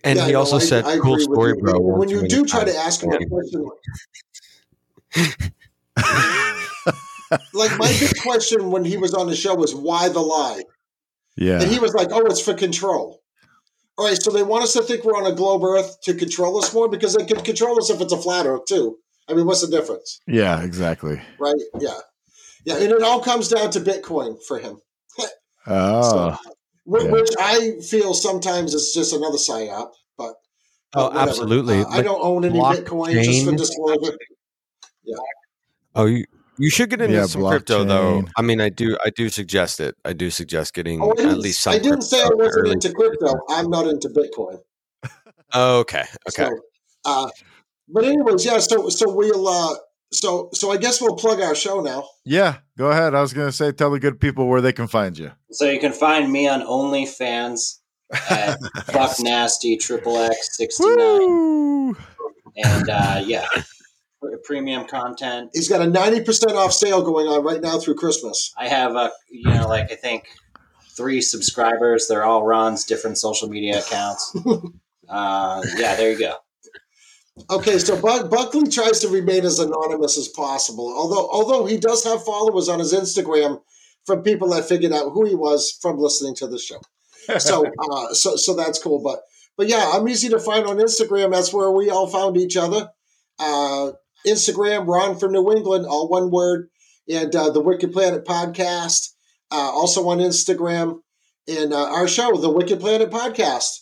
[0.03, 1.61] And Yeah, he no, also I- said, I "Cool story, you.
[1.63, 3.65] bro." When, when you do try to ask him a question,
[7.53, 10.63] like my big question when he was on the show was why the lie?
[11.37, 13.21] Yeah, And he was like, "Oh, it's for control."
[13.99, 16.57] All right, so they want us to think we're on a globe Earth to control
[16.57, 18.97] us more because they could control us if it's a flat Earth too.
[19.27, 21.21] I mean, what's the difference, yeah, exactly.
[21.37, 21.53] right?
[21.79, 21.97] Yeah,
[22.63, 24.79] yeah, and it all comes down to Bitcoin for him.
[25.67, 26.37] Oh,
[26.85, 27.11] Wh- Yeah.
[27.11, 29.91] which I feel sometimes is just another psyop.
[30.17, 30.35] But
[30.95, 31.29] Oh, whatever.
[31.29, 31.81] absolutely.
[31.81, 33.11] Uh, I don't own any Bitcoin
[33.57, 34.17] just for blockchain-
[35.03, 35.17] Yeah.
[35.93, 36.23] Oh, you
[36.59, 38.23] you should get into Yeah, some crypto though.
[38.37, 39.95] I mean, I do I do suggest it.
[40.05, 41.73] I do suggest getting Oh, I at didn't, least some.
[41.73, 42.71] I didn't say I wasn't early.
[42.73, 43.33] into crypto.
[43.49, 44.59] I'm not into Bitcoin.
[45.55, 46.45] Okay, okay.
[46.45, 46.59] So,
[47.05, 47.29] uh,
[47.87, 48.59] but anyways, yeah.
[48.59, 49.75] So so we'll uh,
[50.13, 52.07] so so I guess we'll plug our show now.
[52.25, 52.57] yeah.
[52.77, 53.13] Go ahead.
[53.15, 55.31] I was going to say, tell the good people where they can find you.
[55.51, 57.79] So you can find me on OnlyFans
[58.29, 58.57] at
[58.93, 61.95] Buck Nasty Triple X sixty nine,
[62.57, 63.47] and uh, yeah,
[64.43, 65.51] premium content.
[65.53, 68.53] He's got a ninety percent off sale going on right now through Christmas.
[68.57, 70.27] I have a you know like I think
[70.95, 72.07] three subscribers.
[72.07, 74.35] They're all Ron's different social media accounts.
[75.09, 76.35] Uh, yeah, there you go.
[77.49, 80.93] Okay, so Buck, Buckley tries to remain as anonymous as possible.
[80.95, 83.61] Although although he does have followers on his Instagram
[84.05, 86.79] from people that figured out who he was from listening to the show.
[87.39, 89.01] So uh, so so that's cool.
[89.01, 89.21] But
[89.57, 91.31] but yeah, I'm easy to find on Instagram.
[91.31, 92.89] That's where we all found each other.
[93.39, 93.91] Uh,
[94.25, 96.69] Instagram, Ron from New England, all one word,
[97.07, 99.13] and uh, the Wicked Planet podcast.
[99.51, 101.01] Uh, also on Instagram,
[101.47, 103.79] and uh, our show, the Wicked Planet podcast.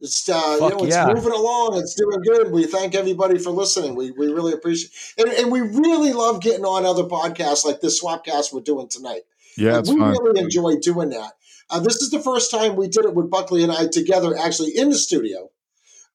[0.00, 1.06] It's uh, you know it's yeah.
[1.12, 1.78] moving along.
[1.78, 2.52] It's doing good.
[2.52, 3.96] We thank everybody for listening.
[3.96, 8.02] We we really appreciate, and, and we really love getting on other podcasts like this
[8.02, 9.22] Swapcast we're doing tonight.
[9.56, 10.16] Yeah, Like, we fun.
[10.22, 11.32] really enjoy doing that.
[11.70, 14.76] Uh, this is the first time we did it with Buckley and I together, actually
[14.76, 15.50] in the studio.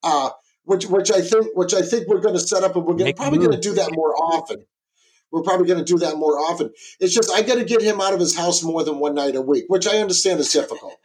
[0.02, 0.30] Uh,
[0.64, 3.12] which which I think which I think we're going to set up, and we're gonna,
[3.14, 4.64] probably going to do that more often.
[5.30, 6.70] We're probably going to do that more often.
[7.00, 9.34] It's just I got to get him out of his house more than one night
[9.34, 10.94] a week, which I understand is difficult.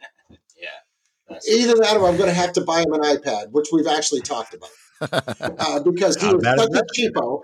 [0.56, 1.38] Yeah.
[1.48, 4.20] Either that, or I'm going to have to buy him an iPad, which we've actually
[4.20, 4.70] talked about,
[5.60, 7.42] uh, because he Not was such a cheapo.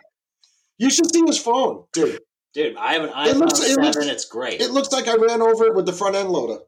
[0.76, 2.18] You should see his phone, dude.
[2.52, 3.84] Dude, I have an It iPhone looks- it 7.
[3.84, 4.60] looks- it's great.
[4.60, 6.62] It looks like I ran over it with the front end loader.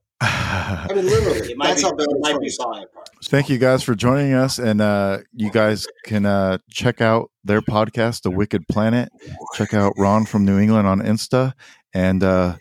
[0.69, 1.51] I mean, literally.
[1.51, 3.09] It might, That's be, how bad it might be falling apart.
[3.25, 4.59] Thank you guys for joining us.
[4.59, 9.11] And uh, you guys can uh, check out their podcast, The Wicked Planet.
[9.55, 11.55] Check out Ron from New England on Insta.
[11.95, 12.57] And uh,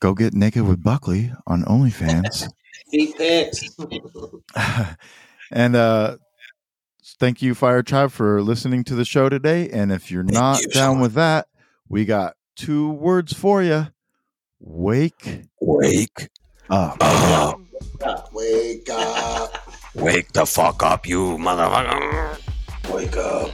[0.00, 2.48] go get naked with Buckley on OnlyFans.
[2.90, 3.74] Feet pics.
[5.50, 6.18] and uh,
[7.18, 9.70] thank you, Fire Tribe, for listening to the show today.
[9.70, 11.00] And if you're not you, down Sean.
[11.00, 11.48] with that,
[11.88, 13.88] we got two words for you
[14.62, 16.28] wake Wake
[16.72, 16.96] up.
[17.02, 18.32] up!
[18.32, 19.68] Wake up.
[19.94, 22.38] Wake the fuck up, you motherfucker!
[22.90, 23.50] Wake up.